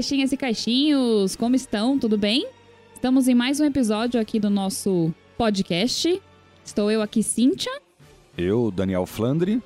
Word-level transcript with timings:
caixinhas 0.00 0.32
e 0.32 0.36
caixinhos! 0.38 1.36
Como 1.36 1.54
estão? 1.54 1.98
Tudo 1.98 2.16
bem? 2.16 2.48
Estamos 2.94 3.28
em 3.28 3.34
mais 3.34 3.60
um 3.60 3.66
episódio 3.66 4.18
aqui 4.18 4.40
do 4.40 4.48
nosso 4.48 5.12
podcast. 5.36 6.22
Estou 6.64 6.90
eu 6.90 7.02
aqui, 7.02 7.22
Cíntia. 7.22 7.70
Eu, 8.34 8.70
Daniel 8.70 9.04
Flandre. 9.04 9.60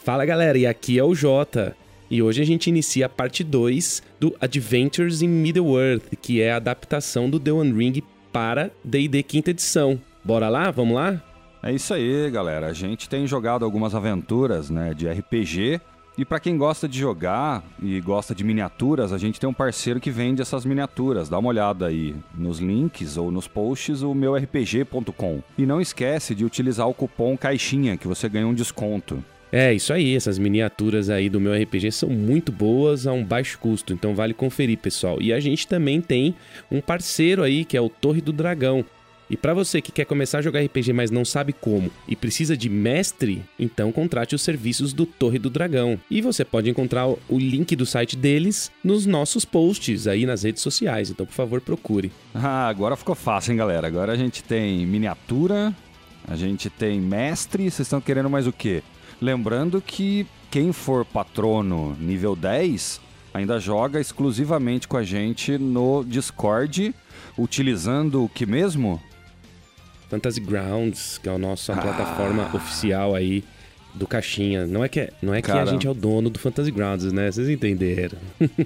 Fala 0.00 0.26
galera, 0.26 0.58
e 0.58 0.66
aqui 0.66 0.98
é 0.98 1.02
o 1.02 1.14
Jota. 1.14 1.74
E 2.10 2.20
hoje 2.20 2.42
a 2.42 2.44
gente 2.44 2.66
inicia 2.68 3.06
a 3.06 3.08
parte 3.08 3.42
2 3.42 4.02
do 4.20 4.36
Adventures 4.38 5.22
in 5.22 5.28
Middle-earth, 5.28 6.14
que 6.20 6.42
é 6.42 6.52
a 6.52 6.56
adaptação 6.56 7.30
do 7.30 7.40
The 7.40 7.52
One 7.52 7.72
Ring 7.72 8.02
para 8.30 8.70
D&D 8.84 9.22
quinta 9.22 9.48
edição. 9.48 9.98
Bora 10.22 10.50
lá? 10.50 10.70
Vamos 10.70 10.94
lá? 10.94 11.24
É 11.62 11.72
isso 11.72 11.94
aí, 11.94 12.30
galera. 12.30 12.66
A 12.66 12.74
gente 12.74 13.08
tem 13.08 13.26
jogado 13.26 13.64
algumas 13.64 13.94
aventuras, 13.94 14.68
né, 14.68 14.92
de 14.92 15.08
RPG. 15.08 15.80
E 16.18 16.24
para 16.24 16.40
quem 16.40 16.58
gosta 16.58 16.88
de 16.88 16.98
jogar 16.98 17.62
e 17.82 18.00
gosta 18.00 18.34
de 18.34 18.44
miniaturas, 18.44 19.12
a 19.12 19.18
gente 19.18 19.40
tem 19.40 19.48
um 19.48 19.54
parceiro 19.54 20.00
que 20.00 20.10
vende 20.10 20.42
essas 20.42 20.64
miniaturas. 20.64 21.28
Dá 21.28 21.38
uma 21.38 21.48
olhada 21.48 21.86
aí 21.86 22.14
nos 22.34 22.58
links 22.58 23.16
ou 23.16 23.30
nos 23.30 23.46
posts 23.46 24.02
o 24.02 24.14
meu 24.14 24.34
rpg.com. 24.34 25.42
E 25.56 25.64
não 25.64 25.80
esquece 25.80 26.34
de 26.34 26.44
utilizar 26.44 26.88
o 26.88 26.94
cupom 26.94 27.36
caixinha 27.36 27.96
que 27.96 28.08
você 28.08 28.28
ganha 28.28 28.46
um 28.46 28.54
desconto. 28.54 29.22
É, 29.52 29.74
isso 29.74 29.92
aí, 29.92 30.14
essas 30.14 30.38
miniaturas 30.38 31.10
aí 31.10 31.28
do 31.28 31.40
meu 31.40 31.52
RPG 31.60 31.90
são 31.90 32.08
muito 32.08 32.52
boas 32.52 33.06
a 33.06 33.12
um 33.12 33.24
baixo 33.24 33.58
custo, 33.58 33.92
então 33.92 34.14
vale 34.14 34.32
conferir, 34.32 34.78
pessoal. 34.78 35.20
E 35.20 35.32
a 35.32 35.40
gente 35.40 35.66
também 35.66 36.00
tem 36.00 36.36
um 36.70 36.80
parceiro 36.80 37.42
aí 37.42 37.64
que 37.64 37.76
é 37.76 37.80
o 37.80 37.88
Torre 37.88 38.20
do 38.20 38.32
Dragão. 38.32 38.84
E 39.30 39.36
para 39.36 39.54
você 39.54 39.80
que 39.80 39.92
quer 39.92 40.04
começar 40.04 40.38
a 40.38 40.42
jogar 40.42 40.60
RPG, 40.60 40.92
mas 40.92 41.12
não 41.12 41.24
sabe 41.24 41.52
como 41.52 41.88
e 42.08 42.16
precisa 42.16 42.56
de 42.56 42.68
mestre, 42.68 43.44
então 43.56 43.92
contrate 43.92 44.34
os 44.34 44.42
serviços 44.42 44.92
do 44.92 45.06
Torre 45.06 45.38
do 45.38 45.48
Dragão. 45.48 46.00
E 46.10 46.20
você 46.20 46.44
pode 46.44 46.68
encontrar 46.68 47.06
o 47.06 47.38
link 47.38 47.76
do 47.76 47.86
site 47.86 48.16
deles 48.16 48.72
nos 48.82 49.06
nossos 49.06 49.44
posts 49.44 50.08
aí 50.08 50.26
nas 50.26 50.42
redes 50.42 50.62
sociais. 50.62 51.10
Então, 51.10 51.24
por 51.24 51.32
favor, 51.32 51.60
procure. 51.60 52.10
Ah, 52.34 52.66
agora 52.66 52.96
ficou 52.96 53.14
fácil, 53.14 53.52
hein, 53.52 53.58
galera? 53.58 53.86
Agora 53.86 54.12
a 54.12 54.16
gente 54.16 54.42
tem 54.42 54.84
miniatura, 54.84 55.72
a 56.26 56.34
gente 56.34 56.68
tem 56.68 57.00
mestre, 57.00 57.70
vocês 57.70 57.86
estão 57.86 58.00
querendo 58.00 58.28
mais 58.28 58.48
o 58.48 58.52
quê? 58.52 58.82
Lembrando 59.20 59.80
que 59.80 60.26
quem 60.50 60.72
for 60.72 61.04
patrono 61.04 61.96
nível 62.00 62.34
10 62.34 63.00
ainda 63.32 63.60
joga 63.60 64.00
exclusivamente 64.00 64.88
com 64.88 64.96
a 64.96 65.04
gente 65.04 65.56
no 65.56 66.02
Discord, 66.02 66.92
utilizando 67.38 68.24
o 68.24 68.28
que 68.28 68.44
mesmo? 68.44 69.00
Fantasy 70.10 70.40
Grounds, 70.40 71.18
que 71.18 71.28
é 71.28 71.32
a 71.32 71.38
nossa 71.38 71.72
ah. 71.72 71.76
plataforma 71.76 72.50
oficial 72.52 73.14
aí 73.14 73.44
do 73.94 74.06
Caixinha. 74.06 74.66
Não 74.66 74.84
é 74.84 74.88
que, 74.88 75.08
não 75.22 75.32
é 75.32 75.40
que 75.40 75.50
a 75.50 75.64
gente 75.64 75.86
é 75.86 75.90
o 75.90 75.94
dono 75.94 76.28
do 76.28 76.38
Fantasy 76.38 76.70
Grounds, 76.70 77.12
né? 77.12 77.30
Vocês 77.30 77.48
entenderam. 77.48 78.18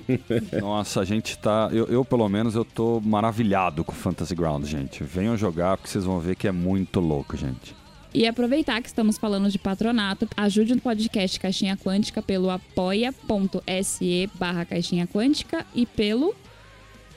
Nossa, 0.59 1.01
a 1.01 1.05
gente 1.05 1.37
tá. 1.39 1.69
Eu, 1.71 1.87
eu, 1.87 2.05
pelo 2.05 2.29
menos, 2.29 2.55
eu 2.55 2.65
tô 2.65 3.01
maravilhado 3.01 3.85
com 3.85 3.93
o 3.93 3.95
Fantasy 3.95 4.35
Grounds, 4.35 4.69
gente. 4.69 5.05
Venham 5.05 5.37
jogar 5.37 5.77
porque 5.77 5.91
vocês 5.91 6.05
vão 6.05 6.19
ver 6.19 6.35
que 6.35 6.49
é 6.49 6.53
muito 6.53 6.99
louco, 6.99 7.37
gente. 7.37 7.75
E 8.13 8.27
aproveitar 8.29 8.81
que 8.81 8.87
estamos 8.87 9.19
falando 9.19 9.51
de 9.51 9.59
patronato, 9.59 10.29
ajude 10.37 10.73
o 10.73 10.81
podcast 10.81 11.39
Caixinha 11.41 11.77
Quântica 11.77 12.23
pelo 12.23 12.49
apoia.se 12.49 14.31
barra 14.39 14.65
Caixinha 14.65 15.07
Quântica 15.07 15.67
e 15.75 15.85
pelo 15.85 16.33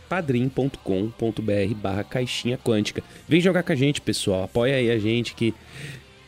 padrim.com.br 0.09 1.75
barra 1.75 2.03
Caixinha 2.03 2.57
Quântica. 2.57 3.03
Vem 3.27 3.41
jogar 3.41 3.63
com 3.63 3.71
a 3.71 3.75
gente, 3.75 4.01
pessoal. 4.01 4.43
Apoia 4.43 4.75
aí 4.75 4.91
a 4.91 4.97
gente 4.99 5.33
que 5.35 5.53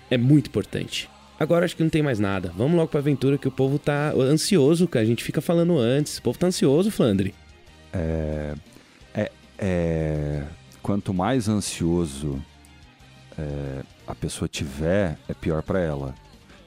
é 0.09 0.17
muito 0.17 0.47
importante. 0.47 1.09
Agora 1.40 1.66
acho 1.66 1.75
que 1.75 1.84
não 1.84 1.89
tem 1.89 2.03
mais 2.03 2.19
nada. 2.19 2.51
Vamos 2.57 2.75
logo 2.75 2.89
pra 2.89 3.00
aventura 3.00 3.38
que 3.38 3.47
o 3.47 3.51
povo 3.51 3.79
tá 3.79 4.12
ansioso, 4.12 4.88
que 4.88 4.97
a 4.97 5.06
gente 5.06 5.23
fica 5.23 5.39
falando 5.39 5.78
antes. 5.78 6.18
O 6.18 6.22
povo 6.22 6.38
tá 6.38 6.47
ansioso, 6.47 6.91
Flandre. 6.91 7.34
É. 7.94 8.53
É. 9.13 9.31
é... 9.57 10.44
Quanto 10.81 11.13
mais 11.13 11.47
ansioso 11.47 12.41
é, 13.39 13.84
a 14.06 14.13
pessoa 14.13 14.47
tiver, 14.47 15.18
é 15.28 15.34
pior 15.34 15.62
para 15.63 15.79
ela. 15.79 16.13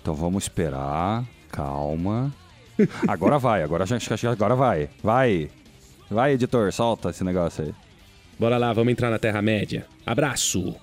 Então 0.00 0.14
vamos 0.14 0.44
esperar, 0.44 1.24
calma. 1.50 2.32
Agora 3.06 3.38
vai, 3.38 3.62
agora 3.62 3.84
já, 3.84 3.98
agora 4.30 4.56
vai. 4.56 4.88
Vai. 5.02 5.50
Vai, 6.12 6.32
editor, 6.32 6.70
solta 6.72 7.10
esse 7.10 7.24
negócio 7.24 7.64
aí. 7.64 7.74
Bora 8.38 8.58
lá, 8.58 8.72
vamos 8.72 8.92
entrar 8.92 9.10
na 9.10 9.18
Terra-média. 9.18 9.86
Abraço! 10.04 10.74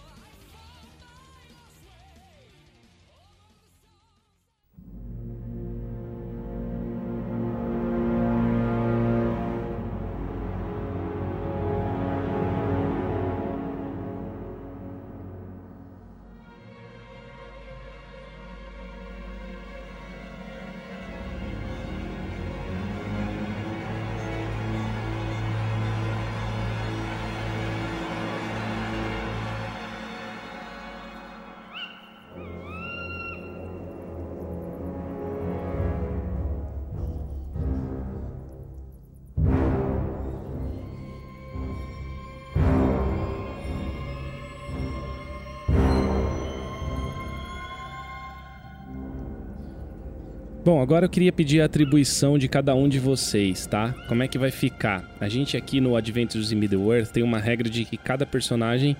Bom, 50.69 50.83
agora 50.83 51.05
eu 51.05 51.09
queria 51.09 51.33
pedir 51.33 51.61
a 51.61 51.65
atribuição 51.65 52.37
de 52.37 52.47
cada 52.47 52.75
um 52.75 52.87
de 52.87 52.99
vocês, 52.99 53.65
tá? 53.65 53.91
Como 54.07 54.21
é 54.21 54.27
que 54.27 54.37
vai 54.37 54.51
ficar? 54.51 55.03
A 55.19 55.27
gente 55.27 55.57
aqui 55.57 55.81
no 55.81 55.95
Adventures 55.95 56.51
in 56.51 56.57
Middle-earth 56.57 57.09
tem 57.09 57.23
uma 57.23 57.39
regra 57.39 57.67
de 57.67 57.85
que 57.85 57.97
cada 57.97 58.23
personagem 58.23 58.95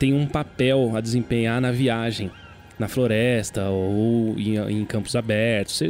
tem 0.00 0.12
um 0.12 0.26
papel 0.26 0.96
a 0.96 1.00
desempenhar 1.00 1.60
na 1.60 1.70
viagem, 1.70 2.28
na 2.76 2.88
floresta 2.88 3.68
ou 3.68 4.36
em, 4.36 4.56
em 4.56 4.84
campos 4.84 5.14
abertos, 5.14 5.80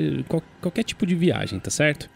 qualquer 0.61 0.83
tipo 0.83 1.07
de 1.07 1.15
viagem, 1.15 1.59
tá 1.59 1.71
certo? 1.71 2.11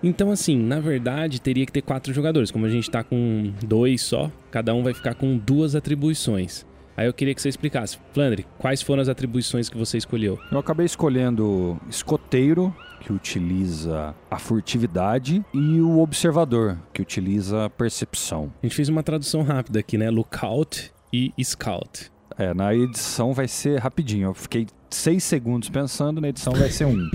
Então, 0.00 0.30
assim, 0.30 0.56
na 0.56 0.78
verdade, 0.78 1.40
teria 1.40 1.66
que 1.66 1.72
ter 1.72 1.82
quatro 1.82 2.14
jogadores. 2.14 2.52
Como 2.52 2.64
a 2.64 2.70
gente 2.70 2.88
tá 2.88 3.02
com 3.02 3.52
dois 3.66 4.02
só, 4.02 4.30
cada 4.52 4.72
um 4.72 4.84
vai 4.84 4.94
ficar 4.94 5.14
com 5.14 5.36
duas 5.36 5.74
atribuições. 5.74 6.64
Aí 6.98 7.06
eu 7.06 7.12
queria 7.12 7.32
que 7.32 7.40
você 7.40 7.48
explicasse. 7.48 7.96
Flandre, 8.12 8.44
quais 8.58 8.82
foram 8.82 9.00
as 9.00 9.08
atribuições 9.08 9.68
que 9.68 9.78
você 9.78 9.96
escolheu? 9.96 10.36
Eu 10.50 10.58
acabei 10.58 10.84
escolhendo 10.84 11.80
escoteiro, 11.88 12.74
que 13.00 13.12
utiliza 13.12 14.12
a 14.28 14.36
furtividade, 14.36 15.44
e 15.54 15.80
o 15.80 16.00
observador, 16.00 16.76
que 16.92 17.00
utiliza 17.00 17.66
a 17.66 17.70
percepção. 17.70 18.52
A 18.60 18.66
gente 18.66 18.74
fez 18.74 18.88
uma 18.88 19.04
tradução 19.04 19.44
rápida 19.44 19.78
aqui, 19.78 19.96
né? 19.96 20.10
Lookout 20.10 20.92
e 21.12 21.32
Scout. 21.40 22.10
É, 22.36 22.52
na 22.52 22.74
edição 22.74 23.32
vai 23.32 23.46
ser 23.46 23.78
rapidinho. 23.78 24.30
Eu 24.30 24.34
fiquei 24.34 24.66
seis 24.90 25.22
segundos 25.22 25.68
pensando, 25.68 26.20
na 26.20 26.30
edição 26.30 26.52
vai 26.52 26.68
ser 26.68 26.86
um. 26.86 27.08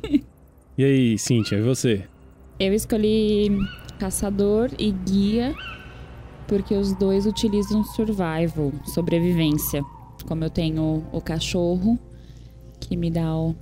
e 0.78 0.82
aí, 0.82 1.18
Cíntia, 1.18 1.56
e 1.56 1.60
você? 1.60 2.06
Eu 2.58 2.72
escolhi 2.72 3.50
caçador 3.98 4.70
e 4.78 4.90
guia 4.90 5.54
porque 6.50 6.74
os 6.74 6.92
dois 6.92 7.26
utilizam 7.26 7.84
survival, 7.84 8.72
sobrevivência. 8.84 9.84
Como 10.26 10.42
eu 10.42 10.50
tenho 10.50 11.04
o 11.12 11.20
cachorro, 11.20 11.96
que 12.80 12.96
me 12.96 13.08
dá 13.08 13.32
o 13.36 13.54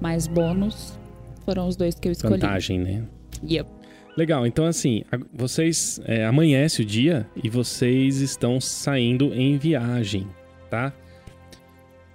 mais 0.00 0.28
bônus, 0.28 0.96
foram 1.44 1.66
os 1.66 1.74
dois 1.74 1.96
que 1.96 2.06
eu 2.06 2.12
escolhi. 2.12 2.34
Vantagem, 2.34 2.78
né? 2.78 3.04
Yep. 3.42 3.68
Legal, 4.16 4.46
então 4.46 4.64
assim, 4.64 5.02
vocês 5.32 6.00
é, 6.04 6.24
amanhece 6.24 6.82
o 6.82 6.84
dia 6.84 7.26
e 7.42 7.50
vocês 7.50 8.20
estão 8.20 8.60
saindo 8.60 9.34
em 9.34 9.58
viagem, 9.58 10.28
tá? 10.70 10.92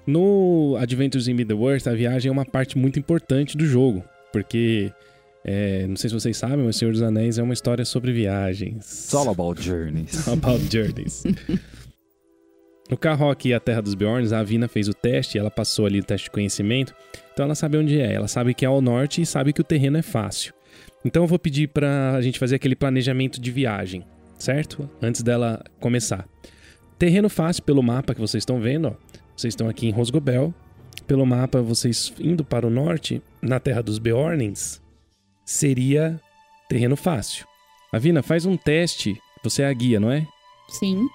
No 0.07 0.77
Adventures 0.79 1.27
in 1.27 1.33
Middle-earth, 1.33 1.87
a 1.87 1.93
viagem 1.93 2.29
é 2.29 2.31
uma 2.31 2.45
parte 2.45 2.77
muito 2.77 2.97
importante 2.97 3.57
do 3.57 3.65
jogo, 3.65 4.01
porque 4.31 4.93
é, 5.47 5.85
não 5.85 5.95
sei 5.95 6.09
se 6.09 6.15
vocês 6.15 6.35
sabem, 6.35 6.65
mas 6.65 6.75
O 6.75 6.79
Senhor 6.79 6.91
dos 6.91 7.03
Anéis 7.03 7.37
é 7.37 7.43
uma 7.43 7.53
história 7.53 7.85
sobre 7.85 8.11
viagens. 8.11 8.77
It's 8.77 9.13
all 9.13 9.29
about 9.29 9.61
journeys. 9.61 10.11
It's 10.11 10.25
all 10.27 10.33
about 10.33 10.59
journeys. 10.75 11.23
no 12.89 12.97
Carrock 12.97 13.47
e 13.47 13.53
a 13.53 13.59
Terra 13.59 13.81
dos 13.81 13.93
Bjorns, 13.93 14.33
a 14.33 14.39
Avina 14.39 14.67
fez 14.67 14.87
o 14.87 14.93
teste, 14.93 15.37
ela 15.37 15.51
passou 15.51 15.85
ali 15.85 15.99
o 15.99 16.03
teste 16.03 16.25
de 16.25 16.31
conhecimento, 16.31 16.95
então 17.31 17.45
ela 17.45 17.53
sabe 17.53 17.77
onde 17.77 17.99
é, 17.99 18.11
ela 18.11 18.27
sabe 18.27 18.55
que 18.55 18.65
é 18.65 18.67
ao 18.67 18.81
norte 18.81 19.21
e 19.21 19.25
sabe 19.25 19.53
que 19.53 19.61
o 19.61 19.63
terreno 19.63 19.97
é 19.97 20.01
fácil. 20.01 20.51
Então 21.03 21.23
eu 21.23 21.27
vou 21.27 21.37
pedir 21.37 21.67
pra 21.67 22.19
gente 22.21 22.39
fazer 22.39 22.55
aquele 22.55 22.75
planejamento 22.75 23.39
de 23.39 23.51
viagem, 23.51 24.03
certo? 24.39 24.89
Antes 24.99 25.21
dela 25.21 25.63
começar. 25.79 26.27
Terreno 26.97 27.29
fácil 27.29 27.61
pelo 27.61 27.83
mapa 27.83 28.15
que 28.15 28.21
vocês 28.21 28.41
estão 28.41 28.59
vendo, 28.59 28.87
ó. 28.87 28.93
Vocês 29.37 29.51
estão 29.51 29.69
aqui 29.69 29.85
em 29.85 29.91
Rosgobel. 29.91 30.51
Pelo 31.05 31.25
mapa, 31.25 31.61
vocês 31.61 32.11
indo 32.19 32.43
para 32.43 32.65
o 32.65 32.69
norte, 32.69 33.21
na 33.41 33.59
Terra 33.59 33.83
dos 33.83 33.99
Beornins, 33.99 34.81
seria 35.45 36.19
Terreno 36.67 36.95
fácil. 36.95 37.45
Avina, 37.93 38.23
faz 38.23 38.45
um 38.45 38.57
teste. 38.57 39.21
Você 39.43 39.61
é 39.61 39.67
a 39.67 39.73
guia, 39.73 39.99
não 39.99 40.11
é? 40.11 40.25
Sim. 40.67 41.07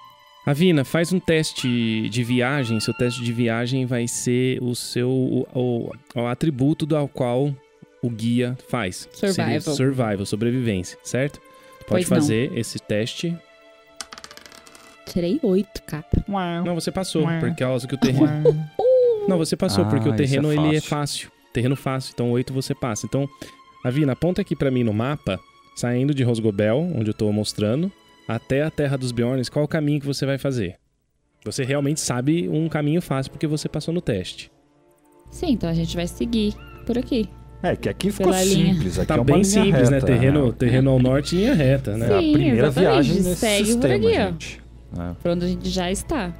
Avina, 0.45 0.85
faz 0.85 1.11
um 1.11 1.19
teste 1.19 2.07
de 2.09 2.23
viagem. 2.23 2.79
Seu 2.79 2.93
teste 2.93 3.21
de 3.21 3.33
viagem 3.33 3.85
vai 3.85 4.07
ser 4.07 4.63
o 4.63 4.73
seu 4.73 5.09
o, 5.09 5.45
o- 5.53 5.91
o 6.15 6.25
atributo 6.27 6.85
do 6.85 6.95
ao 6.95 7.07
qual 7.07 7.53
o 8.01 8.09
guia 8.09 8.57
faz. 8.69 9.07
Seria 9.11 9.33
Survival. 9.33 9.75
survival, 9.75 10.25
sobrevivência, 10.25 10.97
certo? 11.03 11.39
Pode 11.85 12.05
Pois 12.05 12.09
não. 12.09 12.17
fazer 12.17 12.57
esse 12.57 12.79
teste. 12.79 13.37
Tirei 15.05 15.39
oito, 15.43 15.81
cara. 15.83 16.05
Não, 16.65 16.73
você 16.75 16.91
passou, 16.91 17.27
por 17.39 17.53
causa 17.55 17.87
que 17.87 17.95
o 17.95 17.97
terreno. 17.97 18.27
Não, 19.27 19.37
você 19.37 19.55
passou, 19.55 19.83
Ah, 19.83 19.87
porque 19.87 20.09
o 20.09 20.13
é 20.13 20.17
terreno 20.17 20.51
ele 20.51 20.77
é 20.77 20.81
fácil. 20.81 21.29
fácil. 21.29 21.31
Terreno 21.53 21.75
fácil, 21.75 22.11
então 22.13 22.31
8 22.31 22.51
você 22.51 22.73
passa. 22.73 23.05
Então, 23.05 23.29
Avina, 23.83 24.13
aponta 24.13 24.41
aqui 24.41 24.55
pra 24.55 24.69
mim 24.71 24.83
no 24.83 24.93
mapa, 24.93 25.39
saindo 25.75 26.13
de 26.13 26.23
Rosgobel, 26.23 26.89
onde 26.95 27.09
eu 27.09 27.13
tô 27.13 27.31
mostrando, 27.31 27.91
até 28.27 28.61
a 28.63 28.69
Terra 28.71 28.97
dos 28.97 29.11
Bjorns, 29.11 29.49
qual 29.49 29.65
o 29.65 29.67
caminho 29.67 29.99
que 29.99 30.05
você 30.05 30.25
vai 30.25 30.37
fazer? 30.37 30.75
Você 31.43 31.63
realmente 31.63 31.99
sabe 31.99 32.47
um 32.47 32.69
caminho 32.69 33.01
fácil 33.01 33.31
porque 33.31 33.47
você 33.47 33.67
passou 33.67 33.93
no 33.93 34.01
teste. 34.01 34.51
Sim, 35.31 35.53
então 35.53 35.69
a 35.69 35.73
gente 35.73 35.95
vai 35.95 36.05
seguir 36.07 36.53
por 36.85 36.97
aqui. 36.97 37.27
É, 37.63 37.75
que 37.75 37.89
aqui 37.89 38.11
ficou 38.11 38.27
Pela 38.31 38.43
linha. 38.43 38.73
simples. 38.73 38.97
Aqui 38.99 39.07
Tá 39.07 39.15
é 39.15 39.23
bem 39.23 39.43
simples, 39.43 39.89
né? 39.89 39.95
reta, 39.97 40.05
Terreno, 40.07 40.49
é. 40.49 40.51
terreno 40.51 40.89
ao 40.91 40.99
norte 40.99 41.35
em 41.35 41.39
linha 41.39 41.53
reta, 41.53 41.95
né? 41.97 42.07
É 42.11 42.15
a 42.17 42.19
Sim, 42.21 42.31
primeira 42.33 42.67
exatamente. 42.67 42.91
viagem 42.91 43.15
nesse 43.23 43.35
Segue 43.35 43.59
por 43.59 43.65
sistema, 43.71 43.95
aqui, 43.95 44.05
ó. 44.07 44.11
gente. 44.31 44.61
É. 44.99 45.13
Por 45.21 45.31
onde 45.31 45.45
a 45.45 45.47
gente 45.47 45.69
já 45.69 45.91
está. 45.91 46.33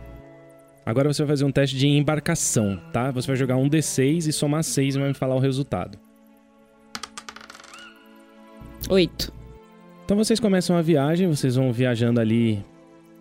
Agora 0.85 1.11
você 1.13 1.21
vai 1.23 1.29
fazer 1.29 1.45
um 1.45 1.51
teste 1.51 1.77
de 1.77 1.87
embarcação, 1.87 2.79
tá? 2.91 3.11
Você 3.11 3.27
vai 3.27 3.35
jogar 3.35 3.55
um 3.55 3.69
D6 3.69 4.27
e 4.27 4.33
somar 4.33 4.63
6 4.63 4.95
e 4.95 4.99
vai 4.99 5.07
me 5.09 5.13
falar 5.13 5.35
o 5.35 5.39
resultado. 5.39 5.97
Oito. 8.89 9.31
Então 10.05 10.17
vocês 10.17 10.39
começam 10.39 10.75
a 10.75 10.81
viagem, 10.81 11.27
vocês 11.27 11.55
vão 11.55 11.71
viajando 11.71 12.19
ali 12.19 12.63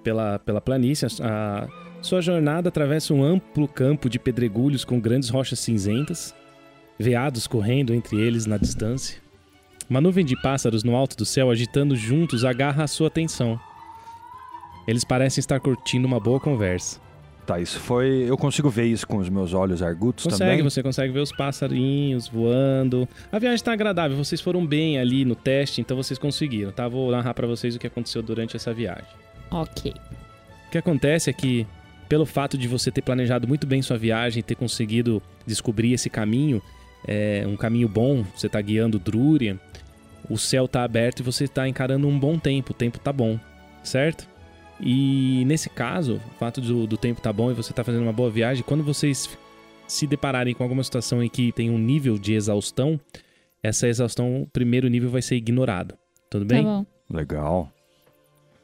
pela, 0.03 0.39
pela 0.39 0.61
planície. 0.61 1.07
A, 1.23 1.69
sua 2.03 2.21
jornada 2.23 2.69
atravessa 2.71 3.12
um 3.12 3.23
amplo 3.23 3.69
campo 3.69 4.09
de 4.09 4.19
pedregulhos 4.19 4.85
com 4.85 4.99
grandes 4.99 5.29
rochas 5.29 5.61
cinzentas, 5.61 6.35
veados 6.99 7.47
correndo 7.47 7.93
entre 7.93 8.19
eles 8.19 8.47
na 8.47 8.57
distância. 8.57 9.21
Uma 9.89 10.01
nuvem 10.01 10.25
de 10.25 10.41
pássaros 10.41 10.83
no 10.83 10.97
alto 10.97 11.17
do 11.17 11.27
céu 11.27 11.51
agitando 11.51 11.95
juntos 11.95 12.45
agarra 12.45 12.85
a 12.85 12.89
sua 12.89 13.09
atenção. 13.09 13.61
Eles 14.87 15.05
parecem 15.05 15.41
estar 15.41 15.61
curtindo 15.61 16.07
uma 16.07 16.19
boa 16.19 16.41
conversa. 16.41 17.01
Tá, 17.50 17.58
isso 17.58 17.81
foi. 17.81 18.26
Eu 18.29 18.38
consigo 18.38 18.70
ver 18.70 18.85
isso 18.85 19.05
com 19.05 19.17
os 19.17 19.29
meus 19.29 19.52
olhos 19.55 19.82
argutos 19.82 20.23
Consegue, 20.23 20.50
também? 20.50 20.62
você 20.62 20.85
consegue 20.85 21.12
ver 21.12 21.19
os 21.19 21.32
passarinhos 21.32 22.29
voando. 22.29 23.08
A 23.32 23.41
viagem 23.41 23.56
está 23.56 23.73
agradável, 23.73 24.17
vocês 24.17 24.41
foram 24.41 24.64
bem 24.64 25.00
ali 25.00 25.25
no 25.25 25.35
teste, 25.35 25.81
então 25.81 25.97
vocês 25.97 26.17
conseguiram, 26.17 26.70
tá? 26.70 26.87
Vou 26.87 27.11
narrar 27.11 27.35
pra 27.35 27.49
vocês 27.49 27.75
o 27.75 27.79
que 27.81 27.88
aconteceu 27.88 28.23
durante 28.23 28.55
essa 28.55 28.73
viagem. 28.73 29.08
Ok. 29.50 29.93
O 30.69 30.70
que 30.70 30.79
acontece 30.79 31.29
é 31.29 31.32
que, 31.32 31.67
pelo 32.08 32.25
fato 32.25 32.56
de 32.56 32.69
você 32.69 32.88
ter 32.88 33.02
planejado 33.02 33.49
muito 33.49 33.67
bem 33.67 33.82
sua 33.82 33.99
viagem, 33.99 34.44
ter 34.44 34.55
conseguido 34.55 35.20
descobrir 35.44 35.93
esse 35.93 36.08
caminho, 36.08 36.62
é 37.05 37.44
um 37.49 37.56
caminho 37.56 37.88
bom, 37.88 38.25
você 38.37 38.49
tá 38.49 38.61
guiando 38.61 38.97
Drúria, 38.97 39.58
o 40.29 40.38
céu 40.38 40.69
tá 40.69 40.85
aberto 40.85 41.19
e 41.19 41.23
você 41.25 41.49
tá 41.49 41.67
encarando 41.67 42.06
um 42.06 42.17
bom 42.17 42.38
tempo, 42.38 42.70
o 42.70 42.75
tempo 42.75 43.00
tá 43.00 43.12
bom, 43.12 43.41
certo? 43.82 44.30
E 44.82 45.44
nesse 45.47 45.69
caso, 45.69 46.17
o 46.17 46.38
fato 46.38 46.61
do, 46.61 46.87
do 46.87 46.97
tempo 46.97 47.21
tá 47.21 47.32
bom 47.32 47.50
e 47.50 47.55
você 47.55 47.73
tá 47.73 47.85
fazendo 47.85 48.03
uma 48.03 48.12
boa 48.12 48.31
viagem, 48.31 48.65
quando 48.67 48.82
vocês 48.82 49.38
se 49.87 50.06
depararem 50.06 50.55
com 50.55 50.62
alguma 50.62 50.82
situação 50.82 51.23
em 51.23 51.29
que 51.29 51.53
tem 51.53 51.69
um 51.69 51.79
nível 51.79 52.19
de 52.19 52.32
exaustão, 52.35 52.99
essa 53.62 53.88
exaustão, 53.88 54.43
o 54.43 54.47
primeiro 54.47 54.88
nível 54.88 55.11
vai 55.11 55.21
ser 55.21 55.37
ignorado. 55.37 55.97
Tudo 56.31 56.44
bem? 56.44 56.62
Tá 56.62 56.69
bom. 56.69 56.87
Legal. 57.11 57.73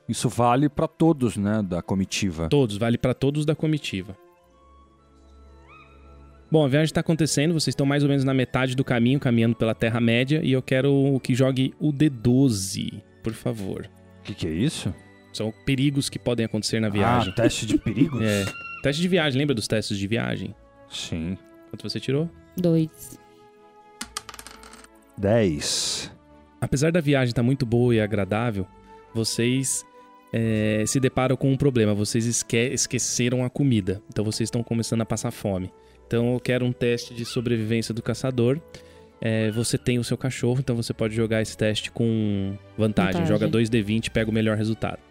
Isso 0.08 0.28
vale 0.28 0.68
pra 0.68 0.86
todos, 0.86 1.36
né, 1.36 1.62
da 1.62 1.82
comitiva. 1.82 2.48
Todos, 2.48 2.78
vale 2.78 2.96
pra 2.96 3.12
todos 3.12 3.44
da 3.44 3.54
comitiva. 3.54 4.16
Bom, 6.50 6.64
a 6.64 6.69
viagem 6.69 6.84
está 6.84 7.00
acontecendo, 7.00 7.52
vocês 7.52 7.72
estão 7.72 7.84
mais 7.84 8.04
ou 8.04 8.08
menos 8.08 8.22
na 8.22 8.32
metade 8.32 8.76
do 8.76 8.84
caminho, 8.84 9.19
caminhando 9.19 9.56
pela 9.56 9.74
Terra-média, 9.74 10.40
e 10.44 10.52
eu 10.52 10.62
quero 10.62 11.20
que 11.22 11.34
jogue 11.34 11.74
o 11.80 11.92
D12, 11.92 13.02
por 13.22 13.32
favor. 13.32 13.90
O 14.20 14.22
que, 14.22 14.32
que 14.32 14.46
é 14.46 14.52
isso? 14.52 14.94
São 15.36 15.52
perigos 15.64 16.08
que 16.08 16.18
podem 16.18 16.46
acontecer 16.46 16.80
na 16.80 16.88
viagem. 16.88 17.30
Ah, 17.30 17.34
teste 17.34 17.66
de 17.66 17.78
perigos? 17.78 18.20
É. 18.24 18.44
Teste 18.82 19.02
de 19.02 19.08
viagem, 19.08 19.38
lembra 19.38 19.54
dos 19.54 19.66
testes 19.66 19.98
de 19.98 20.06
viagem? 20.06 20.54
Sim. 20.88 21.36
Quanto 21.70 21.88
você 21.88 21.98
tirou? 21.98 22.30
Dois. 22.56 23.18
10. 25.18 26.12
Apesar 26.60 26.92
da 26.92 27.00
viagem 27.00 27.30
estar 27.30 27.42
muito 27.42 27.66
boa 27.66 27.94
e 27.94 28.00
agradável, 28.00 28.66
vocês 29.14 29.84
é, 30.32 30.84
se 30.86 31.00
deparam 31.00 31.36
com 31.36 31.50
um 31.50 31.56
problema. 31.56 31.94
Vocês 31.94 32.26
esque 32.26 32.56
esqueceram 32.56 33.44
a 33.44 33.50
comida. 33.50 34.00
Então 34.08 34.24
vocês 34.24 34.46
estão 34.46 34.62
começando 34.62 35.02
a 35.02 35.06
passar 35.06 35.31
fome. 35.31 35.72
Então 36.06 36.34
eu 36.34 36.40
quero 36.40 36.64
um 36.64 36.72
teste 36.72 37.12
de 37.14 37.24
sobrevivência 37.24 37.93
do 37.93 38.02
caçador. 38.02 38.60
É, 39.20 39.50
você 39.50 39.76
tem 39.78 39.98
o 39.98 40.05
seu 40.05 40.16
cachorro, 40.16 40.60
então 40.60 40.76
você 40.76 40.93
pode 40.93 41.14
jogar 41.14 41.43
esse 41.43 41.56
teste 41.56 41.90
com 41.90 42.56
vantagem. 42.76 43.22
Vantagem. 43.22 43.26
Joga 43.26 43.48
2D20 43.48 44.06
e 44.06 44.10
pega 44.10 44.31
o 44.31 44.34
melhor 44.34 44.56
resultado. 44.56 45.06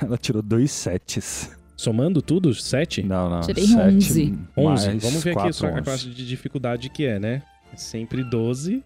Ela 0.04 0.16
tirou 0.18 0.42
dois 0.42 0.70
setes. 0.70 1.56
Somando 1.76 2.20
tudo, 2.20 2.52
7? 2.54 3.02
Não, 3.02 3.30
não. 3.30 3.40
Tirei 3.40 3.64
sete 3.66 3.78
11. 3.78 4.38
11. 4.56 4.86
mais 4.90 5.02
Vamos 5.02 5.24
ver 5.24 5.38
aqui 5.38 5.52
só 5.52 5.66
a 5.66 5.70
11. 5.72 5.82
classe 5.82 6.08
de 6.10 6.26
dificuldade 6.26 6.90
que 6.90 7.06
é, 7.06 7.18
né? 7.18 7.42
É 7.72 7.76
sempre 7.76 8.22
12 8.22 8.82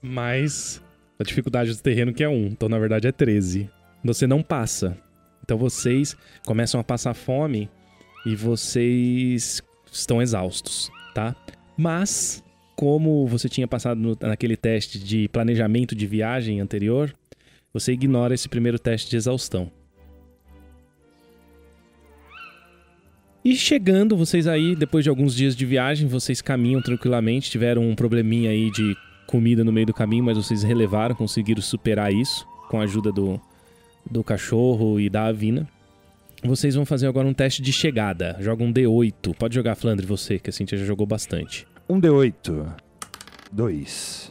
mais 0.00 0.82
a 1.18 1.24
dificuldade 1.24 1.70
do 1.74 1.78
terreno 1.82 2.12
que 2.14 2.22
é 2.22 2.28
1. 2.28 2.46
Então, 2.46 2.68
na 2.68 2.78
verdade, 2.78 3.06
é 3.08 3.12
13. 3.12 3.68
Você 4.04 4.26
não 4.26 4.42
passa. 4.42 4.96
Então, 5.44 5.58
vocês 5.58 6.16
começam 6.46 6.80
a 6.80 6.84
passar 6.84 7.14
fome 7.14 7.68
e 8.24 8.34
vocês 8.36 9.60
estão 9.90 10.22
exaustos, 10.22 10.90
tá? 11.14 11.34
Mas, 11.76 12.42
como 12.76 13.26
você 13.26 13.48
tinha 13.48 13.66
passado 13.66 13.98
no- 14.00 14.16
naquele 14.20 14.56
teste 14.56 14.98
de 14.98 15.28
planejamento 15.28 15.94
de 15.94 16.06
viagem 16.06 16.60
anterior, 16.60 17.12
você 17.72 17.92
ignora 17.92 18.34
esse 18.34 18.48
primeiro 18.48 18.78
teste 18.78 19.10
de 19.10 19.16
exaustão. 19.16 19.70
E 23.48 23.56
chegando, 23.56 24.14
vocês 24.14 24.46
aí, 24.46 24.76
depois 24.76 25.02
de 25.02 25.08
alguns 25.08 25.34
dias 25.34 25.56
de 25.56 25.64
viagem, 25.64 26.06
vocês 26.06 26.42
caminham 26.42 26.82
tranquilamente. 26.82 27.50
Tiveram 27.50 27.80
um 27.80 27.94
probleminha 27.94 28.50
aí 28.50 28.70
de 28.70 28.94
comida 29.26 29.64
no 29.64 29.72
meio 29.72 29.86
do 29.86 29.94
caminho, 29.94 30.22
mas 30.22 30.36
vocês 30.36 30.62
relevaram, 30.62 31.14
conseguiram 31.14 31.62
superar 31.62 32.12
isso 32.12 32.46
com 32.68 32.78
a 32.78 32.82
ajuda 32.82 33.10
do, 33.10 33.40
do 34.04 34.22
cachorro 34.22 35.00
e 35.00 35.08
da 35.08 35.24
Avina. 35.24 35.66
Vocês 36.44 36.74
vão 36.74 36.84
fazer 36.84 37.06
agora 37.06 37.26
um 37.26 37.32
teste 37.32 37.62
de 37.62 37.72
chegada. 37.72 38.36
Joga 38.38 38.62
um 38.62 38.70
D8. 38.70 39.34
Pode 39.34 39.54
jogar, 39.54 39.76
Flandre, 39.76 40.04
você, 40.04 40.38
que 40.38 40.50
a 40.50 40.52
Cintia 40.52 40.76
já 40.76 40.84
jogou 40.84 41.06
bastante. 41.06 41.66
Um 41.88 41.98
D8. 41.98 42.70
Dois. 43.50 44.30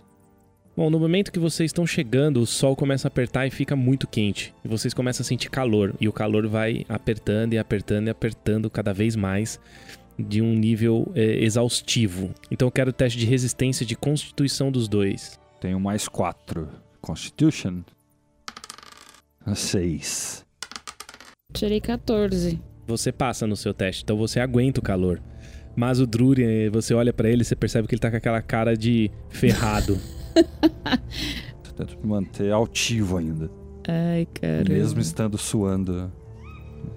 Bom, 0.78 0.92
no 0.92 1.00
momento 1.00 1.32
que 1.32 1.40
vocês 1.40 1.70
estão 1.70 1.88
chegando, 1.88 2.40
o 2.40 2.46
sol 2.46 2.76
começa 2.76 3.08
a 3.08 3.10
apertar 3.10 3.48
e 3.48 3.50
fica 3.50 3.76
muito 3.76 4.06
quente. 4.06 4.54
E 4.64 4.68
vocês 4.68 4.94
começam 4.94 5.24
a 5.24 5.26
sentir 5.26 5.50
calor. 5.50 5.96
E 6.00 6.08
o 6.08 6.14
calor 6.14 6.48
vai 6.48 6.86
apertando 6.88 7.54
e 7.54 7.58
apertando 7.58 8.06
e 8.06 8.10
apertando 8.12 8.70
cada 8.70 8.94
vez 8.94 9.16
mais 9.16 9.60
de 10.20 10.40
um 10.40 10.54
nível 10.54 11.12
é, 11.16 11.44
exaustivo. 11.44 12.30
Então 12.52 12.68
eu 12.68 12.72
quero 12.72 12.92
o 12.92 12.94
teste 12.94 13.18
de 13.18 13.26
resistência 13.26 13.84
de 13.84 13.96
constituição 13.96 14.72
dos 14.72 14.88
dois. 14.88 15.40
Tenho 15.60 15.80
mais 15.80 16.08
quatro. 16.08 16.70
Constitution. 17.02 17.82
Seis. 19.56 20.46
Tirei 21.54 21.82
14. 21.82 22.62
Você 22.86 23.12
passa 23.12 23.48
no 23.48 23.56
seu 23.56 23.74
teste, 23.74 24.04
então 24.04 24.16
você 24.16 24.40
aguenta 24.40 24.80
o 24.80 24.84
calor. 24.84 25.20
Mas 25.76 26.00
o 26.00 26.06
Drurian, 26.06 26.70
você 26.70 26.94
olha 26.94 27.12
pra 27.12 27.28
ele 27.28 27.42
e 27.42 27.46
você 27.46 27.56
percebe 27.56 27.88
que 27.88 27.96
ele 27.96 28.00
tá 28.00 28.12
com 28.12 28.18
aquela 28.18 28.44
cara 28.44 28.78
de 28.78 29.10
ferrado. 29.32 30.00
Tento 31.76 31.98
me 32.02 32.08
manter 32.08 32.52
altivo 32.52 33.18
ainda. 33.18 33.50
Ai, 33.88 34.28
cara. 34.34 34.66
Mesmo 34.68 35.00
estando 35.00 35.38
suando 35.38 36.12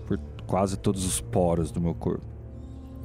por 0.07 0.19
quase 0.47 0.77
todos 0.77 1.05
os 1.05 1.21
poros 1.21 1.71
do 1.71 1.81
meu 1.81 1.95
corpo. 1.95 2.25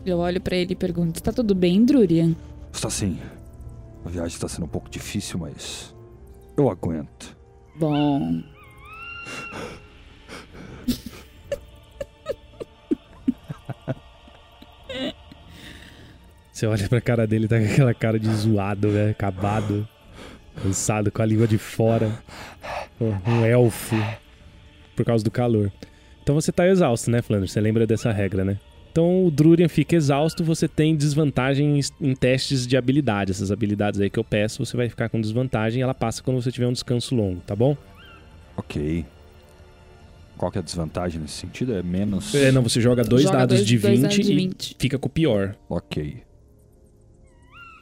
Eu 0.06 0.20
olho 0.20 0.39
pra 0.39 0.56
ele 0.56 0.74
e 0.74 0.75
pergunto: 0.75 1.22
Tá 1.22 1.32
tudo 1.32 1.54
bem, 1.54 1.84
Drurian? 1.84 2.36
Está 2.72 2.89
sim. 2.89 3.20
A 4.06 4.10
viagem 4.10 4.36
está 4.36 4.48
sendo 4.48 4.65
um 4.65 4.70
pouco 4.70 4.89
difícil, 4.89 5.39
mas 5.39 5.94
eu 6.58 6.70
aguento. 6.70 7.36
Bom. 7.77 8.42
Você 16.51 16.68
olha 16.68 16.88
pra 16.88 17.01
cara 17.01 17.27
dele, 17.27 17.50
tá 17.50 17.60
com 17.60 17.65
aquela 17.65 17.94
cara 17.94 18.18
de 18.18 18.34
zoado, 18.34 18.88
né? 18.88 19.10
Acabado. 19.10 19.86
Cansado, 20.62 21.12
com 21.12 21.22
a 21.22 21.26
língua 21.26 21.48
de 21.48 21.58
fora. 21.58 22.12
Um 23.02 23.46
elfo. 23.46 23.96
Por 24.96 25.06
causa 25.06 25.24
do 25.24 25.30
calor. 25.32 25.72
Então 26.24 26.34
você 26.36 26.52
tá 26.52 26.68
exausto, 26.68 27.12
né, 27.12 27.22
Flanders? 27.22 27.52
Você 27.52 27.60
lembra 27.62 27.86
dessa 27.86 28.12
regra, 28.12 28.44
né? 28.46 28.58
Então 28.92 29.26
o 29.26 29.30
Drurian 29.30 29.68
fica 29.68 29.94
exausto, 29.96 30.42
você 30.44 30.68
tem 30.70 30.96
desvantagem 30.96 31.80
em 32.00 32.16
testes 32.16 32.66
de 32.66 32.78
habilidade. 32.78 33.32
Essas 33.32 33.52
habilidades 33.52 34.00
aí 34.00 34.10
que 34.10 34.18
eu 34.18 34.24
peço, 34.24 34.66
você 34.66 34.78
vai 34.78 34.88
ficar 34.88 35.10
com 35.10 35.20
desvantagem 35.20 35.80
e 35.82 35.84
ela 35.84 35.94
passa 35.94 36.24
quando 36.24 36.42
você 36.42 36.50
tiver 36.52 36.66
um 36.68 36.72
descanso 36.72 37.14
longo, 37.14 37.42
tá 37.42 37.54
bom? 37.56 37.76
Ok. 38.56 39.06
Qual 40.38 40.50
que 40.50 40.58
é 40.58 40.62
a 40.62 40.64
desvantagem 40.64 41.20
nesse 41.22 41.34
sentido? 41.34 41.74
É 41.76 41.84
menos. 41.84 42.34
É, 42.34 42.52
não, 42.54 42.64
você 42.64 42.80
joga 42.80 43.04
dois 43.04 43.24
Joga 43.24 43.40
dados 43.40 43.58
dois- 43.58 43.68
de 43.68 43.78
dois 43.78 43.94
20 44.00 44.02
dados 44.02 44.26
de 44.26 44.32
e 44.32 44.36
20. 44.36 44.76
fica 44.80 44.98
com 44.98 45.08
o 45.08 45.12
pior. 45.12 45.56
Ok. 45.70 46.18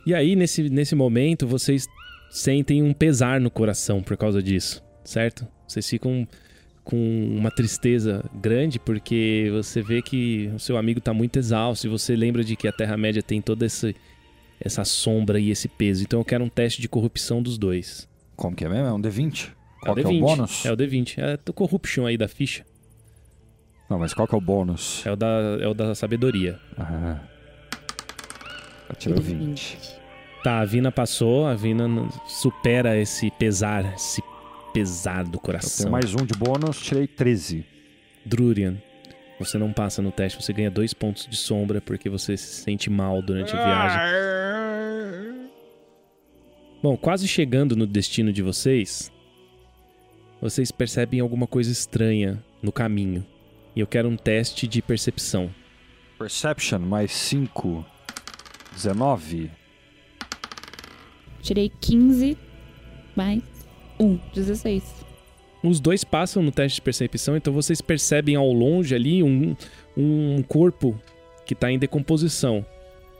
E 0.05 0.13
aí, 0.13 0.35
nesse, 0.35 0.67
nesse 0.69 0.95
momento, 0.95 1.47
vocês 1.47 1.87
sentem 2.33 2.81
um 2.81 2.93
pesar 2.93 3.39
no 3.39 3.51
coração 3.51 4.01
por 4.01 4.17
causa 4.17 4.41
disso, 4.41 4.83
certo? 5.03 5.47
Vocês 5.67 5.87
ficam 5.87 6.27
com 6.83 6.97
uma 7.37 7.51
tristeza 7.51 8.25
grande 8.33 8.79
porque 8.79 9.49
você 9.51 9.83
vê 9.83 10.01
que 10.01 10.51
o 10.53 10.59
seu 10.59 10.75
amigo 10.75 10.99
tá 10.99 11.13
muito 11.13 11.37
exausto 11.37 11.85
e 11.85 11.89
você 11.89 12.15
lembra 12.15 12.43
de 12.43 12.55
que 12.55 12.67
a 12.67 12.71
Terra-média 12.71 13.21
tem 13.21 13.39
toda 13.39 13.67
essa, 13.67 13.93
essa 14.59 14.83
sombra 14.83 15.39
e 15.39 15.51
esse 15.51 15.67
peso. 15.67 16.03
Então 16.03 16.19
eu 16.19 16.25
quero 16.25 16.43
um 16.43 16.49
teste 16.49 16.81
de 16.81 16.89
corrupção 16.89 17.39
dos 17.41 17.55
dois. 17.55 18.09
Como 18.35 18.55
que 18.55 18.65
é 18.65 18.69
mesmo? 18.69 18.87
É 18.87 18.93
um 18.93 19.01
D20? 19.01 19.49
Qual 19.81 19.89
é 19.89 19.91
o 19.91 20.03
que 20.03 20.09
é 20.09 20.11
D20. 20.11 20.17
o 20.17 20.19
bônus? 20.19 20.65
É 20.65 20.71
o 20.71 20.77
D20. 20.77 21.17
É 21.19 21.39
o 21.47 21.53
corruption 21.53 22.07
aí 22.07 22.17
da 22.17 22.27
ficha. 22.27 22.65
Não, 23.87 23.99
mas 23.99 24.11
qual 24.11 24.27
que 24.27 24.33
é 24.33 24.37
o 24.37 24.41
bônus? 24.41 25.05
É 25.05 25.11
o 25.11 25.15
da, 25.15 25.57
é 25.61 25.67
o 25.67 25.73
da 25.75 25.93
sabedoria. 25.93 26.59
Ah. 26.79 27.19
Eu 28.89 28.95
tirei 28.95 29.17
o 29.19 29.21
20. 29.21 30.02
Tá, 30.43 30.59
a 30.59 30.65
Vina 30.65 30.91
passou, 30.91 31.47
a 31.47 31.55
Vina 31.55 31.87
supera 32.27 32.97
esse 32.97 33.31
pesar, 33.31 33.93
esse 33.93 34.21
pesar 34.73 35.23
do 35.23 35.37
Eu 35.37 35.39
coração. 35.39 35.85
tenho 35.85 35.91
mais 35.91 36.13
um 36.13 36.25
de 36.25 36.33
bônus, 36.37 36.81
tirei 36.81 37.07
13. 37.07 37.65
Drurian, 38.25 38.75
você 39.39 39.57
não 39.57 39.71
passa 39.71 40.01
no 40.01 40.11
teste, 40.11 40.41
você 40.41 40.51
ganha 40.51 40.69
dois 40.69 40.93
pontos 40.93 41.27
de 41.27 41.37
sombra 41.37 41.79
porque 41.79 42.09
você 42.09 42.35
se 42.35 42.61
sente 42.61 42.89
mal 42.89 43.21
durante 43.21 43.55
a 43.55 43.63
viagem. 43.63 45.49
Bom, 46.81 46.97
quase 46.97 47.25
chegando 47.25 47.73
no 47.73 47.87
destino 47.87 48.33
de 48.33 48.41
vocês, 48.41 49.09
vocês 50.41 50.71
percebem 50.71 51.21
alguma 51.21 51.47
coisa 51.47 51.71
estranha 51.71 52.43
no 52.61 52.73
caminho. 52.73 53.25
E 53.73 53.79
eu 53.79 53.87
quero 53.87 54.09
um 54.09 54.17
teste 54.17 54.67
de 54.67 54.81
percepção. 54.81 55.49
Perception, 56.19 56.79
mais 56.79 57.13
5. 57.13 57.85
19. 58.73 59.62
Tirei 61.43 61.69
15 61.81 62.37
mais 63.13 63.43
1, 63.99 64.17
16. 64.33 64.81
Os 65.61 65.81
dois 65.81 66.03
passam 66.05 66.41
no 66.41 66.51
teste 66.51 66.77
de 66.77 66.81
percepção, 66.81 67.35
então 67.35 67.53
vocês 67.53 67.81
percebem 67.81 68.35
ao 68.35 68.51
longe 68.51 68.95
ali 68.95 69.21
um, 69.21 69.53
um 69.95 70.41
corpo 70.41 70.97
que 71.45 71.53
está 71.53 71.69
em 71.69 71.77
decomposição. 71.77 72.65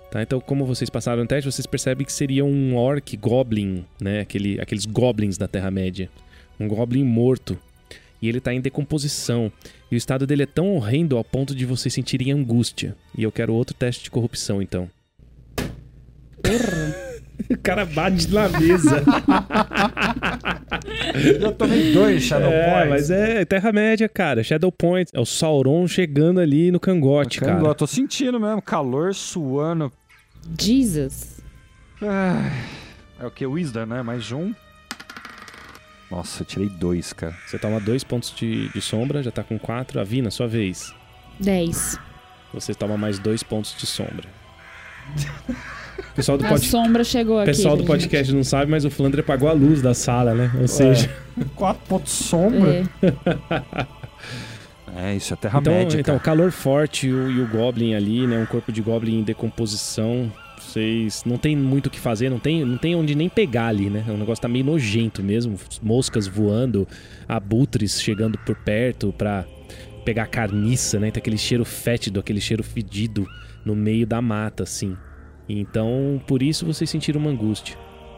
Tá? 0.10 0.22
Então, 0.22 0.40
como 0.40 0.66
vocês 0.66 0.90
passaram 0.90 1.22
no 1.22 1.28
teste, 1.28 1.52
vocês 1.52 1.66
percebem 1.66 2.06
que 2.06 2.14
seria 2.14 2.46
um 2.46 2.78
orc 2.78 3.18
goblin, 3.18 3.84
né? 4.00 4.22
Aquele, 4.22 4.60
aqueles 4.62 4.86
goblins 4.86 5.38
da 5.38 5.48
Terra-média. 5.48 6.10
Um 6.58 6.68
goblin 6.68 7.04
morto. 7.04 7.60
E 8.22 8.30
ele 8.30 8.38
está 8.38 8.54
em 8.54 8.62
decomposição. 8.62 9.52
E 9.92 9.96
o 9.96 9.98
estado 9.98 10.26
dele 10.26 10.44
é 10.44 10.46
tão 10.46 10.76
horrendo 10.76 11.18
ao 11.18 11.26
ponto 11.26 11.54
de 11.54 11.66
vocês 11.66 11.94
sentirem 11.94 12.32
angústia. 12.32 12.96
E 13.18 13.24
eu 13.24 13.34
quero 13.34 13.54
outro 13.54 13.76
teste 13.76 14.04
de 14.04 14.12
corrupção, 14.12 14.62
então. 14.62 14.90
O 17.50 17.58
cara 17.58 17.86
bate 17.86 18.28
na 18.34 18.50
mesa. 18.50 19.04
Eu 21.42 21.52
tomei 21.54 21.94
dois 21.94 22.24
Shadow 22.24 22.52
É, 22.52 22.88
mas 22.90 23.10
é 23.10 23.46
Terra-média, 23.46 24.08
cara. 24.10 24.44
Shadow 24.44 24.72
Point. 24.72 25.12
É 25.14 25.20
o 25.20 25.26
Sauron 25.26 25.88
chegando 25.88 26.40
ali 26.40 26.72
no 26.72 26.80
cangote, 26.80 27.40
Caramba, 27.40 27.60
cara. 27.60 27.72
Eu 27.72 27.76
tô 27.76 27.88
sentindo 27.88 28.40
mesmo, 28.40 28.62
calor, 28.62 29.14
suando. 29.14 29.92
Jesus. 30.60 31.42
Ah, 32.02 32.50
É 33.20 33.26
o 33.26 33.32
que? 33.32 33.46
Wisdom, 33.46 33.86
né? 33.86 34.02
Mais 34.02 34.32
um. 34.32 34.54
Nossa, 36.12 36.44
eu 36.44 36.46
tirei 36.46 36.70
dois, 36.70 37.14
cara. 37.14 37.36
Você 37.48 37.58
toma 37.58 37.80
dois 37.80 38.04
pontos 38.04 38.34
de, 38.36 38.70
de 38.70 38.82
sombra, 38.82 39.24
já 39.24 39.32
tá 39.32 39.44
com 39.44 39.58
quatro. 39.58 40.00
A 40.00 40.04
Vina, 40.04 40.30
sua 40.30 40.48
vez. 40.48 40.94
10. 41.40 41.98
Você 42.54 42.74
toma 42.76 42.98
mais 42.98 43.18
dois 43.18 43.42
pontos 43.42 43.76
de 43.78 43.86
sombra. 43.88 44.28
O 46.00 46.16
pessoal 46.16 46.38
do, 46.38 46.46
A 46.46 46.50
pod... 46.50 46.66
sombra 46.68 47.04
chegou 47.04 47.36
o 47.36 47.40
aqui. 47.40 47.48
pessoal 47.52 47.76
do 47.76 47.82
gente. 47.82 47.88
podcast 47.88 48.34
não 48.34 48.44
sabe, 48.44 48.70
mas 48.72 48.86
o 48.86 48.90
Flandre 48.90 49.22
apagou 49.22 49.50
a 49.50 49.54
luz 49.54 49.82
da 49.82 49.94
sala, 49.94 50.34
né? 50.34 50.52
Ou 50.60 50.68
seja, 50.68 51.10
Quatro 51.56 51.82
pontos 51.88 52.12
de 52.12 52.24
sombra. 52.24 52.84
É. 53.02 54.04
É, 54.96 55.16
isso 55.16 55.34
é 55.34 55.38
então, 55.38 55.50
Terra-média, 55.62 56.00
então 56.00 56.20
calor 56.20 56.52
forte 56.52 57.08
e 57.08 57.14
o, 57.14 57.32
e 57.32 57.42
o 57.42 57.48
Goblin 57.48 57.96
ali, 57.96 58.28
né? 58.28 58.38
Um 58.38 58.46
corpo 58.46 58.72
de 58.72 58.82
Goblin 58.82 59.20
em 59.20 59.24
decomposição. 59.24 60.32
Vocês 60.60 61.24
não 61.26 61.38
tem 61.38 61.56
muito 61.56 61.88
o 61.88 61.90
que 61.90 62.00
fazer, 62.00 62.30
não 62.30 62.40
tem, 62.40 62.64
não 62.64 62.78
tem 62.78 62.96
onde 62.96 63.16
nem 63.16 63.28
pegar 63.28 63.68
ali, 63.68 63.90
né? 63.90 64.06
O 64.08 64.18
negócio 64.18 64.42
tá 64.42 64.48
meio 64.48 64.64
nojento 64.66 65.22
mesmo. 65.24 65.60
Moscas 65.82 66.28
voando, 66.28 66.88
abutres 67.28 68.00
chegando 68.02 68.38
por 68.40 68.56
perto 68.56 69.14
pra 69.18 69.46
pegar 70.06 70.28
carniça, 70.28 71.00
né? 71.00 71.10
Tem 71.12 71.20
aquele 71.20 71.38
cheiro 71.38 71.66
fétido, 71.66 72.20
aquele 72.20 72.40
cheiro 72.40 72.64
fedido 72.64 73.28
no 73.66 73.76
meio 73.76 74.06
da 74.06 74.22
mata, 74.22 74.64
assim. 74.64 74.96
Então, 75.48 76.22
por 76.28 76.42
isso 76.42 76.66
vocês 76.66 76.90
sentiram 76.90 77.20
uma 77.20 77.30
angústia. 77.30 77.78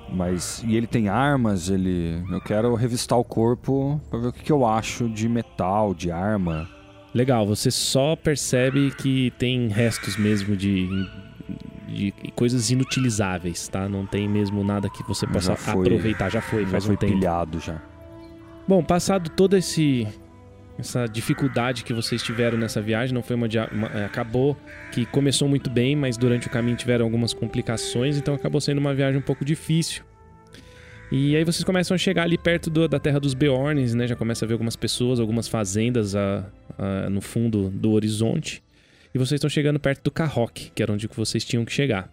Mas, 0.10 0.64
e 0.68 0.76
ele 0.76 0.86
tem 0.86 1.10
armas, 1.10 1.70
ele... 1.70 2.24
Eu 2.32 2.40
quero 2.40 2.76
revistar 2.76 3.18
o 3.18 3.24
corpo 3.24 4.00
pra 4.10 4.20
ver 4.20 4.28
o 4.28 4.34
que, 4.34 4.44
que 4.44 4.52
eu 4.52 4.66
acho 4.66 5.10
de 5.10 5.28
metal, 5.28 5.96
de 5.96 6.12
arma. 6.12 6.70
Legal, 7.14 7.46
você 7.48 7.72
só 7.72 8.16
percebe 8.16 8.92
que 8.92 9.32
tem 9.40 9.68
restos 9.68 10.16
mesmo 10.18 10.56
de, 10.56 10.88
de 11.88 12.14
coisas 12.36 12.70
inutilizáveis, 12.70 13.68
tá? 13.68 13.90
Não 13.90 14.06
tem 14.06 14.30
mesmo 14.30 14.64
nada 14.64 14.90
que 14.90 15.02
você 15.08 15.26
possa 15.26 15.54
Já 15.54 15.56
foi- 15.56 15.86
aproveitar. 15.88 16.30
Já 16.30 16.42
foi, 16.42 16.66
Já 16.66 16.72
faz 16.72 16.86
foi 16.86 16.94
um 16.94 16.98
tempo. 16.98 17.14
pilhado 17.14 17.60
já. 17.60 17.82
Bom, 18.68 18.84
passado 18.84 19.30
todo 19.32 19.56
esse 19.58 20.08
essa 20.78 21.06
dificuldade 21.08 21.84
que 21.84 21.94
vocês 21.94 22.22
tiveram 22.22 22.58
nessa 22.58 22.82
viagem, 22.82 23.14
não 23.14 23.24
foi 23.24 23.36
uma, 23.36 23.48
uma- 23.72 23.88
é, 23.88 24.06
acabou 24.06 24.58
que 24.92 25.06
começou 25.06 25.48
muito 25.48 25.70
bem, 25.70 25.96
mas 25.96 26.18
durante 26.18 26.48
o 26.48 26.50
caminho 26.50 26.76
tiveram 26.76 27.06
algumas 27.06 27.34
complicações, 27.34 28.18
então 28.18 28.34
acabou 28.34 28.60
sendo 28.60 28.80
uma 28.80 28.94
viagem 28.94 29.18
um 29.18 29.24
pouco 29.24 29.46
difícil. 29.46 30.04
E 31.12 31.36
aí 31.36 31.44
vocês 31.44 31.64
começam 31.64 31.96
a 31.96 31.98
chegar 31.98 32.24
ali 32.24 32.38
perto 32.38 32.70
do- 32.70 32.88
da 32.88 33.00
terra 33.00 33.20
dos 33.20 33.34
Beorns, 33.34 33.94
né? 33.94 34.08
Já 34.08 34.16
começa 34.16 34.44
a 34.44 34.48
ver 34.48 34.54
algumas 34.54 34.76
pessoas, 34.76 35.20
algumas 35.20 35.48
fazendas 35.48 36.16
a- 36.16 36.46
a- 36.78 37.10
no 37.10 37.22
fundo 37.22 37.70
do 37.70 37.92
horizonte. 37.92 38.62
E 39.14 39.18
vocês 39.18 39.38
estão 39.38 39.50
chegando 39.50 39.80
perto 39.80 40.04
do 40.04 40.12
Carrock, 40.12 40.72
que 40.76 40.84
era 40.84 40.92
onde 40.92 41.08
vocês 41.08 41.46
tinham 41.46 41.64
que 41.64 41.72
chegar. 41.72 42.12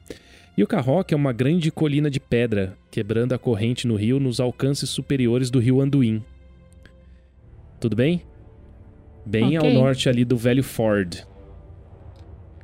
E 0.56 0.62
o 0.62 0.66
Carrock 0.66 1.12
é 1.12 1.16
uma 1.16 1.32
grande 1.32 1.70
colina 1.70 2.10
de 2.10 2.20
pedra, 2.20 2.76
quebrando 2.90 3.32
a 3.32 3.38
corrente 3.38 3.86
no 3.88 3.96
rio 3.96 4.20
nos 4.20 4.38
alcances 4.38 4.90
superiores 4.90 5.50
do 5.50 5.58
rio 5.58 5.80
Anduin. 5.80 6.22
Tudo 7.80 7.96
bem? 7.96 8.22
Bem 9.24 9.56
ao 9.56 9.64
Ok. 9.64 9.74
norte 9.74 10.08
ali 10.08 10.24
do 10.24 10.36
Velho 10.36 10.62
Ford. 10.64 11.24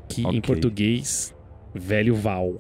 Que 0.09 0.23
em 0.23 0.27
Ok. 0.27 0.41
português, 0.43 1.35
Velho 1.75 2.15
Val. 2.15 2.57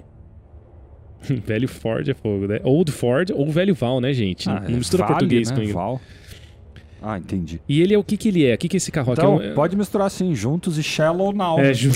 Velho 1.44 1.66
Ford 1.68 2.08
é 2.08 2.14
fogo, 2.14 2.46
né? 2.46 2.60
Old 2.62 2.92
Ford 2.92 3.30
ou 3.34 3.50
Velho 3.50 3.74
Val, 3.74 4.00
né, 4.00 4.12
gente? 4.12 4.48
Ah, 4.48 4.60
não 4.68 4.76
mistura 4.78 5.02
vale, 5.02 5.14
português 5.14 5.48
né? 5.50 5.54
com 5.56 5.60
inglês. 5.62 5.74
Val. 5.74 6.00
Ah, 7.00 7.16
entendi. 7.16 7.60
E 7.68 7.80
ele 7.80 7.94
é 7.94 7.98
o 7.98 8.02
que 8.02 8.16
que 8.16 8.28
ele 8.28 8.44
é? 8.44 8.54
O 8.54 8.58
que 8.58 8.68
que 8.68 8.76
esse 8.76 8.90
carroque 8.90 9.20
Então, 9.20 9.40
é? 9.40 9.52
um- 9.52 9.54
pode 9.54 9.76
misturar 9.76 10.08
assim, 10.08 10.34
juntos 10.34 10.78
e 10.78 10.82
Shallow 10.82 11.32
Now. 11.32 11.58
É, 11.60 11.72
ju... 11.72 11.90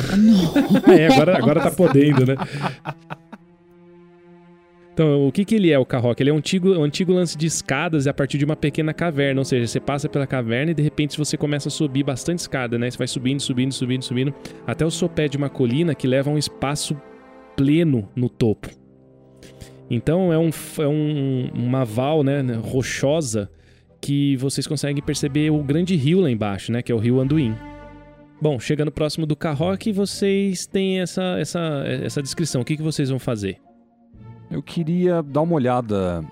é 0.96 1.06
agora, 1.08 1.36
agora 1.36 1.60
tá 1.60 1.70
podendo, 1.72 2.24
né? 2.24 2.36
Então, 4.92 5.26
o 5.26 5.32
que 5.32 5.44
que 5.44 5.54
ele 5.54 5.70
é, 5.70 5.78
o 5.78 5.86
Carrock? 5.86 6.22
Ele 6.22 6.28
é 6.28 6.32
um 6.34 6.36
antigo, 6.36 6.74
um 6.74 6.84
antigo 6.84 7.12
lance 7.14 7.36
de 7.36 7.46
escadas 7.46 8.06
a 8.06 8.12
partir 8.12 8.36
de 8.36 8.44
uma 8.44 8.54
pequena 8.54 8.92
caverna, 8.92 9.40
ou 9.40 9.44
seja, 9.44 9.66
você 9.66 9.80
passa 9.80 10.06
pela 10.06 10.26
caverna 10.26 10.72
e 10.72 10.74
de 10.74 10.82
repente 10.82 11.16
você 11.16 11.34
começa 11.36 11.68
a 11.68 11.70
subir 11.70 12.02
bastante 12.02 12.40
escada, 12.40 12.78
né? 12.78 12.90
Você 12.90 12.98
vai 12.98 13.06
subindo, 13.06 13.40
subindo, 13.40 13.72
subindo, 13.72 14.02
subindo, 14.04 14.34
até 14.66 14.84
o 14.84 14.90
sopé 14.90 15.28
de 15.28 15.38
uma 15.38 15.48
colina 15.48 15.94
que 15.94 16.06
leva 16.06 16.30
a 16.30 16.34
um 16.34 16.36
espaço 16.36 16.94
pleno 17.56 18.06
no 18.14 18.28
topo. 18.28 18.68
Então, 19.88 20.30
é, 20.30 20.38
um, 20.38 20.50
é 20.78 20.88
um, 20.88 21.50
uma 21.54 21.84
val, 21.84 22.22
né, 22.22 22.42
rochosa, 22.62 23.50
que 24.00 24.36
vocês 24.36 24.66
conseguem 24.66 25.02
perceber 25.02 25.50
o 25.50 25.62
grande 25.62 25.96
rio 25.96 26.20
lá 26.20 26.30
embaixo, 26.30 26.70
né, 26.70 26.82
que 26.82 26.92
é 26.92 26.94
o 26.94 26.98
rio 26.98 27.18
Anduin. 27.18 27.54
Bom, 28.40 28.58
chegando 28.58 28.90
próximo 28.90 29.24
do 29.24 29.36
Carroque, 29.36 29.92
vocês 29.92 30.66
têm 30.66 31.00
essa, 31.00 31.38
essa, 31.38 31.84
essa 31.86 32.22
descrição. 32.22 32.60
O 32.60 32.64
que, 32.64 32.76
que 32.76 32.82
vocês 32.82 33.08
vão 33.08 33.18
fazer? 33.18 33.58
Eu 34.52 34.62
queria 34.62 35.22
dar 35.22 35.40
uma 35.40 35.54
olhada 35.54 36.22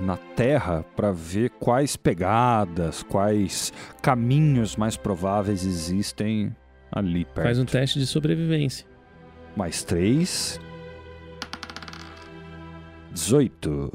na 0.00 0.16
Terra 0.16 0.82
para 0.96 1.12
ver 1.12 1.50
quais 1.50 1.94
pegadas, 1.94 3.02
quais 3.02 3.70
caminhos 4.00 4.76
mais 4.76 4.96
prováveis 4.96 5.64
existem 5.64 6.56
ali 6.90 7.26
perto. 7.26 7.42
Faz 7.42 7.58
um 7.58 7.66
teste 7.66 7.98
de 7.98 8.06
sobrevivência. 8.06 8.86
Mais 9.54 9.82
três. 9.84 10.58
18. 13.12 13.92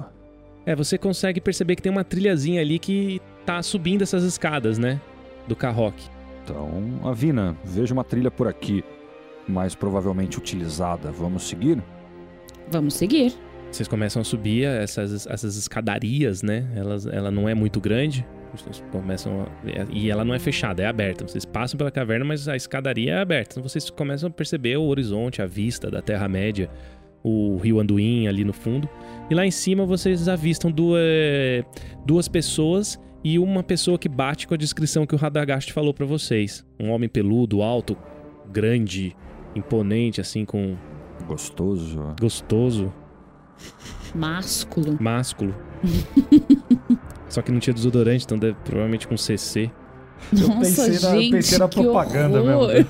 É, 0.66 0.76
você 0.76 0.98
consegue 0.98 1.42
perceber 1.42 1.76
que 1.76 1.82
tem 1.82 1.92
uma 1.92 2.04
trilhazinha 2.04 2.62
ali 2.62 2.78
que 2.78 3.20
tá 3.46 3.64
subindo 3.64 4.04
essas 4.04 4.24
escadas, 4.24 4.78
né? 4.78 5.02
Do 5.48 5.56
Carroque. 5.56 6.08
Então, 6.44 7.00
Avina, 7.04 7.58
vejo 7.64 7.94
uma 7.94 8.04
trilha 8.04 8.30
por 8.30 8.48
aqui. 8.48 8.84
mais 9.48 9.74
provavelmente 9.74 10.38
utilizada. 10.38 11.12
Vamos 11.12 11.44
seguir? 11.44 11.82
Vamos 12.70 12.94
seguir. 12.94 13.34
Vocês 13.72 13.88
começam 13.88 14.22
a 14.22 14.26
subir 14.26 14.66
essas, 14.66 15.26
essas 15.26 15.56
escadarias, 15.56 16.44
né? 16.44 16.68
Elas, 16.76 17.06
ela 17.06 17.32
não 17.32 17.48
é 17.48 17.56
muito 17.56 17.80
grande. 17.80 18.26
Vocês 18.54 18.84
começam 18.92 19.44
a, 19.44 19.48
e 19.90 20.12
ela 20.12 20.26
não 20.26 20.34
é 20.34 20.40
fechada, 20.40 20.84
é 20.84 20.86
aberta. 20.86 21.26
Vocês 21.26 21.46
passam 21.46 21.78
pela 21.78 21.90
caverna, 21.90 22.26
mas 22.26 22.50
a 22.50 22.56
escadaria 22.56 23.14
é 23.14 23.18
aberta. 23.20 23.54
Então 23.54 23.64
vocês 23.64 23.90
começam 23.90 24.28
a 24.28 24.32
perceber 24.32 24.76
o 24.76 24.84
horizonte, 24.84 25.42
a 25.42 25.46
vista 25.46 25.90
da 25.90 26.02
Terra 26.02 26.28
Média, 26.28 26.70
o 27.24 27.58
Rio 27.58 27.80
Anduin 27.80 28.28
ali 28.28 28.44
no 28.44 28.52
fundo. 28.52 28.90
E 29.30 29.34
lá 29.34 29.46
em 29.46 29.52
cima 29.52 29.86
vocês 29.86 30.28
avistam 30.28 30.70
duas, 30.70 31.02
duas 32.06 32.28
pessoas 32.28 33.00
e 33.24 33.40
uma 33.40 33.64
pessoa 33.64 33.98
que 33.98 34.10
bate 34.10 34.48
com 34.48 34.54
a 34.54 34.58
descrição 34.58 35.06
que 35.06 35.16
o 35.16 35.18
Radagast 35.18 35.72
falou 35.72 35.94
para 35.94 36.06
vocês. 36.06 36.66
Um 36.78 36.90
homem 36.90 37.08
peludo, 37.08 37.62
alto, 37.62 37.98
grande, 38.52 39.16
imponente, 39.56 40.20
assim, 40.20 40.44
com. 40.44 40.76
Gostoso. 41.26 42.16
Gostoso. 42.20 42.94
Másculo. 44.14 44.98
Másculo. 45.00 45.56
Só 47.30 47.42
que 47.42 47.52
não 47.52 47.60
tinha 47.60 47.74
desodorante, 47.74 48.26
então 48.26 48.38
deve, 48.38 48.56
provavelmente 48.66 49.08
com 49.08 49.16
CC. 49.16 49.72
Nossa, 50.32 50.52
eu 50.52 50.60
pensei 50.60 51.00
na, 51.10 51.16
gente, 51.18 51.32
pensei 51.32 51.58
na 51.58 51.68
que 51.68 51.82
propaganda 51.82 52.42
horror. 52.42 52.68
mesmo. 52.68 52.88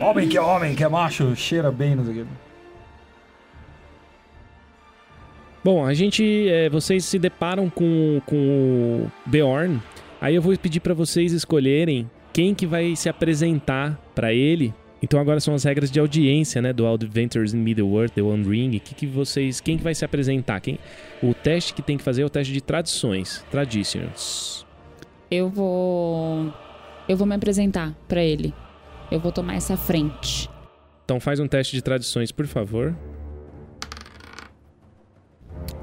homem 0.00 0.28
que 0.28 0.36
é 0.36 0.40
homem, 0.40 0.74
que 0.74 0.82
é 0.82 0.88
macho, 0.88 1.36
cheira 1.36 1.70
bem, 1.70 1.94
não 1.94 2.04
sei 2.04 2.12
o 2.12 2.16
quê. 2.16 2.30
Bom, 5.62 5.84
a 5.84 5.92
gente. 5.92 6.48
é, 6.48 6.70
vocês 6.70 7.04
se 7.04 7.18
deparam 7.18 7.68
com, 7.68 8.20
com 8.24 9.04
o 9.06 9.10
Beorn. 9.26 9.80
Aí 10.20 10.34
eu 10.34 10.42
vou 10.42 10.56
pedir 10.56 10.80
pra 10.80 10.94
vocês 10.94 11.32
escolherem 11.32 12.10
quem 12.32 12.54
que 12.54 12.66
vai 12.66 12.96
se 12.96 13.08
apresentar 13.08 13.98
pra 14.14 14.32
ele. 14.32 14.74
Então 15.02 15.18
agora 15.18 15.40
são 15.40 15.54
as 15.54 15.64
regras 15.64 15.90
de 15.90 15.98
audiência, 15.98 16.60
né, 16.60 16.72
do 16.72 16.86
Adventures 16.86 17.54
in 17.54 17.58
Middle-earth, 17.58 18.12
The 18.12 18.22
One 18.22 18.46
Ring. 18.46 18.78
Que 18.78 18.94
que 18.94 19.06
vocês, 19.06 19.60
quem 19.60 19.78
que 19.78 19.82
vai 19.82 19.94
se 19.94 20.04
apresentar? 20.04 20.60
Quem? 20.60 20.78
O 21.22 21.32
teste 21.32 21.72
que 21.72 21.80
tem 21.80 21.96
que 21.96 22.02
fazer 22.02 22.22
é 22.22 22.24
o 22.24 22.30
teste 22.30 22.52
de 22.52 22.60
tradições, 22.60 23.44
traditions. 23.50 24.66
Eu 25.30 25.48
vou. 25.48 26.52
Eu 27.08 27.16
vou 27.16 27.26
me 27.26 27.34
apresentar 27.34 27.94
pra 28.06 28.22
ele. 28.22 28.52
Eu 29.10 29.18
vou 29.18 29.32
tomar 29.32 29.54
essa 29.54 29.76
frente. 29.76 30.48
Então 31.04 31.18
faz 31.18 31.40
um 31.40 31.48
teste 31.48 31.74
de 31.74 31.82
tradições, 31.82 32.30
por 32.30 32.46
favor. 32.46 32.94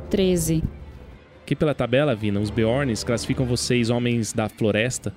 13. 0.10 0.64
Aqui 1.42 1.56
pela 1.56 1.74
tabela, 1.74 2.16
Vina, 2.16 2.40
os 2.40 2.50
Beorns 2.50 3.04
classificam 3.04 3.46
vocês, 3.46 3.90
homens 3.90 4.32
da 4.32 4.48
floresta, 4.48 5.14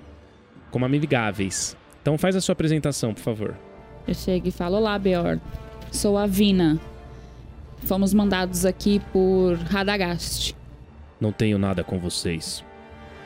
como 0.70 0.84
amigáveis. 0.84 1.76
Então 2.02 2.16
faz 2.16 2.34
a 2.34 2.40
sua 2.40 2.54
apresentação, 2.54 3.12
por 3.12 3.20
favor. 3.20 3.69
Eu 4.06 4.14
chego 4.14 4.48
e 4.48 4.50
falo: 4.50 4.76
Olá, 4.76 4.98
Beor. 4.98 5.38
Sou 5.90 6.16
a 6.16 6.26
Vina. 6.26 6.78
Fomos 7.84 8.12
mandados 8.12 8.64
aqui 8.64 9.00
por 9.12 9.56
Radagast. 9.56 10.54
Não 11.20 11.32
tenho 11.32 11.58
nada 11.58 11.82
com 11.82 11.98
vocês. 11.98 12.64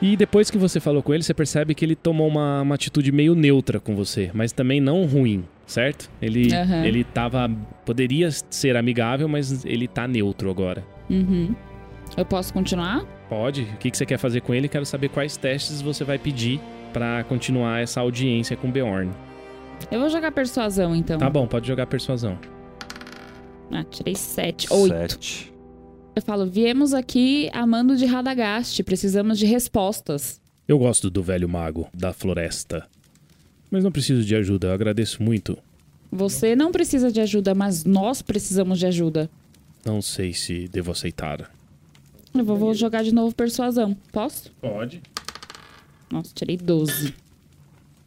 E 0.01 0.17
depois 0.17 0.51
que 0.51 0.57
você 0.57 0.79
falou 0.79 1.01
com 1.01 1.13
ele, 1.13 1.23
você 1.23 1.33
percebe 1.33 1.73
que 1.73 1.85
ele 1.85 1.95
tomou 1.95 2.27
uma, 2.27 2.61
uma 2.61 2.75
atitude 2.75 3.11
meio 3.11 3.33
neutra 3.33 3.79
com 3.79 3.95
você, 3.95 4.29
mas 4.33 4.51
também 4.51 4.81
não 4.81 5.05
ruim, 5.05 5.45
certo? 5.65 6.09
Ele, 6.21 6.53
Aham. 6.53 6.85
ele 6.85 7.03
tava. 7.03 7.49
Poderia 7.85 8.29
ser 8.49 8.75
amigável, 8.75 9.27
mas 9.27 9.63
ele 9.65 9.87
tá 9.87 10.07
neutro 10.07 10.49
agora. 10.49 10.83
Uhum. 11.09 11.55
Eu 12.17 12.25
posso 12.25 12.53
continuar? 12.53 13.05
Pode. 13.29 13.63
O 13.63 13.77
que, 13.77 13.89
que 13.89 13.97
você 13.97 14.05
quer 14.05 14.17
fazer 14.17 14.41
com 14.41 14.53
ele? 14.53 14.67
Quero 14.67 14.85
saber 14.85 15.09
quais 15.09 15.37
testes 15.37 15.81
você 15.81 16.03
vai 16.03 16.17
pedir 16.17 16.59
pra 16.93 17.23
continuar 17.23 17.81
essa 17.81 17.99
audiência 18.01 18.55
com 18.55 18.69
Beorn. 18.69 19.11
Eu 19.91 19.99
vou 19.99 20.09
jogar 20.09 20.31
persuasão, 20.31 20.95
então. 20.95 21.17
Tá 21.17 21.29
bom, 21.29 21.47
pode 21.47 21.67
jogar 21.67 21.85
persuasão. 21.87 22.37
Ah, 23.71 23.83
tirei 23.83 24.15
7. 24.15 24.71
8. 24.71 24.93
Sete. 24.93 25.53
Eu 26.15 26.21
falo: 26.21 26.45
Viemos 26.45 26.93
aqui 26.93 27.49
amando 27.53 27.95
de 27.95 28.05
Radagast. 28.05 28.81
Precisamos 28.83 29.37
de 29.37 29.45
respostas. 29.45 30.39
Eu 30.67 30.79
gosto 30.79 31.09
do 31.09 31.21
velho 31.21 31.47
mago 31.47 31.87
da 31.93 32.13
floresta. 32.13 32.87
Mas 33.69 33.83
não 33.83 33.91
preciso 33.91 34.23
de 34.23 34.35
ajuda, 34.35 34.67
eu 34.67 34.73
agradeço 34.73 35.21
muito. 35.21 35.57
Você 36.11 36.55
não 36.55 36.71
precisa 36.71 37.11
de 37.11 37.19
ajuda, 37.19 37.53
mas 37.53 37.83
nós 37.83 38.21
precisamos 38.21 38.79
de 38.79 38.85
ajuda. 38.85 39.29
Não 39.83 40.01
sei 40.01 40.33
se 40.33 40.67
devo 40.67 40.91
aceitar. 40.91 41.51
Eu 42.33 42.45
vou, 42.45 42.55
vou 42.57 42.73
jogar 42.73 43.03
de 43.03 43.13
novo 43.13 43.35
persuasão. 43.35 43.95
Posso? 44.11 44.51
Pode. 44.61 45.01
Nossa, 46.11 46.31
tirei 46.33 46.57
12. 46.57 47.13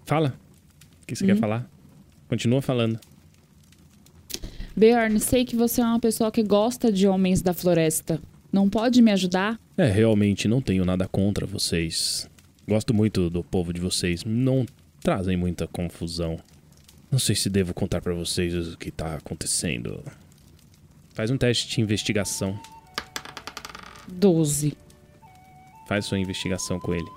Fala. 0.04 0.34
O 1.08 1.14
que 1.14 1.16
você 1.16 1.24
quer 1.24 1.36
falar? 1.36 1.66
Continua 2.28 2.60
falando. 2.60 3.00
Beorn, 4.76 5.18
sei 5.18 5.42
que 5.46 5.56
você 5.56 5.80
é 5.80 5.84
uma 5.84 5.98
pessoa 5.98 6.30
que 6.30 6.42
gosta 6.42 6.92
de 6.92 7.08
homens 7.08 7.40
da 7.40 7.54
floresta. 7.54 8.20
Não 8.52 8.68
pode 8.68 9.00
me 9.00 9.10
ajudar? 9.10 9.58
É, 9.74 9.86
realmente 9.86 10.46
não 10.46 10.60
tenho 10.60 10.84
nada 10.84 11.08
contra 11.08 11.46
vocês. 11.46 12.28
Gosto 12.68 12.92
muito 12.92 13.30
do 13.30 13.42
povo 13.42 13.72
de 13.72 13.80
vocês. 13.80 14.22
Não 14.22 14.66
trazem 15.00 15.34
muita 15.34 15.66
confusão. 15.66 16.38
Não 17.10 17.18
sei 17.18 17.34
se 17.34 17.48
devo 17.48 17.72
contar 17.72 18.02
pra 18.02 18.12
vocês 18.12 18.54
o 18.54 18.76
que 18.76 18.90
tá 18.90 19.14
acontecendo. 19.14 20.04
Faz 21.14 21.30
um 21.30 21.38
teste 21.38 21.74
de 21.74 21.80
investigação. 21.80 22.60
12. 24.06 24.76
Faz 25.88 26.04
sua 26.04 26.18
investigação 26.18 26.78
com 26.78 26.92
ele. 26.92 27.08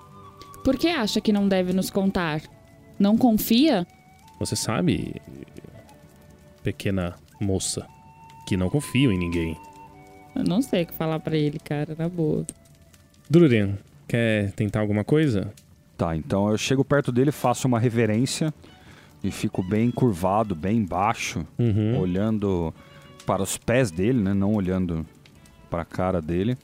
Por 0.64 0.78
que 0.78 0.88
acha 0.88 1.20
que 1.20 1.34
não 1.34 1.46
deve 1.46 1.74
nos 1.74 1.90
contar? 1.90 2.42
Não 3.02 3.18
confia? 3.18 3.88
Você 4.40 4.56
sabe, 4.56 5.20
pequena 6.64 7.16
moça, 7.40 7.88
que 8.48 8.56
não 8.56 8.70
confio 8.70 9.12
em 9.12 9.18
ninguém. 9.18 9.58
Eu 10.36 10.44
não 10.44 10.62
sei 10.62 10.84
o 10.84 10.86
que 10.86 10.94
falar 10.94 11.20
pra 11.20 11.36
ele, 11.36 11.58
cara, 11.58 11.96
na 11.98 12.08
boa. 12.08 12.46
Drurian, 13.28 13.76
quer 14.08 14.52
tentar 14.52 14.82
alguma 14.82 15.04
coisa? 15.04 15.52
Tá, 15.98 16.16
então 16.16 16.48
eu 16.50 16.58
chego 16.60 16.86
perto 16.86 17.12
dele, 17.12 17.32
faço 17.32 17.68
uma 17.68 17.80
reverência 17.80 18.54
e 19.24 19.32
fico 19.32 19.64
bem 19.64 19.90
curvado, 19.90 20.54
bem 20.54 20.86
baixo, 20.86 21.44
Uhum. 21.58 21.98
olhando 22.00 22.72
para 23.26 23.42
os 23.42 23.58
pés 23.58 23.90
dele, 23.90 24.20
né? 24.22 24.32
Não 24.36 24.54
olhando 24.54 25.04
para 25.72 25.82
a 25.82 25.86
cara 25.86 26.22
dele. 26.22 26.56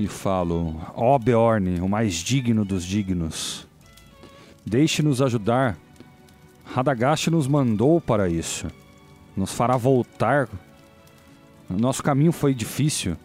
E 0.00 0.06
falo: 0.06 0.80
Ó 0.94 1.18
Beorn, 1.18 1.78
o 1.82 1.88
mais 1.90 2.14
digno 2.14 2.64
dos 2.64 2.84
dignos, 2.86 3.67
deixe-nos 4.68 5.22
ajudar. 5.22 5.76
Radagast 6.64 7.30
nos 7.30 7.46
mandou 7.46 8.00
para 8.00 8.28
isso. 8.28 8.66
Nos 9.36 9.52
fará 9.52 9.76
voltar. 9.76 10.48
Nosso 11.68 12.02
caminho 12.02 12.32
foi 12.32 12.54
difícil. 12.54 13.16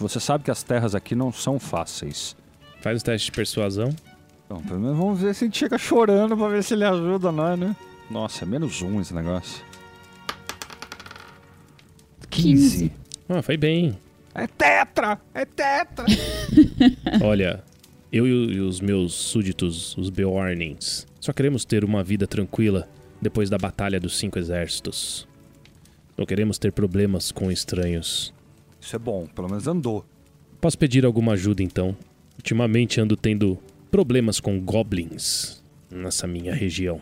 Você 0.00 0.20
sabe 0.20 0.44
que 0.44 0.50
as 0.50 0.62
terras 0.62 0.94
aqui 0.94 1.14
não 1.14 1.32
são 1.32 1.58
fáceis. 1.58 2.36
Faz 2.80 3.00
o 3.00 3.04
teste 3.04 3.26
de 3.26 3.32
persuasão. 3.32 3.94
Então, 4.44 4.62
pelo 4.62 4.80
menos 4.80 4.96
vamos 4.96 5.20
ver 5.20 5.34
se 5.34 5.44
a 5.44 5.46
gente 5.46 5.58
chega 5.58 5.78
chorando 5.78 6.36
pra 6.36 6.48
ver 6.48 6.62
se 6.62 6.74
ele 6.74 6.84
ajuda 6.84 7.32
nós, 7.32 7.58
né? 7.58 7.74
Nossa, 8.10 8.44
é 8.44 8.46
menos 8.46 8.82
um 8.82 9.00
esse 9.00 9.14
negócio. 9.14 9.64
15. 12.28 12.92
Ah, 13.28 13.40
foi 13.40 13.56
bem. 13.56 13.98
É 14.34 14.46
tetra! 14.46 15.20
É 15.32 15.44
tetra! 15.44 16.04
Olha, 17.22 17.62
eu 18.12 18.26
e 18.26 18.60
os 18.60 18.78
meus 18.78 19.14
súditos, 19.14 19.96
os 19.96 20.10
Beornings, 20.10 21.06
só 21.18 21.32
queremos 21.32 21.64
ter 21.64 21.82
uma 21.82 22.04
vida 22.04 22.26
tranquila 22.26 22.86
depois 23.22 23.48
da 23.48 23.56
Batalha 23.56 23.98
dos 23.98 24.18
Cinco 24.18 24.38
Exércitos. 24.38 25.26
Não 26.18 26.26
queremos 26.26 26.58
ter 26.58 26.72
problemas 26.72 27.32
com 27.32 27.50
estranhos. 27.50 28.34
Isso 28.78 28.94
é 28.94 28.98
bom, 28.98 29.26
pelo 29.26 29.48
menos 29.48 29.66
andou. 29.66 30.04
Posso 30.60 30.76
pedir 30.76 31.06
alguma 31.06 31.32
ajuda 31.32 31.62
então? 31.62 31.96
Ultimamente 32.36 33.00
ando 33.00 33.16
tendo 33.16 33.58
problemas 33.90 34.38
com 34.38 34.60
goblins 34.60 35.62
nessa 35.90 36.26
minha 36.26 36.54
região. 36.54 37.00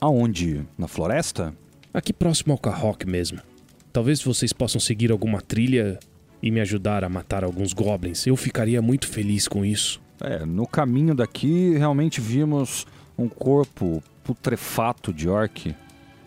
Aonde? 0.00 0.64
Na 0.78 0.86
floresta? 0.86 1.52
Aqui 1.92 2.12
próximo 2.12 2.52
ao 2.52 2.58
Carrock 2.58 3.04
mesmo. 3.04 3.40
Talvez 3.92 4.22
vocês 4.22 4.52
possam 4.52 4.80
seguir 4.80 5.10
alguma 5.10 5.40
trilha 5.40 5.98
e 6.40 6.52
me 6.52 6.60
ajudar 6.60 7.02
a 7.02 7.08
matar 7.08 7.42
alguns 7.42 7.72
goblins. 7.72 8.26
Eu 8.26 8.36
ficaria 8.36 8.80
muito 8.80 9.08
feliz 9.08 9.48
com 9.48 9.64
isso. 9.64 10.05
É, 10.20 10.44
no 10.44 10.66
caminho 10.66 11.14
daqui 11.14 11.76
realmente 11.76 12.20
vimos 12.20 12.86
um 13.18 13.28
corpo 13.28 14.02
putrefato 14.24 15.12
de 15.12 15.28
orc. 15.28 15.74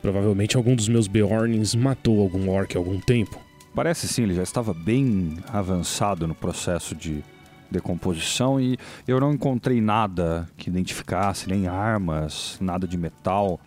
Provavelmente 0.02 0.56
algum 0.56 0.75
dos 0.75 0.88
meus 0.88 1.08
Beornings 1.08 1.75
matou 1.75 2.21
algum 2.21 2.49
orc 2.49 2.75
há 2.75 2.80
algum 2.80 2.99
tempo. 2.99 3.39
Parece 3.75 4.08
sim, 4.08 4.23
ele 4.23 4.34
já 4.34 4.43
estava 4.43 4.73
bem 4.73 5.38
avançado 5.52 6.28
no 6.28 6.34
processo 6.34 6.95
de 6.95 7.23
decomposição 7.69 8.60
e 8.60 8.78
eu 9.08 9.19
não 9.19 9.34
encontrei 9.34 9.80
nada 9.80 10.49
que 10.58 10.69
identificasse, 10.69 11.47
nem 11.47 11.67
armas, 11.67 12.58
nada 12.60 12.88
de 12.88 12.97
metal. 12.97 13.60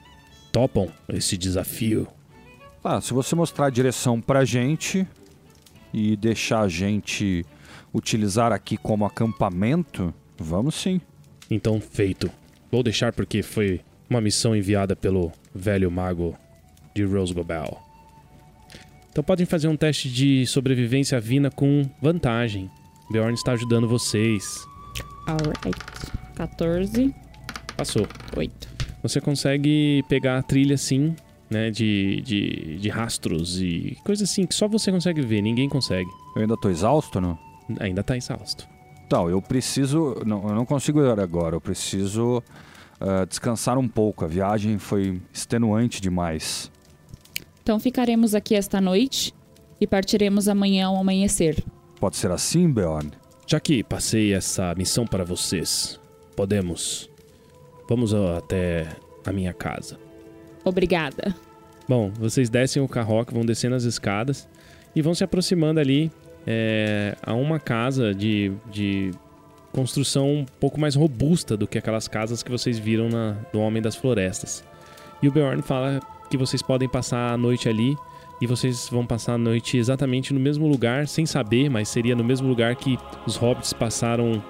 Topam 0.50 0.88
esse 1.08 1.36
desafio? 1.38 2.08
Ah, 2.84 3.00
se 3.00 3.14
você 3.14 3.34
mostrar 3.34 3.66
a 3.66 3.70
direção 3.70 4.20
pra 4.20 4.44
gente 4.44 5.06
e 5.94 6.16
deixar 6.16 6.60
a 6.60 6.68
gente 6.68 7.46
utilizar 7.92 8.52
aqui 8.52 8.76
como 8.76 9.04
acampamento, 9.04 10.12
vamos 10.38 10.74
sim. 10.74 11.00
Então, 11.50 11.80
feito. 11.80 12.30
Vou 12.70 12.82
deixar 12.82 13.12
porque 13.12 13.42
foi 13.42 13.80
Uma 14.08 14.20
missão 14.20 14.54
enviada 14.54 14.94
pelo 14.94 15.32
velho 15.54 15.90
mago 15.90 16.36
de 16.94 17.02
Rosgobel. 17.04 17.78
Então 19.10 19.24
podem 19.24 19.46
fazer 19.46 19.68
um 19.68 19.76
teste 19.76 20.10
de 20.10 20.46
sobrevivência 20.46 21.18
Vina 21.20 21.50
com 21.50 21.88
vantagem. 22.00 22.70
Bjorn 23.10 23.34
está 23.34 23.52
ajudando 23.52 23.88
vocês. 23.88 24.66
Alright. 25.26 25.80
14, 26.34 27.14
Passou. 27.76 28.06
8. 28.36 28.68
Você 29.02 29.20
consegue 29.20 30.04
pegar 30.08 30.38
a 30.38 30.42
trilha 30.42 30.74
assim, 30.74 31.14
né? 31.50 31.70
De, 31.70 32.20
de, 32.22 32.78
de 32.78 32.88
rastros 32.88 33.60
e 33.60 33.96
coisa 34.04 34.24
assim 34.24 34.46
que 34.46 34.54
só 34.54 34.68
você 34.68 34.90
consegue 34.92 35.20
ver, 35.20 35.42
ninguém 35.42 35.68
consegue. 35.68 36.08
Eu 36.36 36.42
ainda 36.42 36.56
tô 36.56 36.70
exausto, 36.70 37.20
não? 37.20 37.38
Ainda 37.80 38.02
tá 38.02 38.16
exausto. 38.16 38.68
Então, 39.06 39.28
eu 39.28 39.40
preciso. 39.42 40.16
Não, 40.24 40.48
eu 40.48 40.54
não 40.54 40.64
consigo 40.64 41.00
ir 41.00 41.20
agora. 41.20 41.56
Eu 41.56 41.60
preciso 41.60 42.42
ah, 43.04 43.24
descansar 43.24 43.76
um 43.78 43.88
pouco. 43.88 44.24
A 44.24 44.28
viagem 44.28 44.78
foi 44.78 45.20
extenuante 45.32 46.00
demais. 46.00 46.70
Então 47.62 47.78
ficaremos 47.80 48.34
aqui 48.34 48.54
esta 48.54 48.80
noite 48.80 49.34
e 49.80 49.86
partiremos 49.86 50.48
amanhã 50.48 50.86
ao 50.86 50.96
amanhecer. 50.96 51.64
Pode 51.98 52.16
ser 52.16 52.30
assim, 52.30 52.70
Beorn? 52.70 53.10
Já 53.46 53.58
que 53.58 53.82
passei 53.82 54.32
essa 54.32 54.72
missão 54.76 55.04
para 55.04 55.24
vocês, 55.24 55.98
podemos. 56.36 57.10
Vamos 57.88 58.14
até 58.14 58.86
a 59.26 59.32
minha 59.32 59.52
casa. 59.52 59.98
Obrigada. 60.64 61.34
Bom, 61.88 62.10
vocês 62.12 62.48
descem 62.48 62.80
o 62.80 62.88
carroque, 62.88 63.34
vão 63.34 63.44
descendo 63.44 63.74
as 63.74 63.82
escadas 63.82 64.48
e 64.94 65.02
vão 65.02 65.14
se 65.14 65.24
aproximando 65.24 65.80
ali 65.80 66.10
é, 66.46 67.16
a 67.22 67.34
uma 67.34 67.58
casa 67.58 68.14
de, 68.14 68.52
de 68.70 69.10
construção 69.72 70.28
um 70.28 70.46
pouco 70.60 70.80
mais 70.80 70.94
robusta 70.94 71.56
do 71.56 71.66
que 71.66 71.78
aquelas 71.78 72.06
casas 72.06 72.42
que 72.42 72.50
vocês 72.50 72.78
viram 72.78 73.08
na, 73.08 73.36
no 73.52 73.60
Homem 73.60 73.82
das 73.82 73.96
Florestas. 73.96 74.64
E 75.22 75.28
o 75.28 75.32
Bjorn 75.32 75.62
fala 75.62 76.00
que 76.28 76.36
vocês 76.36 76.62
podem 76.62 76.88
passar 76.88 77.32
a 77.32 77.36
noite 77.36 77.68
ali 77.68 77.96
e 78.40 78.46
vocês 78.46 78.88
vão 78.90 79.06
passar 79.06 79.34
a 79.34 79.38
noite 79.38 79.76
exatamente 79.76 80.34
no 80.34 80.40
mesmo 80.40 80.66
lugar, 80.66 81.06
sem 81.06 81.24
saber, 81.24 81.70
mas 81.70 81.88
seria 81.88 82.16
no 82.16 82.24
mesmo 82.24 82.48
lugar 82.48 82.74
que 82.74 82.98
os 83.24 83.36
hobbits 83.36 83.72
passaram 83.72 84.42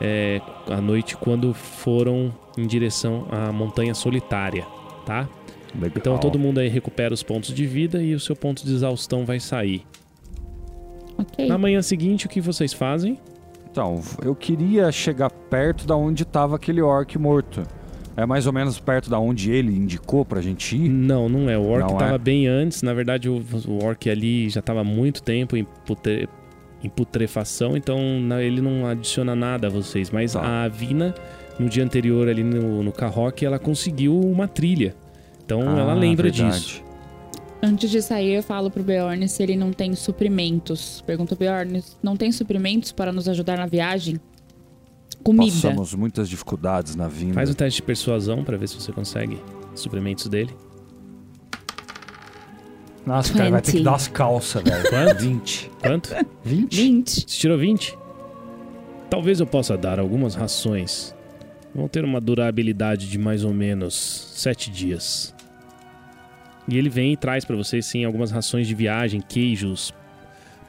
é, 0.00 0.40
a 0.68 0.80
noite 0.80 1.16
quando 1.16 1.52
foram 1.52 2.32
em 2.56 2.66
direção 2.66 3.26
à 3.30 3.52
Montanha 3.52 3.94
Solitária, 3.94 4.66
tá? 5.04 5.28
Legal. 5.74 5.92
Então 5.96 6.18
todo 6.18 6.38
mundo 6.38 6.58
aí 6.58 6.68
recupera 6.68 7.12
os 7.12 7.22
pontos 7.22 7.52
de 7.52 7.66
vida 7.66 8.02
e 8.02 8.14
o 8.14 8.20
seu 8.20 8.34
ponto 8.34 8.64
de 8.64 8.72
exaustão 8.72 9.26
vai 9.26 9.40
sair. 9.40 9.84
Ok. 11.18 11.46
Na 11.46 11.56
manhã 11.58 11.80
seguinte, 11.82 12.26
o 12.26 12.28
que 12.28 12.40
vocês 12.40 12.72
fazem? 12.72 13.18
Então, 13.70 14.00
eu 14.22 14.34
queria 14.34 14.90
chegar 14.92 15.30
perto 15.30 15.86
da 15.86 15.96
onde 15.96 16.24
tava 16.24 16.56
aquele 16.56 16.80
orc 16.80 17.18
morto. 17.18 17.62
É 18.16 18.24
mais 18.24 18.46
ou 18.46 18.52
menos 18.52 18.78
perto 18.78 19.10
da 19.10 19.18
onde 19.18 19.50
ele 19.50 19.76
indicou 19.76 20.24
pra 20.24 20.40
gente 20.40 20.76
ir? 20.76 20.88
Não, 20.88 21.28
não 21.28 21.50
é. 21.50 21.58
O 21.58 21.66
orc 21.68 21.90
Não 21.90 21.98
tava 21.98 22.14
é? 22.14 22.18
bem 22.18 22.46
antes. 22.46 22.82
Na 22.82 22.94
verdade, 22.94 23.28
o, 23.28 23.42
o 23.66 23.84
orc 23.84 24.08
ali 24.08 24.48
já 24.48 24.62
tava 24.62 24.82
há 24.82 24.84
muito 24.84 25.20
tempo 25.20 25.56
em, 25.56 25.64
putre- 25.84 26.28
em 26.82 26.88
putrefação, 26.88 27.76
então 27.76 27.98
na- 28.20 28.40
ele 28.40 28.60
não 28.60 28.86
adiciona 28.86 29.34
nada 29.34 29.66
a 29.66 29.70
vocês. 29.70 30.10
Mas 30.12 30.34
Tá. 30.34 30.64
a 30.64 30.68
Vina, 30.68 31.12
no 31.58 31.68
dia 31.68 31.82
anterior 31.82 32.28
ali 32.28 32.44
no, 32.44 32.84
no 32.84 32.92
carroque, 32.92 33.44
ela 33.44 33.58
conseguiu 33.58 34.16
uma 34.20 34.46
trilha. 34.46 34.94
Então 35.44 35.60
ela 35.62 35.90
Ah, 35.90 35.94
lembra 35.94 36.30
verdade. 36.30 36.54
disso. 36.56 36.83
Antes 37.62 37.90
de 37.90 38.02
sair, 38.02 38.34
eu 38.34 38.42
falo 38.42 38.70
pro 38.70 38.82
Beorn 38.82 39.26
se 39.28 39.42
ele 39.42 39.56
não 39.56 39.72
tem 39.72 39.94
suprimentos. 39.94 41.02
Pergunto, 41.06 41.34
Beorn, 41.34 41.82
não 42.02 42.16
tem 42.16 42.30
suprimentos 42.30 42.92
para 42.92 43.12
nos 43.12 43.28
ajudar 43.28 43.56
na 43.56 43.66
viagem? 43.66 44.20
Comida. 45.22 45.52
Passamos 45.52 45.94
muitas 45.94 46.28
dificuldades 46.28 46.94
na 46.94 47.08
vinda. 47.08 47.34
Faz 47.34 47.48
o 47.48 47.54
teste 47.54 47.80
de 47.80 47.86
persuasão 47.86 48.44
pra 48.44 48.58
ver 48.58 48.68
se 48.68 48.74
você 48.74 48.92
consegue 48.92 49.40
os 49.72 49.80
suprimentos 49.80 50.28
dele. 50.28 50.54
Nossa, 53.06 53.32
cara, 53.32 53.50
vai 53.50 53.60
ter 53.60 53.72
que 53.72 53.76
20. 53.78 53.84
dar 53.84 53.94
as 53.94 54.08
calças, 54.08 54.62
velho. 54.62 54.88
Quanto? 54.90 55.20
20. 55.20 55.70
Quanto? 55.80 56.10
20? 56.42 56.76
20. 56.76 57.10
Você 57.10 57.26
tirou 57.26 57.58
20? 57.58 57.98
Talvez 59.10 59.40
eu 59.40 59.46
possa 59.46 59.76
dar 59.76 59.98
algumas 59.98 60.34
rações. 60.34 61.14
Vão 61.74 61.88
ter 61.88 62.04
uma 62.04 62.20
durabilidade 62.20 63.08
de 63.08 63.18
mais 63.18 63.44
ou 63.44 63.52
menos 63.52 63.94
7 64.34 64.70
dias. 64.70 65.34
E 66.68 66.78
ele 66.78 66.88
vem 66.88 67.12
e 67.12 67.16
traz 67.16 67.44
pra 67.44 67.54
vocês 67.56 67.84
sim 67.86 68.04
algumas 68.04 68.30
rações 68.30 68.66
de 68.66 68.74
viagem, 68.74 69.20
queijos, 69.20 69.92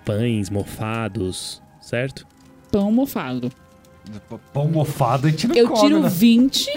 pães 0.03 0.49
mofados, 0.49 1.61
certo? 1.81 2.25
Pão 2.71 2.91
mofado. 2.91 3.51
Pão 4.53 4.67
mofado 4.67 5.25
a 5.25 5.29
gente 5.31 5.47
não 5.47 5.55
Eu 5.55 5.67
come, 5.69 5.79
tiro 5.87 5.99
né? 6.01 6.09
20 6.09 6.69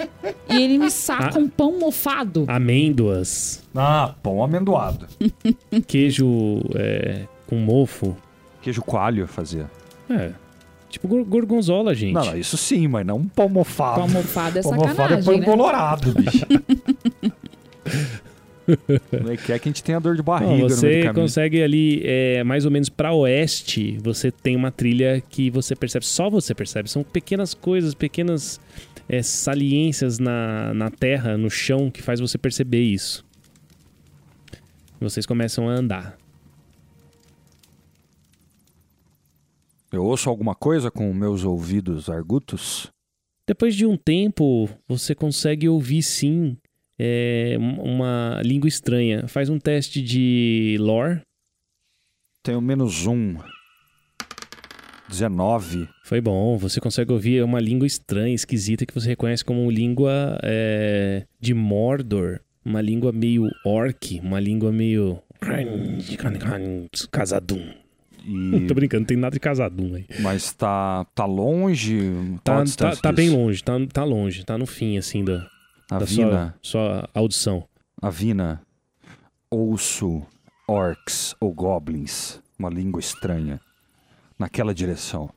e 0.49 0.55
ele 0.63 0.77
me 0.79 0.89
saca 0.91 1.37
Ah. 1.37 1.39
um 1.39 1.47
pão 1.47 1.77
mofado. 1.77 2.45
Amêndoas, 2.47 3.61
Ah, 3.75 4.15
pão 4.23 4.43
amendoado. 4.43 5.05
queijo 5.87 6.61
é, 6.75 7.25
com 7.45 7.57
mofo. 7.57 8.17
Queijo 8.61 8.81
coalho 8.81 9.27
fazia. 9.27 9.69
É, 10.09 10.31
tipo 10.89 11.07
gor- 11.07 11.23
gorgonzola, 11.23 11.93
gente. 11.93 12.13
Não, 12.13 12.25
não, 12.25 12.35
isso 12.37 12.57
sim, 12.57 12.87
mas 12.87 13.05
não 13.05 13.17
um 13.17 13.27
pão 13.27 13.47
mofado. 13.47 13.99
Pão 13.99 14.07
mofado 14.09 14.57
é 14.57 14.61
Pão 14.63 14.73
mofado 14.73 15.13
é 15.13 15.21
pão 15.21 15.37
né? 15.37 15.45
colorado, 15.45 16.11
bicho. 16.13 16.45
Não 19.11 19.31
é 19.31 19.37
que 19.37 19.51
é 19.51 19.59
que 19.59 19.67
a 19.67 19.71
gente 19.71 19.83
tenha 19.83 19.99
dor 19.99 20.15
de 20.15 20.21
Não, 20.21 20.25
barriga 20.25 20.53
meio 20.53 20.69
você 20.69 21.13
consegue 21.13 21.61
ali, 21.61 22.01
é, 22.03 22.43
mais 22.43 22.65
ou 22.65 22.71
menos 22.71 22.89
pra 22.89 23.13
oeste, 23.13 23.97
você 24.01 24.31
tem 24.31 24.55
uma 24.55 24.71
trilha 24.71 25.21
que 25.29 25.49
você 25.49 25.75
percebe, 25.75 26.05
só 26.05 26.29
você 26.29 26.53
percebe. 26.53 26.89
São 26.89 27.03
pequenas 27.03 27.53
coisas, 27.53 27.93
pequenas 27.93 28.59
é, 29.07 29.21
saliências 29.21 30.19
na, 30.19 30.73
na 30.73 30.89
terra, 30.89 31.37
no 31.37 31.49
chão, 31.49 31.89
que 31.89 32.01
faz 32.01 32.19
você 32.19 32.37
perceber 32.37 32.81
isso. 32.81 33.25
Vocês 34.99 35.25
começam 35.25 35.69
a 35.69 35.73
andar. 35.73 36.17
Eu 39.91 40.03
ouço 40.03 40.29
alguma 40.29 40.53
coisa 40.53 40.91
com 40.91 41.11
meus 41.13 41.43
ouvidos 41.43 42.09
argutos? 42.09 42.91
Depois 43.47 43.75
de 43.75 43.87
um 43.87 43.97
tempo, 43.97 44.69
você 44.87 45.15
consegue 45.15 45.67
ouvir 45.67 46.03
sim 46.03 46.55
é, 46.99 47.55
um- 47.59 47.81
uma 47.81 48.41
língua 48.43 48.67
estranha. 48.67 49.27
Faz 49.27 49.49
um 49.49 49.57
teste 49.57 50.01
de 50.01 50.75
lore. 50.79 51.21
Tenho 52.43 52.61
menos 52.61 53.05
um. 53.07 53.37
19. 55.07 55.87
Foi 56.03 56.21
bom, 56.21 56.57
você 56.57 56.79
consegue 56.79 57.11
ouvir 57.11 57.43
uma 57.43 57.59
língua 57.59 57.87
estranha, 57.87 58.33
esquisita, 58.35 58.85
que 58.85 58.93
você 58.93 59.09
reconhece 59.09 59.43
como 59.43 59.69
língua 59.71 60.39
é, 60.43 61.25
de 61.39 61.53
Mordor. 61.53 62.39
Uma 62.63 62.81
língua 62.81 63.11
meio 63.11 63.49
orc, 63.65 64.19
uma 64.19 64.39
língua 64.39 64.71
meio. 64.71 65.19
Casadum. 67.11 67.71
E... 68.23 68.65
Tô 68.67 68.73
brincando, 68.75 69.01
não 69.01 69.07
tem 69.07 69.17
nada 69.17 69.33
de 69.33 69.39
casadum 69.39 69.95
aí. 69.95 70.05
Mas 70.19 70.53
tá, 70.53 71.05
tá 71.15 71.25
longe? 71.25 71.99
Tá, 72.43 72.63
tá, 72.77 72.95
tá 72.95 73.11
bem 73.11 73.29
longe, 73.29 73.63
tá, 73.63 73.73
tá 73.91 74.03
longe, 74.03 74.45
tá 74.45 74.57
no 74.57 74.67
fim, 74.67 74.97
assim, 74.97 75.23
da, 75.23 75.37
A 75.37 75.58
da 75.97 76.05
Vina, 76.05 76.55
sua, 76.61 76.99
sua 76.99 77.09
audição. 77.13 77.67
a 78.01 78.09
Vina, 78.09 78.61
ouço 79.49 80.23
orcs 80.67 81.35
ou 81.39 81.51
goblins, 81.53 82.39
uma 82.57 82.69
língua 82.69 82.99
estranha, 82.99 83.59
naquela 84.37 84.73
direção. 84.73 85.29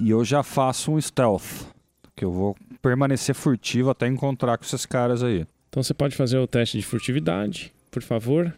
E 0.00 0.10
eu 0.10 0.24
já 0.24 0.42
faço 0.42 0.92
um 0.92 1.00
stealth, 1.00 1.66
que 2.16 2.24
eu 2.24 2.32
vou 2.32 2.56
permanecer 2.82 3.34
furtivo 3.34 3.90
até 3.90 4.06
encontrar 4.06 4.58
com 4.58 4.64
esses 4.64 4.84
caras 4.84 5.22
aí. 5.22 5.46
Então 5.68 5.82
você 5.82 5.94
pode 5.94 6.16
fazer 6.16 6.38
o 6.38 6.46
teste 6.46 6.78
de 6.78 6.84
furtividade, 6.84 7.72
por 7.90 8.02
favor. 8.02 8.56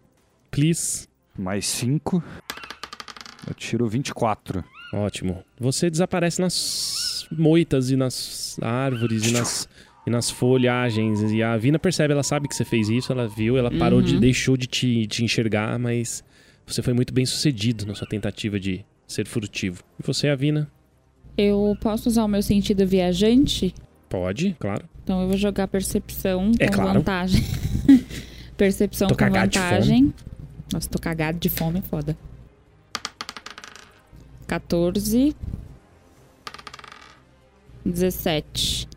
Please. 0.51 1.09
Mais 1.37 1.67
5. 1.67 2.23
Eu 3.47 3.55
tiro 3.55 3.87
24. 3.89 4.65
Ótimo. 4.95 5.43
Você 5.59 5.91
desaparece 5.91 6.41
nas 6.41 7.27
moitas 7.31 7.91
e 7.91 7.97
nas 7.97 8.59
árvores 8.63 9.27
e 9.27 9.33
nas, 9.33 9.69
e 10.07 10.11
nas 10.11 10.31
folhagens. 10.31 11.23
E 11.33 11.43
a 11.43 11.57
Vina 11.57 11.79
percebe, 11.79 12.13
ela 12.13 12.23
sabe 12.23 12.49
que 12.49 12.55
você 12.55 12.65
fez 12.65 12.89
isso, 12.89 13.13
ela 13.13 13.29
viu, 13.29 13.57
ela 13.57 13.71
parou 13.71 14.03
de. 14.03 14.15
Uhum. 14.15 14.21
deixou 14.21 14.57
de 14.57 14.67
te, 14.67 15.07
te 15.07 15.25
enxergar, 15.25 15.79
mas 15.79 16.23
você 16.67 16.83
foi 16.83 16.93
muito 16.93 17.13
bem 17.13 17.27
sucedido 17.27 17.87
na 17.87 17.95
sua 17.95 18.07
tentativa 18.07 18.59
de 18.59 18.85
ser 19.07 19.27
furtivo. 19.27 19.83
E 19.99 20.07
você, 20.07 20.29
Avina? 20.29 20.71
Eu 21.37 21.77
posso 21.81 22.09
usar 22.09 22.25
o 22.25 22.29
meu 22.29 22.43
sentido 22.43 22.87
viajante? 22.87 23.75
Pode, 24.09 24.55
claro. 24.59 24.85
Então 25.03 25.23
eu 25.23 25.29
vou 25.29 25.37
jogar 25.37 25.67
percepção 25.69 26.53
É 26.59 26.69
com 26.69 26.75
claro. 26.75 26.99
vantagem. 26.99 27.43
percepção 28.57 29.09
Tô 29.09 29.17
com 29.17 29.25
de 29.25 29.31
vantagem. 29.31 30.13
Nossa, 30.73 30.89
tô 30.89 30.99
cagado 30.99 31.39
de 31.39 31.49
fome, 31.49 31.83
foda. 31.83 32.17
14. 34.47 35.35
17. 37.85 38.89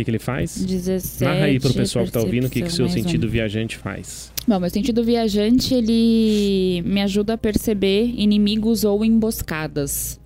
Que, 0.00 0.04
que 0.04 0.10
ele 0.10 0.18
faz? 0.18 0.56
17. 0.64 1.24
Narra 1.24 1.44
aí 1.44 1.60
pro 1.60 1.74
pessoal 1.74 2.04
que 2.06 2.10
tá 2.12 2.20
ouvindo 2.20 2.46
o 2.46 2.50
que, 2.50 2.62
que 2.62 2.72
seu 2.72 2.86
mais 2.86 2.96
um. 2.96 3.02
sentido 3.02 3.28
viajante 3.28 3.76
faz. 3.76 4.32
Bom, 4.48 4.58
meu 4.58 4.70
sentido 4.70 5.04
viajante, 5.04 5.74
ele 5.74 6.82
me 6.86 7.02
ajuda 7.02 7.34
a 7.34 7.38
perceber 7.38 8.06
inimigos 8.16 8.82
ou 8.84 9.04
emboscadas. 9.04 10.18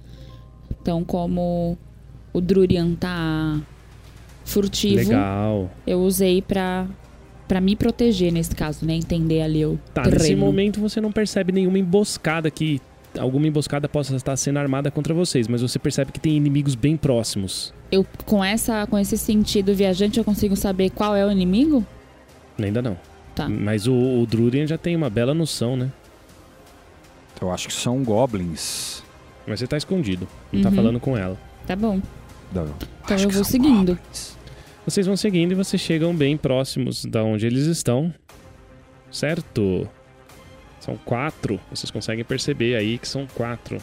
Então, 0.81 1.03
como 1.03 1.77
o 2.33 2.41
Drurian 2.41 2.95
tá 2.95 3.61
furtivo. 4.45 4.97
Legal. 4.97 5.71
Eu 5.87 6.01
usei 6.03 6.41
pra, 6.43 6.87
pra 7.49 7.61
me 7.61 7.75
proteger 7.75 8.33
nesse 8.33 8.55
caso, 8.55 8.85
né? 8.87 8.95
Entender 8.95 9.43
ali 9.43 9.65
o 9.67 9.79
Tá, 9.93 10.03
terreno. 10.03 10.21
nesse 10.23 10.37
momento 10.37 10.81
você 10.81 11.01
não 11.01 11.11
percebe 11.11 11.53
nenhuma 11.53 11.79
emboscada 11.79 12.51
que. 12.51 12.81
Alguma 13.17 13.47
emboscada 13.47 13.89
possa 13.89 14.17
estar 14.17 14.37
sendo 14.37 14.59
armada 14.59 14.91
contra 14.91 15.15
vocês, 15.15 15.47
mas 15.47 15.63
você 15.63 15.79
percebe 15.79 16.11
que 16.11 16.19
tem 16.19 16.37
inimigos 16.37 16.75
bem 16.75 16.97
próximos. 16.97 17.73
Eu, 17.91 18.05
com, 18.25 18.43
essa, 18.45 18.87
com 18.87 18.99
esse 18.99 19.17
sentido 19.17 19.75
viajante, 19.75 20.19
eu 20.19 20.25
consigo 20.25 20.57
saber 20.57 20.91
qual 20.91 21.15
é 21.15 21.25
o 21.25 21.31
inimigo? 21.31 21.85
Ainda 22.59 22.83
não. 22.83 22.97
Tá. 23.35 23.49
Mas 23.49 23.87
o, 23.87 23.95
o 23.95 24.27
Drurian 24.27 24.67
já 24.67 24.79
tem 24.79 24.95
uma 24.97 25.11
bela 25.11 25.35
noção, 25.35 25.77
né? 25.77 25.91
Eu 27.41 27.53
acho 27.53 27.69
que 27.69 27.75
são 27.75 28.03
goblins. 28.03 29.03
Mas 29.47 29.61
você 29.61 29.67
tá 29.67 29.77
escondido. 29.77 30.27
Não 30.53 30.63
tá 30.63 30.69
Uhum. 30.71 30.75
falando 30.75 31.01
com 31.01 31.17
ela. 31.17 31.37
Tá 31.67 31.77
bom. 31.77 32.01
Não, 32.53 32.67
Então 33.05 33.17
acho 33.17 33.27
eu 33.27 33.31
vou 33.31 33.45
seguindo. 33.45 33.95
goblins. 33.97 34.37
Vocês 34.87 35.07
vão 35.07 35.17
seguindo 35.17 35.53
e 35.53 35.55
vocês 35.55 35.81
chegam 35.81 36.15
bem 36.15 36.37
próximos 36.37 37.05
da 37.05 37.23
onde 37.25 37.47
eles 37.47 37.67
estão. 37.67 38.13
Certo? 39.11 39.89
São 40.81 40.97
quatro. 41.05 41.59
Vocês 41.71 41.91
conseguem 41.91 42.25
perceber 42.25 42.77
aí 42.77 42.99
que 42.99 43.09
são 43.09 43.27
quatro. 43.35 43.79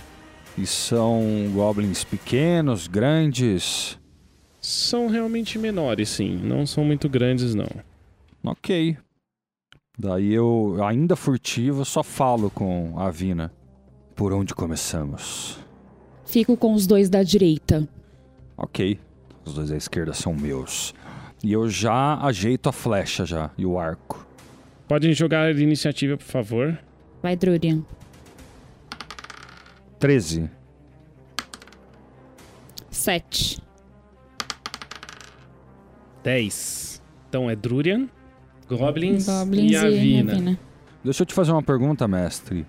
E 0.58 0.66
são 0.66 1.24
goblins 1.54 2.04
pequenos, 2.04 2.88
grandes. 2.88 3.98
São 4.62 5.08
realmente 5.08 5.58
menores, 5.58 6.10
sim. 6.10 6.38
Não 6.44 6.66
são 6.66 6.84
muito 6.84 7.10
grandes, 7.10 7.56
não. 7.56 7.70
Ok. 8.44 8.98
Daí 9.98 10.34
eu, 10.34 10.78
ainda 10.84 11.16
furtivo, 11.16 11.86
só 11.86 12.04
falo 12.04 12.50
com 12.50 12.94
a 12.98 13.10
Vina. 13.10 13.52
Por 14.16 14.34
onde 14.34 14.54
começamos? 14.54 15.58
Fico 16.26 16.56
com 16.56 16.74
os 16.74 16.86
dois 16.86 17.10
da 17.10 17.24
direita. 17.24 17.88
Ok. 18.58 19.00
Os 19.46 19.54
dois 19.54 19.72
à 19.72 19.78
esquerda 19.78 20.14
são 20.14 20.34
meus. 20.34 20.94
E 21.44 21.52
eu 21.54 21.68
já 21.70 22.20
ajeito 22.22 22.70
a 22.70 22.72
flecha 22.72 23.26
já 23.26 23.50
e 23.58 23.66
o 23.66 23.80
arco. 23.80 24.26
Podem 24.88 25.14
jogar 25.14 25.56
iniciativa, 25.58 26.18
por 26.18 26.26
favor. 26.26 26.78
Vai, 27.22 27.36
Drurian. 27.36 27.84
13. 30.02 30.50
Sete. 32.90 33.62
10. 36.24 37.04
Então 37.30 37.48
é 37.48 37.56
Drurian, 37.56 38.10
Goblins, 38.68 39.28
Goblins 39.28 39.72
e 39.72 39.76
a 39.76 39.88
Vina. 39.88 40.32
Ravina. 40.34 40.60
Deixa 41.04 41.22
eu 41.22 41.26
te 41.28 41.36
fazer 41.36 41.52
uma 41.52 41.62
pergunta, 41.62 42.08
mestre. 42.08 42.66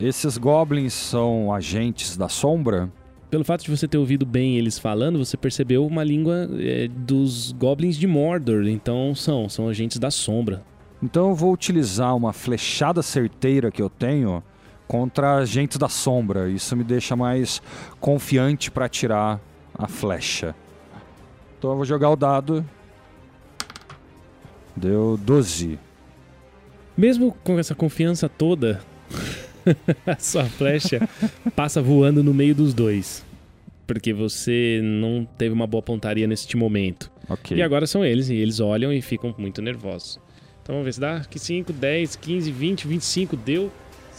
Esses 0.00 0.38
goblins 0.38 0.94
são 0.94 1.52
agentes 1.52 2.16
da 2.16 2.30
sombra? 2.30 2.90
Pelo 3.30 3.44
fato 3.44 3.62
de 3.62 3.70
você 3.70 3.86
ter 3.86 3.98
ouvido 3.98 4.24
bem 4.24 4.56
eles 4.56 4.78
falando, 4.78 5.18
você 5.18 5.36
percebeu 5.36 5.86
uma 5.86 6.02
língua 6.02 6.48
é, 6.58 6.88
dos 6.88 7.52
Goblins 7.52 7.96
de 7.98 8.06
Mordor. 8.06 8.66
Então 8.66 9.14
são, 9.14 9.50
são 9.50 9.68
agentes 9.68 9.98
da 9.98 10.10
sombra. 10.10 10.64
Então 11.02 11.28
eu 11.28 11.34
vou 11.34 11.52
utilizar 11.52 12.16
uma 12.16 12.32
flechada 12.32 13.02
certeira 13.02 13.70
que 13.70 13.82
eu 13.82 13.90
tenho 13.90 14.42
contra 14.90 15.36
agentes 15.36 15.78
da 15.78 15.88
sombra. 15.88 16.50
Isso 16.50 16.76
me 16.76 16.82
deixa 16.82 17.14
mais 17.14 17.62
confiante 18.00 18.72
para 18.72 18.86
atirar 18.86 19.40
a 19.72 19.86
flecha. 19.86 20.52
Então 21.56 21.70
eu 21.70 21.76
vou 21.76 21.84
jogar 21.84 22.10
o 22.10 22.16
dado. 22.16 22.66
Deu 24.74 25.16
12. 25.16 25.78
Mesmo 26.96 27.36
com 27.44 27.56
essa 27.56 27.72
confiança 27.72 28.28
toda, 28.28 28.80
a 30.04 30.16
sua 30.18 30.44
flecha 30.46 31.08
passa 31.54 31.80
voando 31.80 32.24
no 32.24 32.34
meio 32.34 32.56
dos 32.56 32.74
dois. 32.74 33.24
Porque 33.86 34.12
você 34.12 34.80
não 34.82 35.24
teve 35.38 35.54
uma 35.54 35.68
boa 35.68 35.84
pontaria 35.84 36.26
neste 36.26 36.56
momento. 36.56 37.12
Ok. 37.28 37.56
E 37.56 37.62
agora 37.62 37.86
são 37.86 38.04
eles, 38.04 38.28
e 38.28 38.34
eles 38.34 38.58
olham 38.58 38.92
e 38.92 39.00
ficam 39.00 39.32
muito 39.38 39.62
nervosos. 39.62 40.18
Então 40.60 40.74
vamos 40.74 40.86
ver 40.86 40.94
se 40.94 41.00
dá. 41.00 41.20
Que 41.20 41.38
5, 41.38 41.72
10, 41.72 42.16
15, 42.16 42.50
20, 42.50 42.88
25 42.88 43.36
deu. 43.36 43.70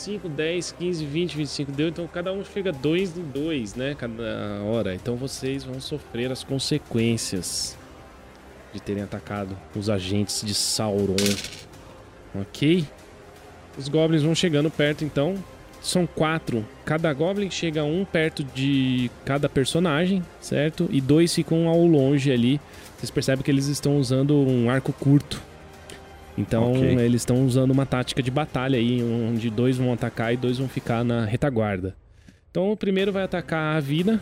5, 0.01 0.27
10, 0.27 0.75
15, 0.79 1.05
20, 1.05 1.37
25 1.37 1.71
deu. 1.71 1.87
Então 1.89 2.07
cada 2.07 2.33
um 2.33 2.43
chega 2.43 2.71
2 2.71 3.17
em 3.17 3.23
2, 3.23 3.75
né? 3.75 3.95
Cada 3.97 4.61
hora. 4.63 4.95
Então 4.95 5.15
vocês 5.15 5.63
vão 5.63 5.79
sofrer 5.79 6.31
as 6.31 6.43
consequências 6.43 7.77
de 8.73 8.79
terem 8.79 9.03
atacado 9.03 9.55
os 9.75 9.89
agentes 9.89 10.41
de 10.43 10.53
Sauron. 10.53 11.15
Ok? 12.33 12.85
Os 13.77 13.87
goblins 13.87 14.23
vão 14.23 14.33
chegando 14.33 14.71
perto 14.71 15.05
então. 15.05 15.35
São 15.81 16.05
quatro. 16.07 16.65
Cada 16.85 17.11
goblin 17.13 17.49
chega 17.49 17.83
um 17.83 18.05
perto 18.05 18.43
de 18.43 19.09
cada 19.25 19.49
personagem, 19.49 20.23
certo? 20.39 20.87
E 20.91 21.01
dois 21.01 21.33
ficam 21.33 21.67
ao 21.67 21.85
longe 21.85 22.31
ali. 22.31 22.59
Vocês 22.97 23.09
percebem 23.09 23.43
que 23.43 23.49
eles 23.49 23.67
estão 23.67 23.97
usando 23.97 24.35
um 24.35 24.69
arco 24.69 24.93
curto. 24.93 25.41
Então 26.41 26.71
Ok. 26.71 26.83
eles 26.99 27.21
estão 27.21 27.45
usando 27.45 27.69
uma 27.71 27.85
tática 27.85 28.21
de 28.21 28.31
batalha 28.31 28.77
aí, 28.77 29.01
onde 29.03 29.49
dois 29.49 29.77
vão 29.77 29.93
atacar 29.93 30.33
e 30.33 30.37
dois 30.37 30.57
vão 30.57 30.67
ficar 30.67 31.03
na 31.03 31.23
retaguarda. 31.23 31.95
Então 32.49 32.71
o 32.71 32.75
primeiro 32.75 33.11
vai 33.11 33.23
atacar 33.23 33.77
a 33.77 33.79
Vina. 33.79 34.21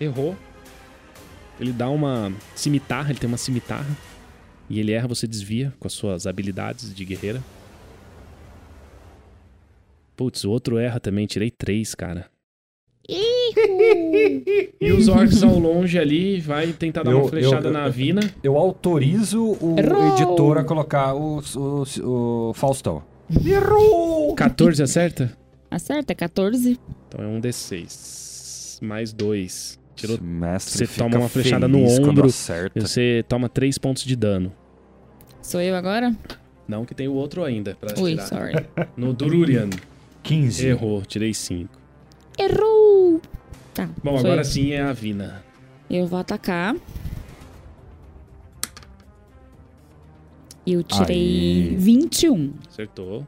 Errou. 0.00 0.36
Ele 1.58 1.72
dá 1.72 1.90
uma 1.90 2.32
cimitarra, 2.54 3.10
ele 3.10 3.18
tem 3.18 3.26
uma 3.26 3.36
cimitarra. 3.36 3.96
E 4.70 4.78
ele 4.78 4.92
erra, 4.92 5.08
você 5.08 5.26
desvia 5.26 5.72
com 5.80 5.88
as 5.88 5.92
suas 5.92 6.26
habilidades 6.26 6.94
de 6.94 7.04
guerreira. 7.04 7.42
Putz, 10.16 10.44
o 10.44 10.50
outro 10.50 10.78
erra 10.78 11.00
também, 11.00 11.26
tirei 11.26 11.50
três, 11.50 11.94
cara. 11.94 12.30
E 14.80 14.92
os 14.92 15.08
orcs 15.08 15.42
ao 15.42 15.58
longe 15.58 15.98
ali 15.98 16.40
vai 16.40 16.68
tentar 16.72 17.02
dar 17.02 17.10
Eu- 17.12 17.20
uma 17.20 17.28
flechada 17.28 17.68
eu- 17.68 17.72
na 17.72 17.88
Vina. 17.88 18.20
Eu 18.42 18.56
autorizo 18.56 19.42
o 19.60 19.76
Errou! 19.78 20.16
editor 20.16 20.58
a 20.58 20.64
colocar 20.64 21.14
o, 21.14 21.42
o, 21.56 21.84
o 22.50 22.54
Faustão. 22.54 23.02
14 24.36 24.82
acerta? 24.82 25.36
Acerta, 25.70 26.14
14. 26.14 26.78
Então 27.08 27.24
é 27.24 27.28
um 27.28 27.40
D6. 27.40 28.78
Mais 28.82 29.12
dois. 29.12 29.78
Tirou. 29.94 30.18
Mestre 30.22 30.86
Você 30.86 30.98
toma 30.98 31.18
uma 31.18 31.28
flechada 31.28 31.66
no 31.66 31.84
ombro. 31.84 32.26
acerta. 32.26 32.80
Você 32.80 33.24
toma 33.28 33.48
3 33.48 33.76
pontos 33.78 34.04
de 34.04 34.14
dano. 34.14 34.52
Sou 35.42 35.60
eu 35.60 35.74
agora? 35.74 36.14
Não 36.68 36.84
que 36.84 36.94
tem 36.94 37.08
o 37.08 37.14
outro 37.14 37.42
ainda 37.44 37.76
pra 37.80 38.00
Ui, 38.00 38.12
tirar. 38.12 38.26
sorry. 38.26 38.66
No 38.96 39.12
Dururian. 39.12 39.70
15. 40.22 40.66
Errou, 40.66 41.02
tirei 41.02 41.34
5. 41.34 41.68
Errou! 42.38 43.20
Tá. 43.78 43.88
Bom, 44.02 44.18
agora 44.18 44.40
eu. 44.40 44.44
sim 44.44 44.72
é 44.72 44.82
a 44.82 44.92
Vina. 44.92 45.44
Eu 45.88 46.04
vou 46.04 46.18
atacar. 46.18 46.74
Eu 50.66 50.82
tirei 50.82 51.70
Aí. 51.70 51.76
21. 51.76 52.54
Acertou. 52.68 53.24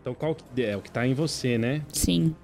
Então 0.00 0.14
qual 0.14 0.34
que 0.34 0.64
é? 0.64 0.76
O 0.76 0.82
que 0.82 0.90
tá 0.90 1.06
em 1.06 1.14
você, 1.14 1.56
né? 1.56 1.82
Sim. 1.92 2.34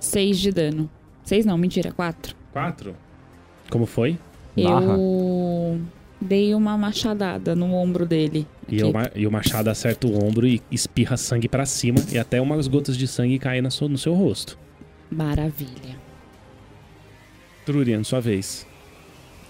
6 0.00 0.38
de 0.40 0.50
dano. 0.50 0.90
6 1.22 1.46
não, 1.46 1.56
mentira, 1.56 1.92
4. 1.92 2.34
4? 2.52 2.96
Como 3.70 3.86
foi? 3.86 4.18
Eu 4.56 5.80
dei 6.20 6.54
uma 6.54 6.76
machadada 6.76 7.54
no 7.54 7.72
ombro 7.74 8.04
dele. 8.06 8.46
E, 8.68 8.82
o, 8.82 8.92
ma- 8.92 9.10
e 9.14 9.26
o 9.26 9.30
machado 9.32 9.68
acerta 9.70 10.06
o 10.06 10.22
ombro 10.24 10.46
e 10.46 10.60
espirra 10.70 11.16
sangue 11.16 11.48
pra 11.48 11.64
cima. 11.64 11.98
E 12.12 12.18
até 12.18 12.40
umas 12.40 12.66
gotas 12.68 12.96
de 12.96 13.06
sangue 13.06 13.38
caem 13.38 13.62
na 13.62 13.70
sua- 13.70 13.88
no 13.88 13.96
seu 13.98 14.14
rosto. 14.14 14.58
Maravilha. 15.10 15.96
Trurian, 17.64 18.02
sua 18.04 18.20
vez. 18.20 18.66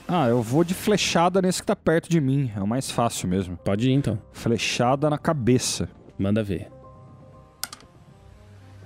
Ah, 0.06 0.26
eu 0.28 0.42
vou 0.42 0.64
de 0.64 0.72
flechada 0.74 1.42
nesse 1.42 1.60
que 1.60 1.66
tá 1.66 1.76
perto 1.76 2.08
de 2.08 2.20
mim. 2.20 2.50
É 2.56 2.60
o 2.60 2.66
mais 2.66 2.90
fácil 2.90 3.28
mesmo. 3.28 3.56
Pode 3.58 3.88
ir 3.90 3.92
então. 3.92 4.18
Flechada 4.32 5.10
na 5.10 5.18
cabeça. 5.18 5.88
Manda 6.18 6.42
ver. 6.42 6.68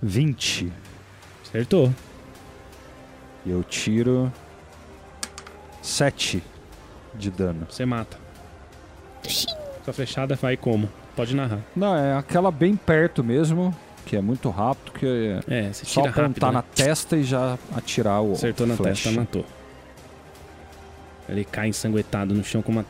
20. 0.02 0.72
Acertou. 1.44 1.92
E 3.46 3.50
eu 3.50 3.62
tiro 3.62 4.32
7 5.80 6.42
de 7.14 7.30
dano. 7.30 7.66
Você 7.68 7.84
mata. 7.84 8.16
Sua 9.84 9.92
flechada 9.92 10.34
vai 10.36 10.56
como? 10.56 10.88
Pode 11.16 11.34
narrar. 11.36 11.60
Não, 11.76 11.94
é 11.96 12.16
aquela 12.16 12.50
bem 12.50 12.74
perto 12.76 13.22
mesmo, 13.22 13.74
que 14.06 14.16
é 14.16 14.20
muito 14.20 14.48
rápido, 14.50 14.92
que 14.92 15.06
é 15.48 15.66
É, 15.68 15.72
só 15.72 16.00
apontar 16.00 16.24
rápido, 16.24 16.46
né? 16.46 16.52
na 16.52 16.62
testa 16.62 17.16
e 17.16 17.24
já 17.24 17.58
atirar 17.76 18.22
o 18.22 18.32
Acertou 18.32 18.66
na 18.66 18.76
flecha. 18.76 19.04
testa, 19.08 19.20
matou. 19.20 19.44
Ele 21.28 21.44
cai 21.44 21.68
ensanguentado 21.68 22.34
no 22.34 22.42
chão 22.44 22.62
com 22.62 22.72
uma 22.72 22.84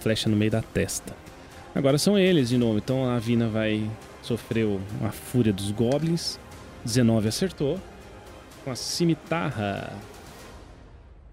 flecha 0.00 0.28
no 0.28 0.36
meio 0.36 0.50
da 0.50 0.62
testa. 0.62 1.14
Agora 1.74 1.98
são 1.98 2.18
eles 2.18 2.48
de 2.48 2.56
novo. 2.56 2.78
Então 2.78 3.08
a 3.10 3.18
Vina 3.18 3.48
vai 3.48 3.88
sofrer 4.22 4.64
o- 4.64 4.80
a 5.04 5.10
fúria 5.10 5.52
dos 5.52 5.70
goblins. 5.70 6.38
19 6.84 7.28
acertou. 7.28 7.78
Com 8.64 8.70
a 8.70 8.76
cimitarra. 8.76 9.92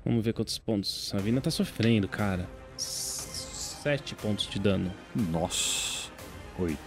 Vamos 0.05 0.23
ver 0.23 0.33
quantos 0.33 0.57
pontos. 0.57 1.13
A 1.15 1.17
Vina 1.17 1.39
tá 1.39 1.49
sofrendo, 1.49 2.07
cara. 2.07 2.47
7 2.77 4.15
pontos 4.15 4.47
de 4.49 4.59
dano. 4.59 4.91
Nossa. 5.15 6.09
8. 6.59 6.77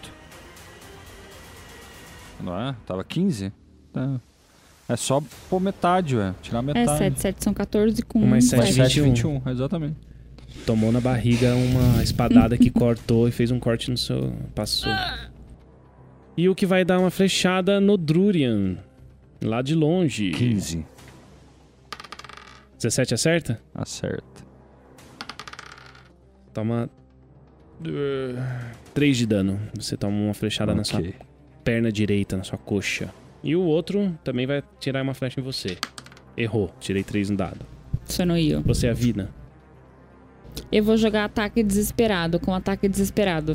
Não 2.40 2.58
é? 2.58 2.76
Tava 2.86 3.02
15? 3.02 3.52
Tá. 3.92 4.20
É 4.88 4.96
só 4.96 5.22
pôr 5.50 5.60
metade, 5.60 6.16
ué. 6.16 6.34
Tirar 6.42 6.58
É, 6.60 6.62
metade. 6.62 6.98
7, 6.98 7.20
7 7.20 7.44
são 7.44 7.54
14 7.54 8.02
com 8.02 8.20
Um 8.20 8.26
mais 8.26 8.44
um, 8.44 8.48
sete, 8.48 8.58
Mais 8.60 8.76
vai. 8.76 8.88
21. 8.88 9.04
7, 9.14 9.24
21. 9.42 9.50
Exatamente. 9.50 9.96
Tomou 10.64 10.92
na 10.92 11.00
barriga 11.00 11.54
uma 11.54 12.02
espadada 12.02 12.56
que 12.56 12.70
cortou 12.70 13.26
e 13.28 13.32
fez 13.32 13.50
um 13.50 13.58
corte 13.58 13.90
no 13.90 13.96
seu. 13.96 14.32
Passou. 14.54 14.92
E 16.36 16.48
o 16.48 16.54
que 16.54 16.66
vai 16.66 16.84
dar 16.84 16.98
uma 17.00 17.10
flechada 17.10 17.80
no 17.80 17.96
Drurian. 17.96 18.76
Lá 19.42 19.60
de 19.62 19.74
longe. 19.74 20.30
15. 20.30 20.84
17 22.86 23.14
acerta? 23.14 23.60
Acerta. 23.74 24.44
Toma. 26.54 26.88
3 28.94 29.16
de 29.16 29.26
dano. 29.26 29.60
Você 29.74 29.96
toma 29.96 30.16
uma 30.16 30.34
flechada 30.34 30.74
na 30.74 30.84
sua 30.84 31.02
perna 31.64 31.90
direita, 31.90 32.36
na 32.36 32.44
sua 32.44 32.56
coxa. 32.56 33.12
E 33.42 33.54
o 33.56 33.62
outro 33.62 34.16
também 34.24 34.46
vai 34.46 34.62
tirar 34.78 35.02
uma 35.02 35.14
flecha 35.14 35.40
em 35.40 35.42
você. 35.42 35.76
Errou. 36.36 36.72
Tirei 36.80 37.02
3 37.02 37.30
no 37.30 37.36
dado. 37.36 37.66
Sonoio. 38.04 38.62
Você 38.62 38.86
é 38.86 38.90
a 38.90 38.94
Vina. 38.94 39.30
Eu 40.70 40.84
vou 40.84 40.96
jogar 40.96 41.24
ataque 41.24 41.62
desesperado, 41.62 42.38
com 42.40 42.54
ataque 42.54 42.88
desesperado. 42.88 43.54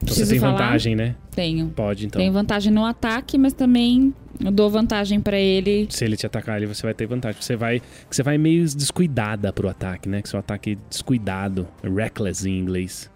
Você 0.00 0.04
Preciso 0.04 0.30
tem 0.30 0.40
falar? 0.40 0.52
vantagem, 0.52 0.94
né? 0.94 1.16
Tenho. 1.32 1.68
Pode, 1.70 2.06
então. 2.06 2.20
Tenho 2.20 2.32
vantagem 2.32 2.72
no 2.72 2.84
ataque, 2.84 3.36
mas 3.36 3.52
também 3.52 4.14
eu 4.44 4.50
dou 4.50 4.70
vantagem 4.70 5.20
pra 5.20 5.38
ele. 5.38 5.86
Se 5.90 6.04
ele 6.04 6.16
te 6.16 6.26
atacar 6.26 6.56
ali, 6.56 6.66
você 6.66 6.82
vai 6.82 6.94
ter 6.94 7.06
vantagem. 7.06 7.40
Você 7.40 7.56
vai, 7.56 7.82
você 8.10 8.22
vai 8.22 8.38
meio 8.38 8.62
descuidada 8.64 9.52
pro 9.52 9.68
ataque, 9.68 10.08
né? 10.08 10.22
Que 10.22 10.28
seu 10.28 10.38
ataque 10.38 10.72
é 10.72 10.76
descuidado. 10.88 11.66
Reckless 11.82 12.48
em 12.48 12.58
inglês. 12.58 13.10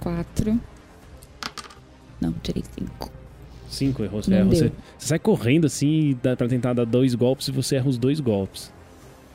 4. 0.00 0.58
Não, 2.20 2.32
tirei 2.42 2.62
5. 2.78 3.12
5 3.68 4.04
errou. 4.04 4.22
Você, 4.22 4.34
erra, 4.34 4.44
você, 4.44 4.72
você 4.98 5.08
sai 5.08 5.18
correndo 5.18 5.66
assim 5.66 6.18
dá 6.22 6.36
pra 6.36 6.48
tentar 6.48 6.72
dar 6.72 6.84
dois 6.84 7.14
golpes 7.14 7.48
e 7.48 7.52
você 7.52 7.76
erra 7.76 7.88
os 7.88 7.98
dois 7.98 8.20
golpes. 8.20 8.72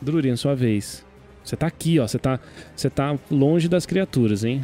Drurian, 0.02 0.36
sua 0.36 0.56
vez. 0.56 1.06
Você 1.44 1.56
tá 1.56 1.68
aqui, 1.68 2.00
ó. 2.00 2.08
Você 2.08 2.20
tá, 2.20 2.40
você 2.76 2.90
tá 2.90 3.18
longe 3.30 3.70
das 3.70 3.86
criaturas, 3.86 4.44
hein? 4.44 4.64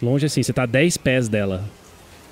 Longe 0.00 0.26
assim, 0.26 0.42
você 0.42 0.52
tá 0.52 0.62
a 0.62 0.66
10 0.66 0.96
pés 0.98 1.28
dela. 1.28 1.64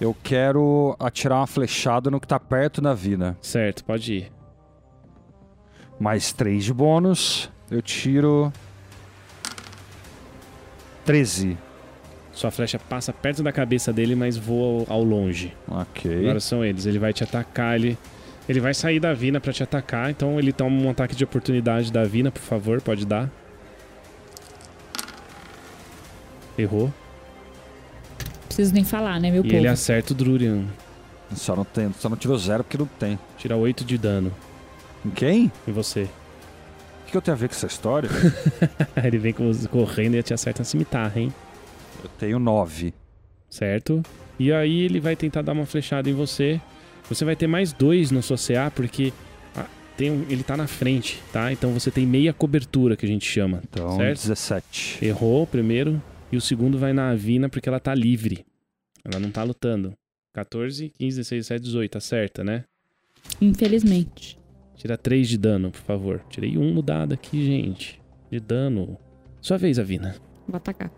Eu 0.03 0.17
quero 0.21 0.97
atirar 0.99 1.37
uma 1.37 1.47
flechada 1.47 2.11
no 2.11 2.19
que 2.19 2.27
tá 2.27 2.41
perto 2.41 2.81
da 2.81 2.93
Vina. 2.93 3.39
Certo, 3.41 3.85
pode 3.85 4.13
ir. 4.13 4.33
Mais 5.97 6.33
3 6.33 6.65
de 6.65 6.75
bônus. 6.75 7.49
Eu 7.71 7.81
tiro. 7.81 8.53
13. 11.05 11.57
Sua 12.33 12.51
flecha 12.51 12.81
passa 12.81 13.13
perto 13.13 13.45
da 13.45 13.53
cabeça 13.53 13.93
dele, 13.93 14.17
mas 14.17 14.37
voa 14.37 14.85
ao, 14.89 15.05
longe. 15.05 15.57
Ok. 15.69 16.19
Agora 16.19 16.41
são 16.41 16.65
eles. 16.65 16.85
Ele 16.85 16.99
vai 16.99 17.13
te 17.13 17.23
atacar, 17.23 17.77
ele. 17.77 17.97
Ele 18.49 18.59
vai 18.59 18.75
sair 18.75 18.99
da 18.99 19.15
Vina 19.15 19.41
pra 19.41 19.53
te 19.53 19.63
atacar, 19.63 20.11
então 20.11 20.37
ele 20.37 20.53
toma 20.53 20.83
um 20.83 20.91
ataque 20.91 21.15
de 21.15 21.23
oportunidade 21.23 21.93
da 21.93 22.03
Vina, 22.03 22.33
por 22.33 22.43
favor, 22.43 22.83
pode 22.83 23.07
dar. 23.07 23.31
Errou. 26.59 26.93
Preciso 28.55 28.75
nem 28.75 28.85
falar, 28.85 29.21
né, 29.21 29.31
meu 29.31 29.41
E 29.43 29.49
povo? 29.49 29.57
ele 29.57 29.69
acerta 29.69 30.13
o 30.13 30.17
Drurian. 30.17 30.65
Só 31.35 31.57
não, 31.57 31.65
tem, 31.65 31.91
só 31.99 32.09
não 32.09 32.17
tirou 32.17 32.37
zero 32.39 32.63
porque 32.63 32.77
não 32.77 32.87
tem. 32.87 33.19
Tira 33.39 33.57
8 33.57 33.85
de 33.85 33.97
dano 33.97 34.31
Em 35.05 35.11
quem? 35.11 35.51
em 35.67 35.73
você. 35.73 36.03
O 37.07 37.11
que 37.11 37.17
eu 37.17 37.23
tenho 37.23 37.35
a 37.37 37.39
ver 37.41 37.49
com 37.49 37.55
essa 37.55 37.67
história? 37.67 38.09
ele 39.03 39.19
vem 39.19 39.33
com- 39.33 39.51
correndo 39.71 40.17
e 40.17 40.23
te 40.23 40.35
acerta 40.35 40.61
na 40.61 40.65
cimitarra, 40.65 41.19
hein? 41.21 41.33
eu 42.05 42.11
tenho 42.19 42.39
9. 42.39 42.93
Certo? 43.49 44.03
E 44.39 44.53
aí 44.53 44.81
ele 44.83 44.99
vai 45.01 45.15
tentar 45.17 45.41
dar 45.43 45.53
uma 45.53 45.65
flechada 45.67 46.09
em 46.11 46.15
você. 46.15 46.61
Você 47.09 47.25
vai 47.25 47.37
ter 47.37 47.47
mais 47.47 47.73
dois 47.73 48.11
no 48.11 48.23
seu 48.23 48.37
CA, 48.37 48.71
porque 48.75 49.13
ah, 49.57 49.67
tem 49.97 50.11
um- 50.11 50.25
ele 50.29 50.43
tá 50.43 50.57
na 50.57 50.67
frente, 50.67 51.23
tá? 51.33 51.53
Então 51.53 51.71
você 51.73 51.91
tem 51.91 52.07
meia 52.07 52.33
cobertura, 52.33 52.97
que 52.97 53.05
a 53.07 53.09
gente 53.09 53.25
chama. 53.27 53.63
Então, 53.71 53.97
Certo? 53.97 54.21
17. 54.23 54.99
Errou 55.05 55.43
o 55.43 55.47
primeiro. 55.47 56.03
E 56.33 56.37
o 56.37 56.41
segundo 56.41 56.79
vai 56.79 56.93
na 56.93 57.11
Avina 57.11 57.49
porque 57.49 57.69
ela 57.69 57.79
tá 57.79 57.95
livre. 57.95 58.45
Ela 59.05 59.21
não 59.21 59.31
tá 59.31 59.43
lutando. 59.43 59.93
14, 60.33 60.89
15, 60.99 61.17
16, 61.19 61.41
17, 61.49 61.65
18. 61.65 61.99
Acerta, 61.99 62.43
né? 62.43 62.65
Infelizmente. 63.41 64.39
Tira 64.75 64.97
3 64.97 65.29
de 65.29 65.39
dano, 65.39 65.71
por 65.71 65.81
favor. 65.83 66.25
Tirei 66.31 66.57
um 66.57 66.73
no 66.73 66.81
dado 66.83 67.13
aqui, 67.13 67.45
gente. 67.45 68.01
De 68.31 68.41
dano. 68.41 68.97
Sua 69.41 69.59
vez, 69.59 69.79
Avina. 69.79 70.17
Vou 70.49 70.57
atacar. 70.57 70.91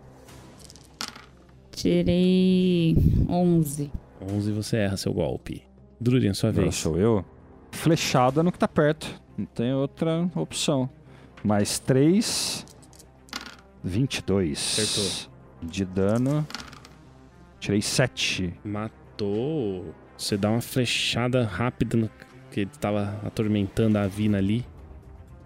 Tirei 1.71 2.95
11. 3.29 3.91
11 4.21 4.51
você 4.53 4.77
erra 4.77 4.97
seu 4.97 5.13
golpe. 5.13 5.61
Drurian, 5.99 6.33
sua 6.33 6.49
Agora 6.49 6.63
vez. 6.63 6.75
sou 6.75 6.97
eu. 6.97 7.25
Flechada 7.71 8.41
no 8.41 8.51
que 8.51 8.57
tá 8.59 8.67
perto. 8.67 9.21
Não 9.37 9.45
tem 9.45 9.73
outra 9.73 10.29
opção. 10.35 10.89
Mais 11.43 11.77
3. 11.79 12.64
22. 13.85 14.57
Acertou. 14.57 15.31
De 15.61 15.85
dano. 15.85 16.45
Tirei 17.59 17.81
7. 17.81 18.53
Matou. 18.63 19.93
Você 20.17 20.35
dá 20.35 20.49
uma 20.49 20.61
flechada 20.61 21.45
rápida 21.45 21.95
no 21.95 22.09
que 22.51 22.61
ele 22.61 22.71
tava 22.79 23.19
atormentando 23.23 23.97
a 23.97 24.03
Avina 24.03 24.39
ali. 24.39 24.65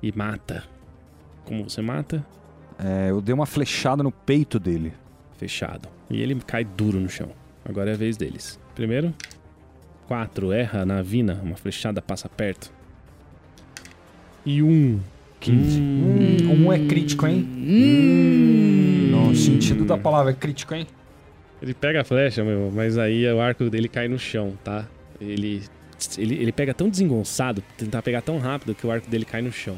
E 0.02 0.12
mata. 0.16 0.64
Como 1.44 1.70
você 1.70 1.82
mata? 1.82 2.26
É, 2.78 3.10
eu 3.10 3.20
dei 3.22 3.36
uma 3.36 3.46
flechada 3.46 4.02
no 4.02 4.12
peito 4.12 4.58
dele. 4.58 4.94
Fechado. 5.38 5.90
E 6.10 6.22
ele 6.22 6.36
cai 6.36 6.64
duro 6.64 7.00
no 7.00 7.10
chão. 7.10 7.32
Agora 7.66 7.92
é 7.92 7.94
a 7.94 7.98
vez 7.98 8.16
deles. 8.16 8.58
Primeiro. 8.74 9.14
4. 10.08 10.54
Erra 10.54 10.86
na 10.86 11.00
Avina. 11.00 11.40
Uma 11.44 11.58
flechada 11.58 12.02
passa 12.02 12.30
perto. 12.30 12.72
E 14.46 14.64
um. 14.64 15.02
15. 15.40 15.80
Hum. 15.82 16.66
Um 16.66 16.74
é 16.74 16.80
crítico, 16.80 17.26
hein? 17.28 17.48
Hum. 17.50 19.10
No 19.12 19.36
sentido 19.36 19.86
da 19.86 19.98
palavra 19.98 20.34
crítico, 20.34 20.74
hein? 20.74 20.86
Ele 21.62 21.74
pega 21.74 22.02
a 22.02 22.04
flecha, 22.04 22.44
meu, 22.44 22.72
mas 22.74 22.98
aí 22.98 23.26
o 23.32 23.40
arco 23.40 23.70
dele 23.70 23.88
cai 23.88 24.08
no 24.08 24.18
chão, 24.18 24.54
tá? 24.64 24.88
Ele, 25.20 25.62
ele, 26.18 26.36
ele 26.36 26.52
pega 26.52 26.74
tão 26.74 26.90
desengonçado, 26.90 27.62
tentar 27.78 28.02
pegar 28.02 28.22
tão 28.22 28.38
rápido 28.38 28.74
que 28.74 28.88
o 28.88 28.92
arco 28.92 29.10
dele 29.10 29.26
cai 29.26 29.42
no 29.42 29.52
chão. 29.52 29.76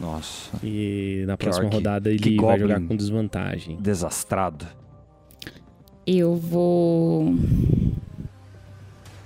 Nossa. 0.00 0.50
E 0.64 1.24
na 1.26 1.36
próxima 1.36 1.68
que- 1.68 1.74
rodada 1.74 2.10
que 2.10 2.16
ele 2.28 2.36
vai 2.36 2.58
Goblin. 2.58 2.60
jogar 2.60 2.80
com 2.88 2.96
desvantagem. 2.96 3.76
Desastrado. 3.80 4.66
Eu 6.06 6.34
vou. 6.36 7.34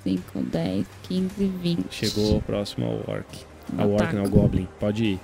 5, 0.04 0.40
10, 0.42 0.86
15, 1.04 1.46
20. 1.62 1.86
Chegou 1.90 2.40
próximo 2.42 2.86
ao 2.86 3.14
orc. 3.14 3.26
Ao 3.76 3.90
orc, 3.90 4.12
não, 4.14 4.22
ao 4.22 4.28
goblin. 4.28 4.68
Pode 4.78 5.04
ir. 5.04 5.20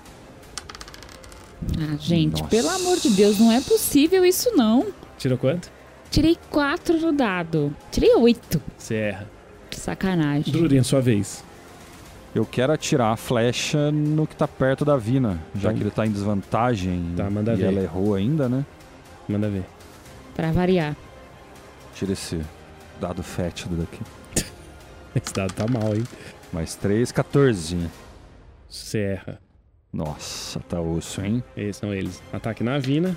Ah, 1.78 1.96
gente, 1.98 2.32
Nossa. 2.40 2.44
pelo 2.50 2.68
amor 2.68 2.98
de 2.98 3.10
Deus, 3.10 3.38
não 3.38 3.50
é 3.52 3.60
possível 3.60 4.24
isso 4.24 4.50
não. 4.56 4.86
Tirou 5.18 5.38
quanto? 5.38 5.70
Tirei 6.10 6.36
4 6.50 6.98
no 7.00 7.12
dado. 7.12 7.74
Tirei 7.90 8.14
8. 8.14 8.60
Você 8.76 8.94
erra. 8.96 9.30
Sacanagem. 9.70 10.52
Drurian, 10.52 10.82
sua 10.82 11.00
vez. 11.00 11.42
Eu 12.34 12.44
quero 12.46 12.72
atirar 12.72 13.12
a 13.12 13.16
flecha 13.16 13.90
no 13.90 14.26
que 14.26 14.34
tá 14.36 14.46
perto 14.48 14.84
da 14.84 14.96
Vina. 14.96 15.40
Já 15.54 15.68
Então- 15.68 15.74
que 15.74 15.82
ele 15.82 15.90
tá 15.90 16.06
em 16.06 16.10
desvantagem. 16.10 17.12
Tá, 17.16 17.28
manda 17.30 17.52
e 17.52 17.56
ver. 17.56 17.64
ela 17.66 17.80
errou 17.80 18.14
ainda, 18.14 18.48
né? 18.48 18.64
Manda 19.28 19.48
ver. 19.48 19.64
Pra 20.34 20.50
variar. 20.52 20.96
Tira 21.94 22.12
esse 22.12 22.40
dado 23.00 23.22
fétido 23.22 23.76
daqui. 23.76 24.00
Esse 25.14 25.32
dado 25.34 25.52
tá 25.52 25.66
mal, 25.68 25.94
hein? 25.94 26.04
Mais 26.52 26.74
3, 26.74 27.12
14. 27.12 27.76
Você 28.68 28.98
erra. 28.98 29.38
Nossa, 29.92 30.58
tá 30.60 30.80
osso, 30.80 31.20
hein? 31.20 31.42
Esses 31.56 31.76
são 31.76 31.92
eles. 31.92 32.22
Ataque 32.32 32.64
na 32.64 32.76
Avina. 32.76 33.16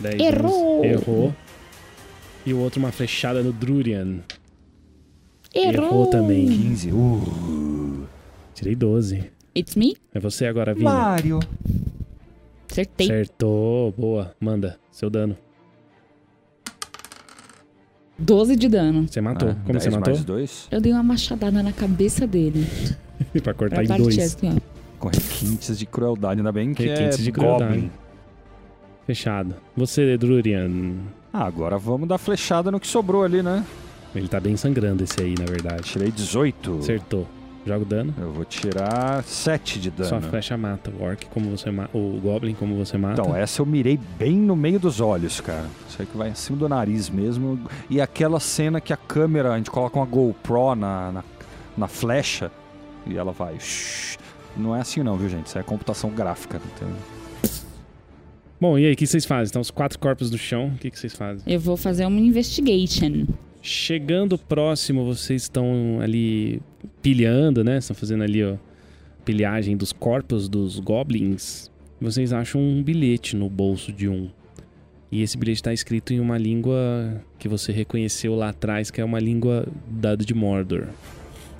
10 0.00 0.20
Errou! 0.20 0.82
anos. 0.84 0.86
Errou. 1.02 1.34
E 2.46 2.52
o 2.54 2.58
outro 2.58 2.78
uma 2.78 2.92
flechada 2.92 3.42
no 3.42 3.52
Drurian. 3.52 4.20
Errou. 5.54 5.72
Errou 5.86 6.06
também. 6.10 6.46
15. 6.46 6.92
Uh. 6.92 8.06
Tirei 8.54 8.74
12. 8.76 9.30
It's 9.56 9.74
me? 9.76 9.96
É 10.12 10.20
você 10.20 10.46
agora, 10.46 10.74
Vina. 10.74 10.90
Mário. 10.92 11.40
Acertei. 12.70 13.06
Acertou. 13.06 13.92
Boa. 13.92 14.34
Manda. 14.40 14.78
Seu 14.90 15.08
dano. 15.10 15.36
12 18.18 18.54
de 18.56 18.68
dano. 18.68 19.08
Você 19.08 19.20
matou. 19.20 19.50
Ah, 19.50 19.56
Como 19.66 19.80
você 19.80 19.88
10 19.90 19.94
matou? 19.96 20.14
mais 20.14 20.24
2. 20.24 20.68
Eu 20.70 20.80
dei 20.80 20.92
uma 20.92 21.02
machadada 21.02 21.62
na 21.62 21.72
cabeça 21.72 22.26
dele. 22.26 22.66
pra 23.42 23.52
cortar 23.54 23.76
Pra 23.76 23.84
em 23.84 23.88
partir 23.88 24.02
dois. 24.02 24.18
assim, 24.18 24.56
ó. 24.56 24.73
Com 25.04 25.08
requintes 25.08 25.78
de 25.78 25.86
crueldade. 25.86 26.40
Ainda 26.40 26.52
bem 26.52 26.72
que 26.72 26.84
Requintes 26.86 27.18
é 27.18 27.22
de 27.22 27.32
crueldade. 27.32 27.72
Goblin. 27.74 27.90
Fechado. 29.06 29.54
Você, 29.76 30.16
Drurian. 30.16 30.94
Ah, 31.32 31.44
agora 31.44 31.76
vamos 31.76 32.08
dar 32.08 32.16
flechada 32.16 32.70
no 32.70 32.80
que 32.80 32.86
sobrou 32.86 33.22
ali, 33.22 33.42
né? 33.42 33.64
Ele 34.14 34.28
tá 34.28 34.40
bem 34.40 34.56
sangrando 34.56 35.04
esse 35.04 35.20
aí, 35.20 35.34
na 35.38 35.44
verdade. 35.44 35.82
Tirei 35.82 36.10
18. 36.10 36.78
Acertou. 36.78 37.26
Joga 37.66 37.82
o 37.82 37.84
dano. 37.84 38.14
Eu 38.18 38.30
vou 38.30 38.44
tirar 38.44 39.22
7 39.24 39.80
de 39.80 39.90
dano. 39.90 40.08
Sua 40.08 40.20
flecha 40.20 40.56
mata 40.56 40.90
o 40.90 41.02
orc 41.02 41.26
como 41.26 41.50
você 41.50 41.70
mata. 41.70 41.96
O 41.96 42.20
goblin 42.22 42.54
como 42.54 42.76
você 42.76 42.96
mata. 42.96 43.20
Então, 43.20 43.36
essa 43.36 43.60
eu 43.60 43.66
mirei 43.66 43.98
bem 44.18 44.36
no 44.36 44.54
meio 44.54 44.78
dos 44.78 45.00
olhos, 45.00 45.40
cara. 45.40 45.66
Isso 45.88 46.00
aí 46.00 46.06
que 46.06 46.16
vai 46.16 46.30
acima 46.30 46.58
do 46.58 46.68
nariz 46.68 47.10
mesmo. 47.10 47.58
E 47.90 48.00
aquela 48.00 48.38
cena 48.38 48.80
que 48.80 48.92
a 48.92 48.96
câmera, 48.96 49.52
a 49.52 49.56
gente 49.56 49.70
coloca 49.70 49.98
uma 49.98 50.06
GoPro 50.06 50.74
na, 50.74 51.12
na, 51.12 51.24
na 51.76 51.88
flecha 51.88 52.50
e 53.06 53.16
ela 53.16 53.32
vai. 53.32 53.58
shhh. 53.58 54.16
Não 54.56 54.74
é 54.74 54.80
assim 54.80 55.02
não, 55.02 55.16
viu, 55.16 55.28
gente? 55.28 55.46
Isso 55.46 55.58
é 55.58 55.62
computação 55.62 56.10
gráfica. 56.10 56.60
Então, 56.74 56.88
Bom, 58.60 58.78
e 58.78 58.86
aí, 58.86 58.92
o 58.92 58.96
que 58.96 59.06
vocês 59.06 59.26
fazem? 59.26 59.44
Estão 59.44 59.60
os 59.60 59.70
quatro 59.70 59.98
corpos 59.98 60.30
no 60.30 60.38
chão, 60.38 60.68
o 60.68 60.78
que 60.78 60.90
que 60.90 60.98
vocês 60.98 61.14
fazem? 61.14 61.42
Eu 61.46 61.60
vou 61.60 61.76
fazer 61.76 62.06
uma 62.06 62.20
investigation. 62.20 63.26
Chegando 63.60 64.38
próximo, 64.38 65.04
vocês 65.04 65.42
estão 65.42 65.98
ali 66.00 66.62
pilhando, 67.02 67.64
né? 67.64 67.78
Estão 67.78 67.94
fazendo 67.94 68.22
ali, 68.22 68.44
ó, 68.44 68.56
pilhagem 69.24 69.76
dos 69.76 69.92
corpos 69.92 70.48
dos 70.48 70.78
goblins. 70.78 71.70
Vocês 72.00 72.32
acham 72.32 72.60
um 72.60 72.82
bilhete 72.82 73.36
no 73.36 73.50
bolso 73.50 73.92
de 73.92 74.08
um. 74.08 74.30
E 75.10 75.22
esse 75.22 75.36
bilhete 75.36 75.58
está 75.58 75.72
escrito 75.72 76.12
em 76.12 76.20
uma 76.20 76.38
língua 76.38 77.22
que 77.38 77.48
você 77.48 77.70
reconheceu 77.70 78.34
lá 78.34 78.48
atrás, 78.48 78.90
que 78.90 79.00
é 79.00 79.04
uma 79.04 79.20
língua 79.20 79.66
dada 79.86 80.24
de 80.24 80.32
Mordor. 80.32 80.86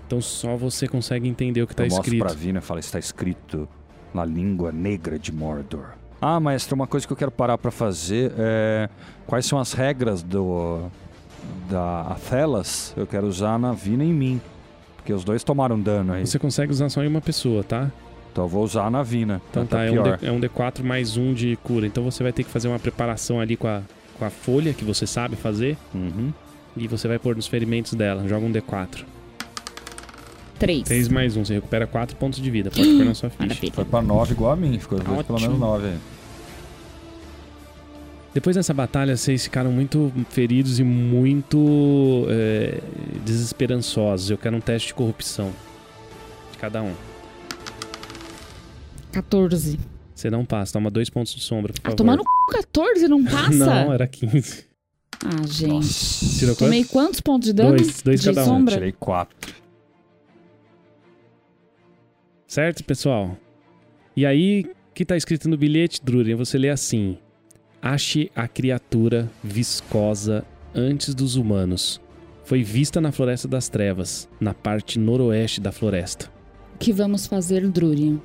Então 0.06 0.20
só 0.20 0.56
você 0.56 0.86
consegue 0.86 1.28
entender 1.28 1.62
o 1.62 1.66
que 1.66 1.72
está 1.72 1.86
escrito. 1.86 2.24
pra 2.24 2.32
Vina 2.34 2.58
e 2.58 2.62
falo, 2.62 2.80
está 2.80 2.98
escrito 2.98 3.68
na 4.12 4.24
língua 4.24 4.70
negra 4.70 5.18
de 5.18 5.32
Mordor. 5.32 5.86
Ah, 6.20 6.38
mestre, 6.40 6.74
uma 6.74 6.86
coisa 6.86 7.06
que 7.06 7.12
eu 7.12 7.16
quero 7.16 7.30
parar 7.30 7.58
pra 7.58 7.70
fazer 7.70 8.32
é... 8.38 8.88
Quais 9.26 9.44
são 9.46 9.58
as 9.58 9.72
regras 9.72 10.22
do... 10.22 10.86
Da 11.68 12.02
Athelas? 12.02 12.94
Eu 12.96 13.06
quero 13.06 13.26
usar 13.26 13.58
na 13.58 13.72
Vina 13.72 14.04
e 14.04 14.08
em 14.08 14.12
mim. 14.12 14.40
Porque 14.96 15.12
os 15.12 15.24
dois 15.24 15.44
tomaram 15.44 15.78
dano 15.78 16.14
aí. 16.14 16.26
Você 16.26 16.38
consegue 16.38 16.72
usar 16.72 16.88
só 16.88 17.02
em 17.02 17.06
uma 17.08 17.20
pessoa, 17.20 17.62
tá? 17.62 17.90
Então 18.32 18.44
eu 18.44 18.48
vou 18.48 18.64
usar 18.64 18.90
na 18.90 19.02
Vina. 19.02 19.40
Então 19.50 19.66
tá, 19.66 19.84
é 19.84 19.90
um, 19.90 20.02
D, 20.02 20.18
é 20.22 20.32
um 20.32 20.40
D4 20.40 20.82
mais 20.82 21.16
um 21.16 21.34
de 21.34 21.56
cura. 21.62 21.86
Então 21.86 22.02
você 22.02 22.22
vai 22.22 22.32
ter 22.32 22.42
que 22.42 22.50
fazer 22.50 22.68
uma 22.68 22.78
preparação 22.78 23.38
ali 23.38 23.56
com 23.56 23.68
a, 23.68 23.82
com 24.18 24.24
a 24.24 24.30
folha 24.30 24.72
que 24.72 24.84
você 24.84 25.06
sabe 25.06 25.36
fazer. 25.36 25.76
Uhum. 25.94 26.32
E 26.76 26.88
você 26.88 27.06
vai 27.06 27.18
pôr 27.18 27.36
nos 27.36 27.46
ferimentos 27.46 27.92
dela. 27.92 28.26
Joga 28.26 28.46
um 28.46 28.52
D4. 28.52 29.04
Três. 30.58 30.82
3 30.84 31.08
mais 31.08 31.36
1, 31.36 31.44
você 31.44 31.54
recupera 31.54 31.86
4 31.86 32.16
pontos 32.16 32.40
de 32.40 32.50
vida. 32.50 32.70
Pode 32.70 32.88
pôr 32.96 33.04
na 33.04 33.14
sua 33.14 33.28
ficha. 33.30 33.42
Maravilha. 33.46 33.72
Foi 33.72 33.84
pra 33.84 34.00
9 34.02 34.32
igual 34.32 34.52
a 34.52 34.56
mim, 34.56 34.78
ficou 34.78 34.98
dois 35.00 35.26
pelo 35.26 35.40
menos 35.40 35.58
9 35.58 35.86
aí. 35.88 35.98
Depois 38.32 38.56
dessa 38.56 38.74
batalha, 38.74 39.16
vocês 39.16 39.44
ficaram 39.44 39.70
muito 39.70 40.12
feridos 40.30 40.80
e 40.80 40.84
muito 40.84 42.26
é, 42.28 42.80
desesperançosos. 43.24 44.28
Eu 44.30 44.36
quero 44.38 44.56
um 44.56 44.60
teste 44.60 44.88
de 44.88 44.94
corrupção. 44.94 45.52
De 46.50 46.58
cada 46.58 46.82
um. 46.82 46.92
14. 49.12 49.78
Você 50.14 50.30
não 50.30 50.44
passa, 50.44 50.72
toma 50.72 50.90
dois 50.90 51.10
pontos 51.10 51.34
de 51.34 51.40
sombra, 51.42 51.72
por 51.72 51.80
Ah, 51.80 51.82
favor. 51.90 51.96
tomar 51.96 52.16
no 52.16 52.22
c... 52.22 52.56
14 52.56 53.08
não 53.08 53.24
passa? 53.24 53.52
Não, 53.84 53.92
era 53.92 54.06
15. 54.06 54.64
Ah, 55.24 55.46
gente. 55.46 56.38
Tirou? 56.38 56.54
Tomei 56.56 56.84
quantos 56.84 57.20
pontos 57.20 57.46
de 57.48 57.52
dano? 57.52 57.76
Dois, 57.76 58.02
dois 58.02 58.20
de 58.20 58.26
cada 58.28 58.42
um. 58.42 58.46
sombra? 58.46 58.74
Tirei 58.74 58.92
quatro. 58.92 59.36
Certo, 62.54 62.84
pessoal? 62.84 63.36
E 64.16 64.24
aí, 64.24 64.64
o 64.64 64.94
que 64.94 65.04
tá 65.04 65.16
escrito 65.16 65.48
no 65.48 65.56
bilhete, 65.56 66.00
Drurian? 66.00 66.36
Você 66.36 66.56
lê 66.56 66.70
assim: 66.70 67.18
Ache 67.82 68.30
a 68.32 68.46
criatura 68.46 69.28
viscosa 69.42 70.44
antes 70.72 71.16
dos 71.16 71.34
humanos. 71.34 72.00
Foi 72.44 72.62
vista 72.62 73.00
na 73.00 73.10
Floresta 73.10 73.48
das 73.48 73.68
Trevas, 73.68 74.28
na 74.40 74.54
parte 74.54 75.00
noroeste 75.00 75.60
da 75.60 75.72
floresta. 75.72 76.30
O 76.76 76.78
que 76.78 76.92
vamos 76.92 77.26
fazer, 77.26 77.68
Drurian? 77.68 78.20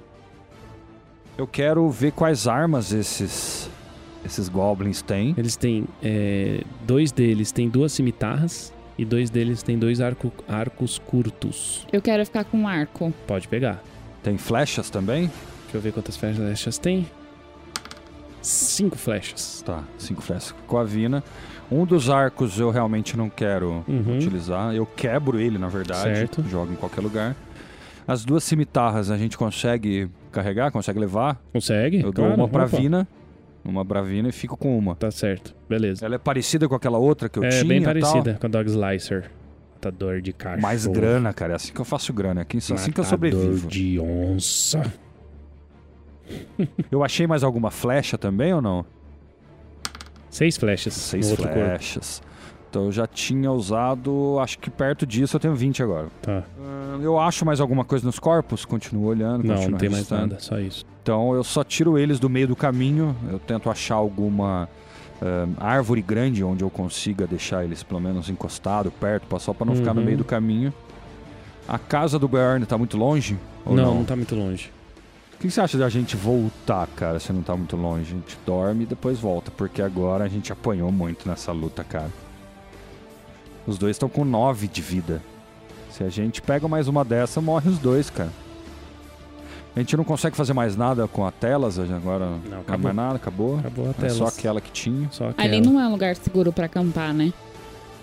Eu 1.35 1.47
quero 1.47 1.89
ver 1.89 2.11
quais 2.11 2.47
armas 2.47 2.93
esses... 2.93 3.67
Esses 4.23 4.47
goblins 4.47 5.01
têm. 5.01 5.33
Eles 5.39 5.55
têm. 5.55 5.85
é, 6.03 6.61
dois 6.85 7.11
deles 7.11 7.51
têm 7.51 7.67
duas 7.67 7.93
cimitarras 7.93 8.71
e 8.95 9.03
dois 9.03 9.31
deles 9.31 9.63
têm 9.63 9.79
dois 9.79 9.99
arco- 9.99 10.31
arcos 10.47 10.99
curtos. 10.99 11.87
Eu 11.91 11.99
quero 11.99 12.23
ficar 12.23 12.43
com 12.43 12.59
um 12.59 12.67
arco. 12.67 13.11
Pode 13.25 13.47
pegar. 13.47 13.81
Tem 14.23 14.37
flechas 14.37 14.89
também? 14.89 15.31
Deixa 15.63 15.77
eu 15.77 15.81
ver 15.81 15.93
quantas 15.93 16.17
flechas 16.17 16.77
tem. 16.77 17.07
Cinco 18.41 18.97
flechas. 18.97 19.61
Tá, 19.65 19.83
cinco 19.97 20.21
flechas 20.21 20.53
com 20.65 20.77
a 20.77 20.83
Vina. 20.83 21.23
Um 21.71 21.85
dos 21.85 22.09
arcos 22.09 22.57
eu 22.59 22.69
realmente 22.71 23.15
não 23.17 23.29
quero 23.29 23.83
Uhum. 23.87 24.15
utilizar. 24.17 24.73
Eu 24.73 24.85
quebro 24.85 25.39
ele, 25.39 25.57
na 25.57 25.67
verdade. 25.67 26.01
Certo. 26.17 26.43
Jogo 26.49 26.71
em 26.73 26.75
qualquer 26.75 27.01
lugar. 27.01 27.35
As 28.07 28.25
duas 28.25 28.43
cimitarras 28.43 29.11
a 29.11 29.17
gente 29.17 29.37
consegue 29.37 30.09
carregar, 30.31 30.71
consegue 30.71 30.97
levar. 30.99 31.39
Consegue? 31.53 32.01
Eu 32.01 32.11
Claro, 32.11 32.31
dou 32.35 32.39
uma 32.45 32.47
pra 32.49 32.65
opa. 32.65 32.77
Vina. 32.77 33.07
Uma 33.63 33.85
pra 33.85 34.01
Vina 34.01 34.29
e 34.29 34.31
fico 34.31 34.57
com 34.57 34.75
uma. 34.75 34.95
Tá 34.95 35.11
certo. 35.11 35.53
Beleza. 35.67 36.05
Ela 36.05 36.15
é 36.15 36.17
parecida 36.17 36.67
com 36.67 36.73
aquela 36.73 36.97
outra 36.97 37.29
que 37.29 37.37
eu 37.37 37.43
é 37.43 37.49
tinha 37.49 37.65
bem 37.65 37.79
e 37.79 37.83
tal. 37.83 37.93
parecida 37.93 38.37
com 38.39 38.47
a 38.47 38.49
Dog 38.49 38.67
Slicer. 38.69 39.29
Matador 39.79 40.21
de 40.21 40.33
cachorro. 40.33 40.61
Mais 40.61 40.85
grana, 40.85 41.33
cara. 41.33 41.53
É 41.53 41.55
assim 41.55 41.71
que 41.71 41.79
eu 41.79 41.85
faço 41.85 42.11
grana. 42.11 42.41
É 42.41 42.57
assim 42.57 42.91
que 42.91 42.99
eu 42.99 43.03
sobrevivo. 43.05 43.65
de 43.67 43.97
onça. 43.99 44.91
Eu 46.91 47.03
achei 47.03 47.25
mais 47.25 47.43
alguma 47.43 47.71
flecha 47.71 48.17
também 48.17 48.53
ou 48.53 48.61
não? 48.61 48.85
Seis 50.29 50.57
flechas 50.57 50.93
Seis 50.93 51.29
corpo. 51.29 51.43
flechas. 51.53 52.21
Então 52.69 52.85
eu 52.85 52.91
já 52.91 53.07
tinha 53.07 53.51
usado, 53.51 54.37
acho 54.39 54.59
que 54.59 54.69
perto 54.69 55.07
disso 55.07 55.37
eu 55.37 55.39
tenho 55.39 55.55
20 55.55 55.81
agora. 55.81 56.07
Tá. 56.21 56.43
Eu 57.01 57.17
acho 57.17 57.43
mais 57.45 57.59
alguma 57.59 57.83
coisa 57.83 58.05
nos 58.05 58.19
corpos, 58.19 58.63
continuo 58.63 59.05
olhando, 59.05 59.43
Não, 59.43 59.55
continuo 59.55 59.71
não 59.71 59.77
tem 59.79 59.89
mais 59.89 60.07
nada. 60.09 60.37
Só 60.39 60.59
isso. 60.59 60.85
Então 61.01 61.33
eu 61.33 61.43
só 61.43 61.63
tiro 61.63 61.97
eles 61.97 62.19
do 62.19 62.29
meio 62.29 62.47
do 62.47 62.55
caminho, 62.55 63.15
eu 63.31 63.39
tento 63.39 63.71
achar 63.71 63.95
alguma 63.95 64.69
árvore 65.57 66.01
grande 66.01 66.43
onde 66.43 66.63
eu 66.63 66.69
consiga 66.69 67.27
deixar 67.27 67.63
eles 67.63 67.83
pelo 67.83 67.99
menos 67.99 68.29
encostados, 68.29 68.91
perto, 68.99 69.39
só 69.39 69.53
pra 69.53 69.65
não 69.65 69.75
ficar 69.75 69.93
no 69.93 69.99
Uhum. 69.99 70.05
meio 70.05 70.17
do 70.17 70.23
caminho. 70.23 70.73
A 71.67 71.77
casa 71.77 72.17
do 72.17 72.27
Bjorn 72.27 72.65
tá 72.65 72.77
muito 72.77 72.97
longe? 72.97 73.37
Não, 73.65 73.75
não, 73.75 73.95
não 73.95 74.03
tá 74.05 74.15
muito 74.15 74.33
longe. 74.35 74.71
O 75.35 75.37
que 75.41 75.49
você 75.51 75.61
acha 75.61 75.77
da 75.77 75.87
gente 75.87 76.15
voltar, 76.17 76.87
cara, 76.95 77.19
se 77.19 77.31
não 77.31 77.41
tá 77.41 77.55
muito 77.55 77.75
longe? 77.77 78.11
A 78.11 78.15
gente 78.15 78.37
dorme 78.45 78.83
e 78.83 78.87
depois 78.87 79.19
volta, 79.19 79.51
porque 79.51 79.81
agora 79.81 80.23
a 80.23 80.27
gente 80.27 80.51
apanhou 80.51 80.91
muito 80.91 81.27
nessa 81.29 81.51
luta, 81.51 81.83
cara. 81.83 82.09
Os 83.67 83.77
dois 83.77 83.95
estão 83.95 84.09
com 84.09 84.25
9 84.25 84.67
de 84.67 84.81
vida. 84.81 85.21
Se 85.91 86.03
a 86.03 86.09
gente 86.09 86.41
pega 86.41 86.67
mais 86.67 86.87
uma 86.87 87.05
dessa, 87.05 87.39
morre 87.39 87.69
os 87.69 87.77
dois, 87.77 88.09
cara. 88.09 88.31
A 89.75 89.79
gente 89.79 89.95
não 89.95 90.03
consegue 90.03 90.35
fazer 90.35 90.53
mais 90.53 90.75
nada 90.75 91.07
com 91.07 91.25
a 91.25 91.31
telas 91.31 91.79
agora. 91.79 92.25
Não, 92.49 92.57
é 92.57 92.61
acabou. 92.61 92.83
mais 92.83 92.95
nada, 92.95 93.15
acabou. 93.15 93.59
Acabou 93.59 93.85
a 93.87 93.89
É 93.89 93.93
tela. 93.93 94.09
só 94.09 94.25
aquela 94.25 94.59
que 94.59 94.71
tinha. 94.71 95.07
Só 95.11 95.29
aquela. 95.29 95.47
Ali 95.47 95.61
não 95.61 95.79
é 95.79 95.87
um 95.87 95.91
lugar 95.91 96.15
seguro 96.15 96.51
pra 96.51 96.65
acampar, 96.65 97.13
né? 97.13 97.31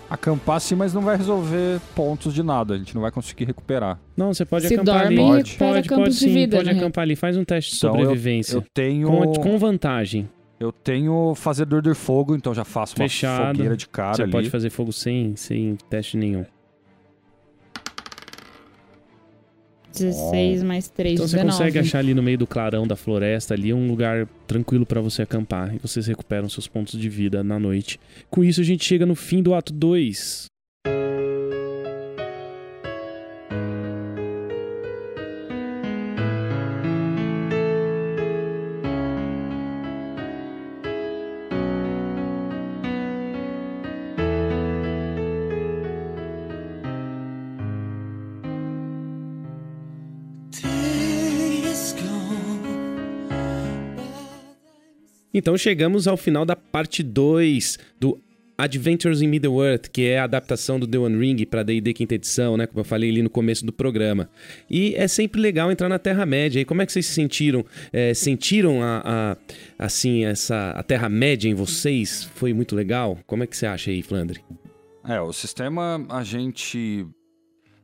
Acampar 0.09 0.61
sim, 0.61 0.73
mas 0.75 0.93
não 0.93 1.01
vai 1.01 1.17
resolver 1.17 1.81
pontos 1.93 2.33
de 2.33 2.41
nada. 2.41 2.75
A 2.75 2.77
gente 2.77 2.95
não 2.95 3.01
vai 3.01 3.11
conseguir 3.11 3.43
recuperar. 3.43 3.99
Não, 4.15 4.33
você 4.33 4.45
pode 4.45 4.65
Se 4.67 4.73
acampar 4.75 5.01
dorme, 5.01 5.19
ali. 5.19 5.27
Pode. 5.27 5.55
Pode, 5.57 5.89
campos 5.89 6.03
pode 6.05 6.13
de 6.15 6.19
sim. 6.19 6.33
vida, 6.33 6.57
pode 6.57 6.69
né? 6.71 6.77
acampar 6.79 7.01
ali. 7.03 7.15
Faz 7.17 7.35
um 7.35 7.43
teste 7.43 7.71
de 7.71 7.77
Então, 7.77 7.89
eu- 7.95 8.01
sobrevivência. 8.01 8.55
Eu 8.55 8.63
tenho. 8.73 9.07
Com, 9.09 9.33
com 9.33 9.57
vantagem. 9.57 10.29
Eu 10.59 10.71
tenho 10.71 11.35
fazedor 11.35 11.81
de 11.83 11.93
fogo, 11.93 12.35
então 12.35 12.51
já 12.53 12.63
faço 12.63 12.95
uma 12.95 13.03
Fechado. 13.07 13.55
fogueira 13.57 13.75
de 13.77 13.87
cara 13.87 14.15
Você 14.15 14.23
ali. 14.23 14.31
pode 14.31 14.49
fazer 14.49 14.69
fogo 14.71 14.91
sem, 14.93 15.35
sem 15.35 15.77
teste 15.89 16.17
nenhum. 16.17 16.45
16 19.99 20.63
mais 20.63 20.89
3, 20.89 21.13
Então 21.15 21.27
você 21.27 21.37
19. 21.37 21.57
consegue 21.57 21.79
achar 21.79 21.99
ali 21.99 22.13
no 22.13 22.23
meio 22.23 22.37
do 22.37 22.47
clarão 22.47 22.87
da 22.87 22.95
floresta 22.95 23.53
ali 23.53 23.73
um 23.73 23.87
lugar 23.87 24.27
tranquilo 24.47 24.85
pra 24.85 25.01
você 25.01 25.21
acampar 25.21 25.73
e 25.75 25.79
vocês 25.79 26.07
recuperam 26.07 26.47
seus 26.49 26.67
pontos 26.67 26.99
de 26.99 27.09
vida 27.09 27.43
na 27.43 27.59
noite. 27.59 27.99
Com 28.29 28.43
isso 28.43 28.61
a 28.61 28.63
gente 28.63 28.83
chega 28.85 29.05
no 29.05 29.15
fim 29.15 29.41
do 29.41 29.53
ato 29.53 29.73
2. 29.73 30.45
Então 55.37 55.55
chegamos 55.57 56.07
ao 56.07 56.17
final 56.17 56.45
da 56.45 56.55
parte 56.55 57.03
2 57.03 57.77
do 57.99 58.19
Adventures 58.57 59.21
in 59.21 59.27
Middle-earth, 59.27 59.89
que 59.91 60.07
é 60.07 60.17
a 60.17 60.23
adaptação 60.23 60.79
do 60.79 60.87
The 60.87 60.97
One 60.97 61.15
Ring 61.19 61.45
para 61.45 61.61
D&D 61.61 61.93
quinta 61.93 62.15
edição, 62.15 62.57
né, 62.57 62.65
como 62.65 62.79
eu 62.79 62.83
falei 62.83 63.07
ali 63.11 63.21
no 63.21 63.29
começo 63.29 63.63
do 63.63 63.71
programa. 63.71 64.27
E 64.67 64.95
é 64.95 65.07
sempre 65.07 65.39
legal 65.39 65.71
entrar 65.71 65.87
na 65.87 65.99
Terra-média. 65.99 66.59
E 66.59 66.65
como 66.65 66.81
é 66.81 66.85
que 66.87 66.91
vocês 66.91 67.05
se 67.05 67.13
sentiram? 67.13 67.63
É, 67.93 68.15
sentiram 68.15 68.81
a, 68.81 69.03
a- 69.05 69.37
assim 69.85 70.25
essa 70.25 70.71
a 70.71 70.81
Terra-média 70.81 71.47
em 71.47 71.53
vocês? 71.53 72.23
Foi 72.33 72.51
muito 72.51 72.75
legal? 72.75 73.19
Como 73.27 73.43
é 73.43 73.47
que 73.47 73.55
você 73.55 73.67
acha 73.67 73.91
aí, 73.91 74.01
Flandre? 74.01 74.41
É, 75.07 75.21
o 75.21 75.31
sistema 75.31 76.03
a 76.09 76.23
gente 76.23 77.05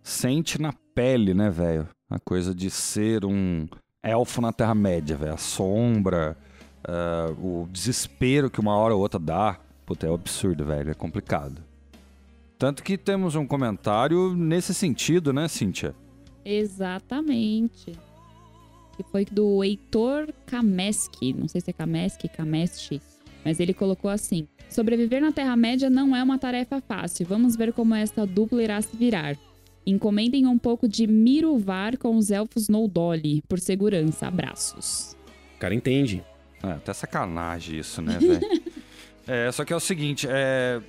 sente 0.01 0.59
na 0.59 0.73
pele, 0.95 1.35
né, 1.35 1.51
velho? 1.51 1.87
A 2.09 2.17
coisa 2.17 2.53
de 2.53 2.71
ser 2.71 3.23
um 3.25 3.67
elfo 4.03 4.41
na 4.41 4.51
Terra-média, 4.51 5.15
velho. 5.15 5.33
A 5.33 5.37
sombra, 5.37 6.35
ah, 6.85 7.33
o 7.39 7.67
desespero 7.71 8.49
que 8.49 8.59
uma 8.59 8.75
hora 8.75 8.95
ou 8.95 9.01
outra 9.01 9.19
dá. 9.19 9.59
Puta, 9.85 10.07
é 10.07 10.09
um 10.09 10.15
absurdo, 10.15 10.65
velho. 10.65 10.91
É 10.91 10.93
complicado. 10.93 11.61
Tanto 12.57 12.83
que 12.83 12.97
temos 12.97 13.35
um 13.35 13.45
comentário 13.45 14.33
nesse 14.33 14.73
sentido, 14.73 15.33
né, 15.33 15.47
Cíntia? 15.47 15.93
Exatamente. 16.45 17.91
Que 18.95 19.03
foi 19.03 19.25
do 19.25 19.63
Heitor 19.63 20.31
Kameski. 20.45 21.33
Não 21.33 21.47
sei 21.47 21.61
se 21.61 21.69
é 21.69 21.73
Kameski, 21.73 22.29
Kamesti. 22.29 23.01
Mas 23.43 23.59
ele 23.59 23.73
colocou 23.73 24.09
assim: 24.09 24.47
Sobreviver 24.69 25.21
na 25.21 25.31
Terra-média 25.31 25.89
não 25.89 26.15
é 26.15 26.23
uma 26.23 26.37
tarefa 26.37 26.79
fácil. 26.81 27.25
Vamos 27.25 27.55
ver 27.55 27.73
como 27.73 27.95
esta 27.95 28.25
dupla 28.25 28.63
irá 28.63 28.81
se 28.81 28.95
virar. 28.95 29.37
Encomendem 29.85 30.47
um 30.47 30.57
pouco 30.57 30.87
de 30.87 31.05
Miruvar 31.05 31.97
com 31.97 32.15
os 32.15 32.31
elfos 32.31 32.69
Noldoli, 32.69 33.41
por 33.49 33.59
segurança. 33.59 34.27
Abraços. 34.27 35.17
O 35.55 35.59
cara 35.59 35.75
entende. 35.75 36.23
É, 36.63 36.71
até 36.71 36.93
sacanagem 36.93 37.77
isso, 37.77 38.01
né, 38.01 38.17
velho? 38.19 38.63
é, 39.27 39.51
só 39.51 39.65
que 39.65 39.73
é 39.73 39.75
o 39.75 39.79
seguinte, 39.79 40.27
é, 40.29 40.81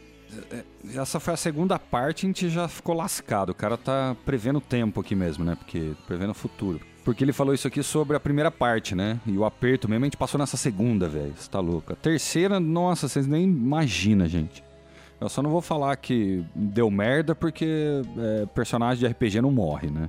é, 0.50 0.64
Essa 0.96 1.20
foi 1.20 1.34
a 1.34 1.36
segunda 1.36 1.78
parte, 1.78 2.26
a 2.26 2.28
gente 2.28 2.48
já 2.48 2.68
ficou 2.68 2.94
lascado. 2.94 3.50
O 3.50 3.54
cara 3.54 3.76
tá 3.76 4.16
prevendo 4.24 4.56
o 4.56 4.60
tempo 4.60 5.00
aqui 5.00 5.14
mesmo, 5.14 5.44
né? 5.44 5.54
Porque 5.54 5.92
prevendo 6.06 6.30
o 6.30 6.34
futuro. 6.34 6.80
Porque 7.04 7.22
ele 7.22 7.32
falou 7.32 7.52
isso 7.52 7.68
aqui 7.68 7.82
sobre 7.82 8.16
a 8.16 8.20
primeira 8.20 8.50
parte, 8.50 8.94
né? 8.94 9.20
E 9.26 9.36
o 9.36 9.44
aperto 9.44 9.88
mesmo 9.88 10.04
a 10.04 10.06
gente 10.06 10.16
passou 10.16 10.38
nessa 10.38 10.56
segunda, 10.56 11.08
velho. 11.08 11.34
Você 11.36 11.50
tá 11.50 11.60
louco. 11.60 11.92
A 11.92 11.96
terceira, 11.96 12.58
nossa, 12.58 13.08
vocês 13.08 13.26
nem 13.26 13.44
imaginam, 13.44 14.26
gente. 14.26 14.64
Eu 15.20 15.28
só 15.28 15.42
não 15.42 15.50
vou 15.50 15.60
falar 15.60 15.96
que 15.96 16.44
deu 16.54 16.90
merda 16.90 17.34
porque 17.34 17.66
é, 18.18 18.46
personagem 18.46 19.06
de 19.06 19.06
RPG 19.06 19.40
não 19.40 19.50
morre, 19.50 19.90
né? 19.90 20.08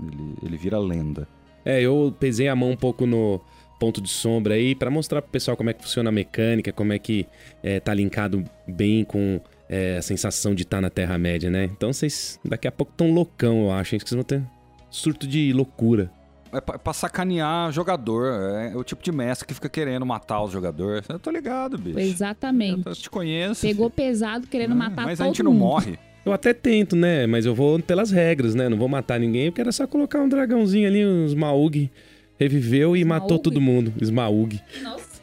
Ele, 0.00 0.34
ele 0.42 0.56
vira 0.56 0.78
lenda. 0.78 1.28
É, 1.64 1.80
eu 1.80 2.14
pesei 2.18 2.48
a 2.48 2.54
mão 2.54 2.70
um 2.70 2.76
pouco 2.76 3.06
no 3.06 3.40
ponto 3.78 4.00
de 4.00 4.08
sombra 4.08 4.54
aí 4.54 4.74
para 4.74 4.90
mostrar 4.90 5.22
pro 5.22 5.30
pessoal 5.30 5.56
como 5.56 5.70
é 5.70 5.72
que 5.72 5.82
funciona 5.82 6.08
a 6.08 6.12
mecânica, 6.12 6.72
como 6.72 6.92
é 6.92 6.98
que 6.98 7.26
é, 7.62 7.80
tá 7.80 7.92
linkado 7.92 8.44
bem 8.66 9.04
com 9.04 9.40
é, 9.68 9.96
a 9.98 10.02
sensação 10.02 10.54
de 10.54 10.62
estar 10.62 10.78
tá 10.78 10.80
na 10.80 10.90
Terra-média, 10.90 11.50
né? 11.50 11.64
Então 11.64 11.92
vocês 11.92 12.40
daqui 12.44 12.66
a 12.66 12.72
pouco 12.72 12.92
tão 12.96 13.12
loucão, 13.12 13.64
eu 13.64 13.72
acho, 13.72 13.94
hein? 13.94 14.00
Que 14.00 14.08
vocês 14.08 14.16
vão 14.16 14.24
ter 14.24 14.42
surto 14.90 15.26
de 15.26 15.52
loucura. 15.52 16.10
É 16.52 16.60
pra, 16.60 16.78
pra 16.78 16.92
sacanear 16.92 17.70
jogador. 17.72 18.32
É, 18.32 18.76
o 18.76 18.84
tipo 18.84 19.02
de 19.02 19.12
mestre 19.12 19.46
que 19.46 19.52
fica 19.52 19.68
querendo 19.68 20.06
matar 20.06 20.42
os 20.42 20.50
jogadores. 20.50 21.06
Eu 21.08 21.18
tô 21.18 21.30
ligado, 21.30 21.76
bicho. 21.76 21.98
Exatamente. 21.98 22.86
Eu 22.86 22.94
te 22.94 23.10
conheço. 23.10 23.66
Pegou 23.66 23.90
pesado 23.90 24.46
querendo 24.46 24.72
É, 24.72 24.74
matar 24.74 25.04
Mas 25.04 25.18
todo 25.18 25.26
a 25.26 25.28
gente 25.28 25.42
não 25.42 25.52
mundo. 25.52 25.60
morre. 25.60 25.98
Eu 26.24 26.32
até 26.32 26.52
tento, 26.52 26.96
né? 26.96 27.26
Mas 27.26 27.46
eu 27.46 27.54
vou 27.54 27.78
pelas 27.80 28.10
regras, 28.10 28.54
né? 28.54 28.68
Não 28.68 28.76
vou 28.76 28.88
matar 28.88 29.20
ninguém, 29.20 29.50
porque 29.50 29.60
era 29.60 29.70
só 29.70 29.86
colocar 29.86 30.20
um 30.20 30.28
dragãozinho 30.28 30.88
ali, 30.88 31.04
um 31.04 31.26
Smaug. 31.26 31.90
Reviveu 32.38 32.96
e 32.96 33.04
matou 33.04 33.38
todo 33.38 33.60
mundo. 33.60 33.92
Smaug. 34.00 34.60
Nossa. 34.82 35.20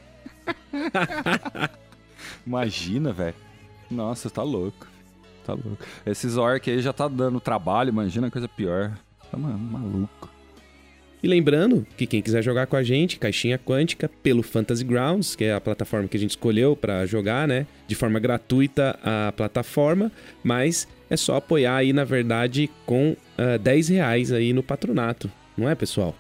Imagina, 2.46 3.14
velho. 3.14 3.36
Nossa, 3.90 4.30
tá 4.30 4.44
louco. 4.44 4.88
Tá 5.46 5.54
louco. 5.54 5.78
Esses 6.06 6.38
orc 6.38 6.70
aí 6.70 6.80
já 6.82 6.94
tá 6.94 7.08
dando 7.08 7.40
trabalho, 7.40 7.90
imagina 7.90 8.32
coisa 8.32 8.48
pior. 8.48 8.92
Tá 9.32 9.38
ma- 9.38 9.58
maluco. 9.58 10.32
E 11.22 11.28
lembrando 11.28 11.88
que 11.96 12.06
quem 12.06 12.22
quiser 12.22 12.42
jogar 12.44 12.68
com 12.68 12.76
a 12.76 12.84
gente, 12.84 13.18
caixinha 13.18 13.58
quântica, 13.58 14.10
pelo 14.22 14.44
Fantasy 14.44 14.84
Grounds, 14.84 15.36
que 15.38 15.46
é 15.46 15.54
a 15.54 15.62
plataforma 15.62 16.08
que 16.08 16.18
a 16.18 16.20
gente 16.20 16.32
escolheu 16.32 16.76
para 16.76 17.06
jogar, 17.06 17.48
né? 17.48 17.66
De 17.88 17.96
forma 17.96 18.20
gratuita 18.20 19.00
a 19.02 19.32
plataforma, 19.32 20.12
mas 20.44 20.86
é 21.10 21.16
só 21.16 21.38
apoiar 21.38 21.78
aí, 21.78 21.94
na 21.94 22.04
verdade, 22.04 22.70
com 22.86 23.16
ah, 23.38 23.58
10 23.58 23.88
reais 23.90 24.32
aí 24.34 24.52
no 24.52 24.62
patronato. 24.62 25.32
Não 25.58 25.70
é, 25.70 25.76
pessoal? 25.76 26.14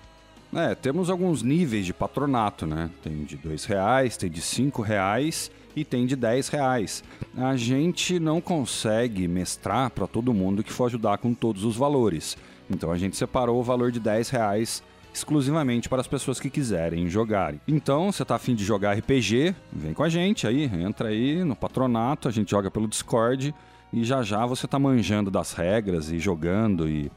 É, 0.56 0.76
temos 0.76 1.10
alguns 1.10 1.42
níveis 1.42 1.86
de 1.86 1.94
patronato, 1.94 2.66
né? 2.68 2.90
Tem 3.02 3.24
de 3.24 3.38
dois 3.38 3.66
reais, 3.66 4.18
tem 4.18 4.30
de 4.30 4.42
cinco 4.42 4.82
reais 4.82 5.52
e 5.76 5.84
tem 5.84 6.06
de 6.06 6.16
10 6.16 6.50
reais. 6.50 7.04
A 7.36 7.56
gente 7.56 8.20
não 8.20 8.40
consegue 8.40 9.28
mestrar 9.28 9.90
para 9.90 10.08
todo 10.08 10.34
mundo 10.34 10.64
que 10.64 10.72
for 10.72 10.86
ajudar 10.86 11.18
com 11.18 11.34
todos 11.34 11.64
os 11.64 11.76
valores. 11.76 12.38
Então 12.70 12.92
a 12.92 12.98
gente 12.98 13.18
separou 13.18 13.60
o 13.60 13.64
valor 13.64 13.92
de 13.92 14.00
10 14.00 14.30
reais 14.30 14.84
exclusivamente 15.14 15.88
para 15.88 16.02
as 16.02 16.08
pessoas 16.08 16.40
que 16.40 16.50
quiserem 16.50 17.08
jogar. 17.08 17.54
Então, 17.68 18.12
você 18.12 18.26
tá 18.26 18.36
afim 18.36 18.56
de 18.56 18.66
jogar 18.66 18.98
RPG? 18.98 19.56
Vem 19.72 19.94
com 19.94 20.02
a 20.02 20.10
gente 20.10 20.48
aí, 20.48 20.64
entra 20.64 21.10
aí 21.10 21.44
no 21.44 21.56
patronato, 21.56 22.28
a 22.28 22.32
gente 22.32 22.50
joga 22.50 22.72
pelo 22.72 22.88
Discord 22.88 23.54
e 23.92 24.04
já 24.04 24.24
já 24.24 24.44
você 24.46 24.68
tá 24.68 24.80
manjando 24.80 25.30
das 25.30 25.54
regras 25.54 26.12
e 26.12 26.18
jogando 26.18 26.90
e 26.90 27.12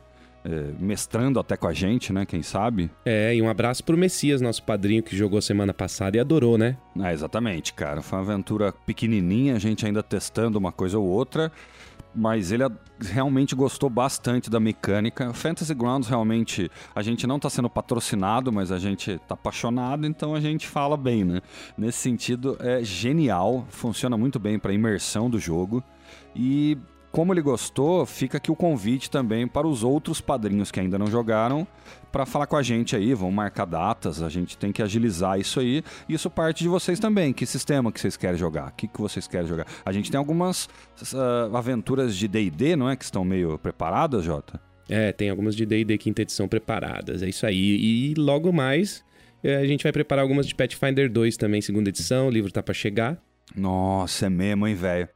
é, 0.46 0.72
mestrando 0.78 1.40
até 1.40 1.56
com 1.56 1.66
a 1.66 1.72
gente, 1.72 2.12
né? 2.12 2.24
Quem 2.24 2.40
sabe? 2.40 2.88
É, 3.04 3.34
e 3.34 3.42
um 3.42 3.50
abraço 3.50 3.82
pro 3.82 3.98
Messias, 3.98 4.40
nosso 4.40 4.62
padrinho 4.62 5.02
que 5.02 5.16
jogou 5.16 5.42
semana 5.42 5.74
passada 5.74 6.16
e 6.16 6.20
adorou, 6.20 6.56
né? 6.56 6.76
Ah, 7.00 7.12
exatamente, 7.12 7.74
cara. 7.74 8.00
Foi 8.00 8.16
uma 8.16 8.24
aventura 8.24 8.72
pequenininha, 8.72 9.56
a 9.56 9.58
gente 9.58 9.84
ainda 9.84 10.04
testando 10.04 10.56
uma 10.56 10.70
coisa 10.70 10.96
ou 10.98 11.04
outra, 11.04 11.50
mas 12.14 12.52
ele 12.52 12.62
realmente 13.00 13.56
gostou 13.56 13.90
bastante 13.90 14.48
da 14.48 14.60
mecânica. 14.60 15.34
Fantasy 15.34 15.74
Grounds 15.74 16.08
realmente, 16.08 16.70
a 16.94 17.02
gente 17.02 17.26
não 17.26 17.40
tá 17.40 17.50
sendo 17.50 17.68
patrocinado, 17.68 18.52
mas 18.52 18.70
a 18.70 18.78
gente 18.78 19.18
tá 19.26 19.34
apaixonado, 19.34 20.06
então 20.06 20.32
a 20.32 20.40
gente 20.40 20.68
fala 20.68 20.96
bem, 20.96 21.24
né? 21.24 21.40
Nesse 21.76 21.98
sentido, 21.98 22.56
é 22.60 22.84
genial, 22.84 23.66
funciona 23.68 24.16
muito 24.16 24.38
bem 24.38 24.60
para 24.60 24.72
imersão 24.72 25.28
do 25.28 25.40
jogo 25.40 25.82
e 26.36 26.78
como 27.16 27.32
ele 27.32 27.40
gostou, 27.40 28.04
fica 28.04 28.36
aqui 28.36 28.50
o 28.50 28.54
convite 28.54 29.10
também 29.10 29.48
para 29.48 29.66
os 29.66 29.82
outros 29.82 30.20
padrinhos 30.20 30.70
que 30.70 30.78
ainda 30.78 30.98
não 30.98 31.06
jogaram 31.06 31.66
para 32.12 32.26
falar 32.26 32.46
com 32.46 32.56
a 32.56 32.62
gente 32.62 32.94
aí, 32.94 33.14
vão 33.14 33.30
marcar 33.30 33.64
datas, 33.64 34.22
a 34.22 34.28
gente 34.28 34.58
tem 34.58 34.70
que 34.70 34.82
agilizar 34.82 35.40
isso 35.40 35.58
aí. 35.58 35.82
Isso 36.06 36.28
parte 36.28 36.62
de 36.62 36.68
vocês 36.68 37.00
também. 37.00 37.32
Que 37.32 37.46
sistema 37.46 37.90
que 37.90 37.98
vocês 37.98 38.18
querem 38.18 38.36
jogar? 38.36 38.68
O 38.68 38.72
que, 38.72 38.86
que 38.86 39.00
vocês 39.00 39.26
querem 39.26 39.48
jogar? 39.48 39.66
A 39.82 39.92
gente 39.92 40.10
tem 40.10 40.18
algumas 40.18 40.68
ah, 41.14 41.56
aventuras 41.56 42.14
de 42.14 42.28
D&D, 42.28 42.76
não 42.76 42.90
é? 42.90 42.94
Que 42.94 43.04
estão 43.04 43.24
meio 43.24 43.56
preparadas, 43.56 44.22
Jota? 44.22 44.60
É, 44.86 45.10
tem 45.10 45.30
algumas 45.30 45.56
de 45.56 45.64
D&D 45.64 45.96
quinta 45.96 46.20
edição 46.20 46.46
preparadas, 46.46 47.22
é 47.22 47.28
isso 47.30 47.46
aí. 47.46 48.12
E 48.12 48.14
logo 48.18 48.52
mais 48.52 49.02
é, 49.42 49.56
a 49.56 49.66
gente 49.66 49.82
vai 49.82 49.90
preparar 49.90 50.22
algumas 50.22 50.46
de 50.46 50.54
Pathfinder 50.54 51.10
2 51.10 51.38
também, 51.38 51.62
segunda 51.62 51.88
edição, 51.88 52.28
o 52.28 52.30
livro 52.30 52.52
tá 52.52 52.62
pra 52.62 52.74
chegar. 52.74 53.16
Nossa, 53.56 54.26
é 54.26 54.28
mesmo, 54.28 54.68
hein, 54.68 54.74
velho? 54.74 55.08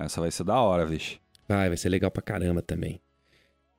Essa 0.00 0.20
vai 0.20 0.32
ser 0.32 0.42
da 0.42 0.60
hora, 0.60 0.84
vixe. 0.84 1.20
Vai, 1.48 1.68
vai 1.68 1.76
ser 1.76 1.88
legal 1.88 2.10
pra 2.10 2.22
caramba 2.22 2.60
também. 2.60 3.00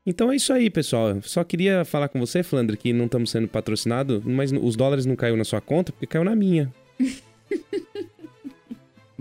Então 0.06 0.32
é 0.32 0.36
isso 0.36 0.52
aí, 0.52 0.70
pessoal. 0.70 1.22
Só 1.22 1.44
queria 1.44 1.86
falar 1.86 2.10
com 2.10 2.20
você, 2.20 2.42
Flandre, 2.42 2.76
que 2.76 2.92
não 2.92 3.06
estamos 3.06 3.30
sendo 3.30 3.48
patrocinados, 3.48 4.24
mas 4.24 4.52
os 4.52 4.76
dólares 4.76 5.06
não 5.06 5.16
caiu 5.16 5.38
na 5.38 5.44
sua 5.44 5.62
conta 5.62 5.92
porque 5.92 6.08
caiu 6.08 6.24
na 6.24 6.36
minha. 6.36 6.74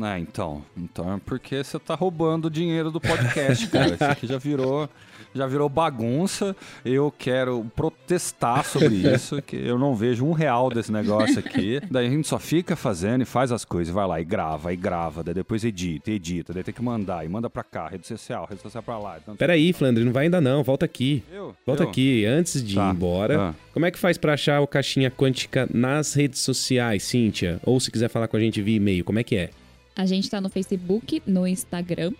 Ah, 0.01 0.19
então. 0.19 0.65
Então 0.77 1.15
é 1.15 1.21
porque 1.25 1.63
você 1.65 1.77
tá 1.77 1.95
roubando 1.97 2.45
o 2.45 2.51
dinheiro 2.51 2.89
do 2.89 3.01
podcast, 3.01 3.67
cara. 3.67 3.95
Isso 3.95 4.05
aqui 4.05 4.27
já 4.29 4.39
virou, 4.39 4.89
já 5.35 5.47
virou 5.47 5.69
bagunça. 5.69 6.55
Eu 6.85 7.13
quero 7.17 7.65
protestar 7.77 8.65
sobre 8.65 8.95
isso, 9.15 9.41
que 9.43 9.57
eu 9.57 9.79
não 9.79 9.95
vejo 9.95 10.25
um 10.25 10.33
real 10.33 10.71
desse 10.71 10.91
negócio 10.93 11.39
aqui. 11.39 11.81
Daí 11.91 12.07
a 12.07 12.11
gente 12.11 12.27
só 12.29 12.39
fica 12.39 12.75
fazendo 12.77 13.23
e 13.23 13.25
faz 13.25 13.53
as 13.53 13.65
coisas, 13.65 13.93
vai 13.93 14.07
lá 14.07 14.21
e 14.21 14.25
grava, 14.25 14.73
e 14.73 14.77
grava, 14.77 15.23
daí 15.23 15.35
depois 15.35 15.65
edita, 15.65 16.11
edita, 16.11 16.53
daí 16.53 16.63
tem 16.63 16.75
que 16.75 16.83
mandar, 16.83 17.25
e 17.25 17.29
manda 17.29 17.49
pra 17.51 17.63
cá, 17.65 17.89
rede 17.89 18.07
social, 18.07 18.47
rede 18.49 18.63
social 18.63 18.83
pra 18.83 18.99
lá. 18.99 19.19
Então, 19.23 19.37
Peraí, 19.37 19.73
Flandre, 19.73 20.05
não 20.05 20.13
vai 20.13 20.25
ainda 20.25 20.41
não, 20.41 20.63
volta 20.63 20.85
aqui. 20.85 21.23
eu, 21.33 21.55
Volta 21.67 21.83
eu. 21.85 21.89
aqui, 21.89 22.25
antes 22.25 22.63
de 22.65 22.75
Tá. 22.75 22.89
ir 22.89 22.93
embora. 22.95 23.41
Ah. 23.41 23.55
Como 23.73 23.87
é 23.87 23.91
que 23.91 23.99
faz 23.99 24.19
pra 24.19 24.35
achar 24.35 24.61
o 24.61 24.67
Caixinha 24.67 25.11
Quântica 25.11 25.69
nas 25.73 26.15
redes 26.15 26.41
sociais, 26.41 27.03
Cíntia? 27.05 27.61
Ou 27.65 27.79
se 27.81 27.91
quiser 27.91 28.09
falar 28.09 28.29
com 28.29 28.37
a 28.37 28.41
gente 28.41 28.61
via 28.61 28.77
e-mail, 28.77 29.05
como 29.05 29.19
é 29.19 29.25
que 29.25 29.37
é? 29.37 29.51
A 29.97 30.07
gente 30.07 30.31
tá 30.31 30.41
no 30.41 30.49
Facebook, 30.49 31.23
no 31.27 31.47
Instagram, 31.47 32.13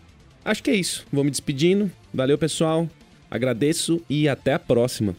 Acho 0.45 0.63
que 0.63 0.71
é 0.71 0.75
isso. 0.75 1.07
Vou 1.13 1.25
me 1.25 1.31
despedindo. 1.31 1.91
Valeu, 2.13 2.39
pessoal. 2.39 2.89
Agradeço 3.31 4.03
e 4.09 4.29
até 4.29 4.55
a 4.55 4.59
próxima. 4.59 5.15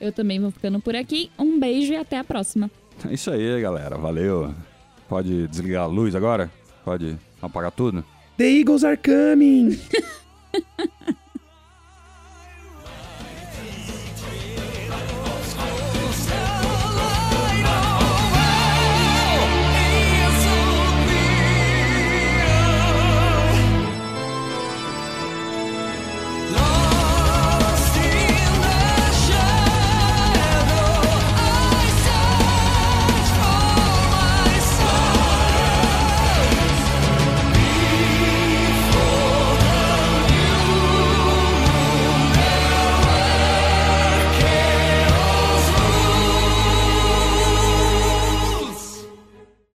Eu 0.00 0.12
também 0.12 0.40
vou 0.40 0.50
ficando 0.50 0.80
por 0.80 0.96
aqui. 0.96 1.30
Um 1.38 1.60
beijo 1.60 1.92
e 1.92 1.96
até 1.96 2.18
a 2.18 2.24
próxima. 2.24 2.70
É 3.08 3.14
isso 3.14 3.30
aí, 3.30 3.60
galera. 3.60 3.96
Valeu. 3.96 4.52
Pode 5.08 5.46
desligar 5.48 5.84
a 5.84 5.86
luz 5.86 6.14
agora? 6.14 6.50
Pode 6.84 7.16
apagar 7.40 7.70
tudo? 7.70 8.04
The 8.36 8.50
Eagles 8.50 8.82
are 8.82 8.96
coming! 8.96 9.78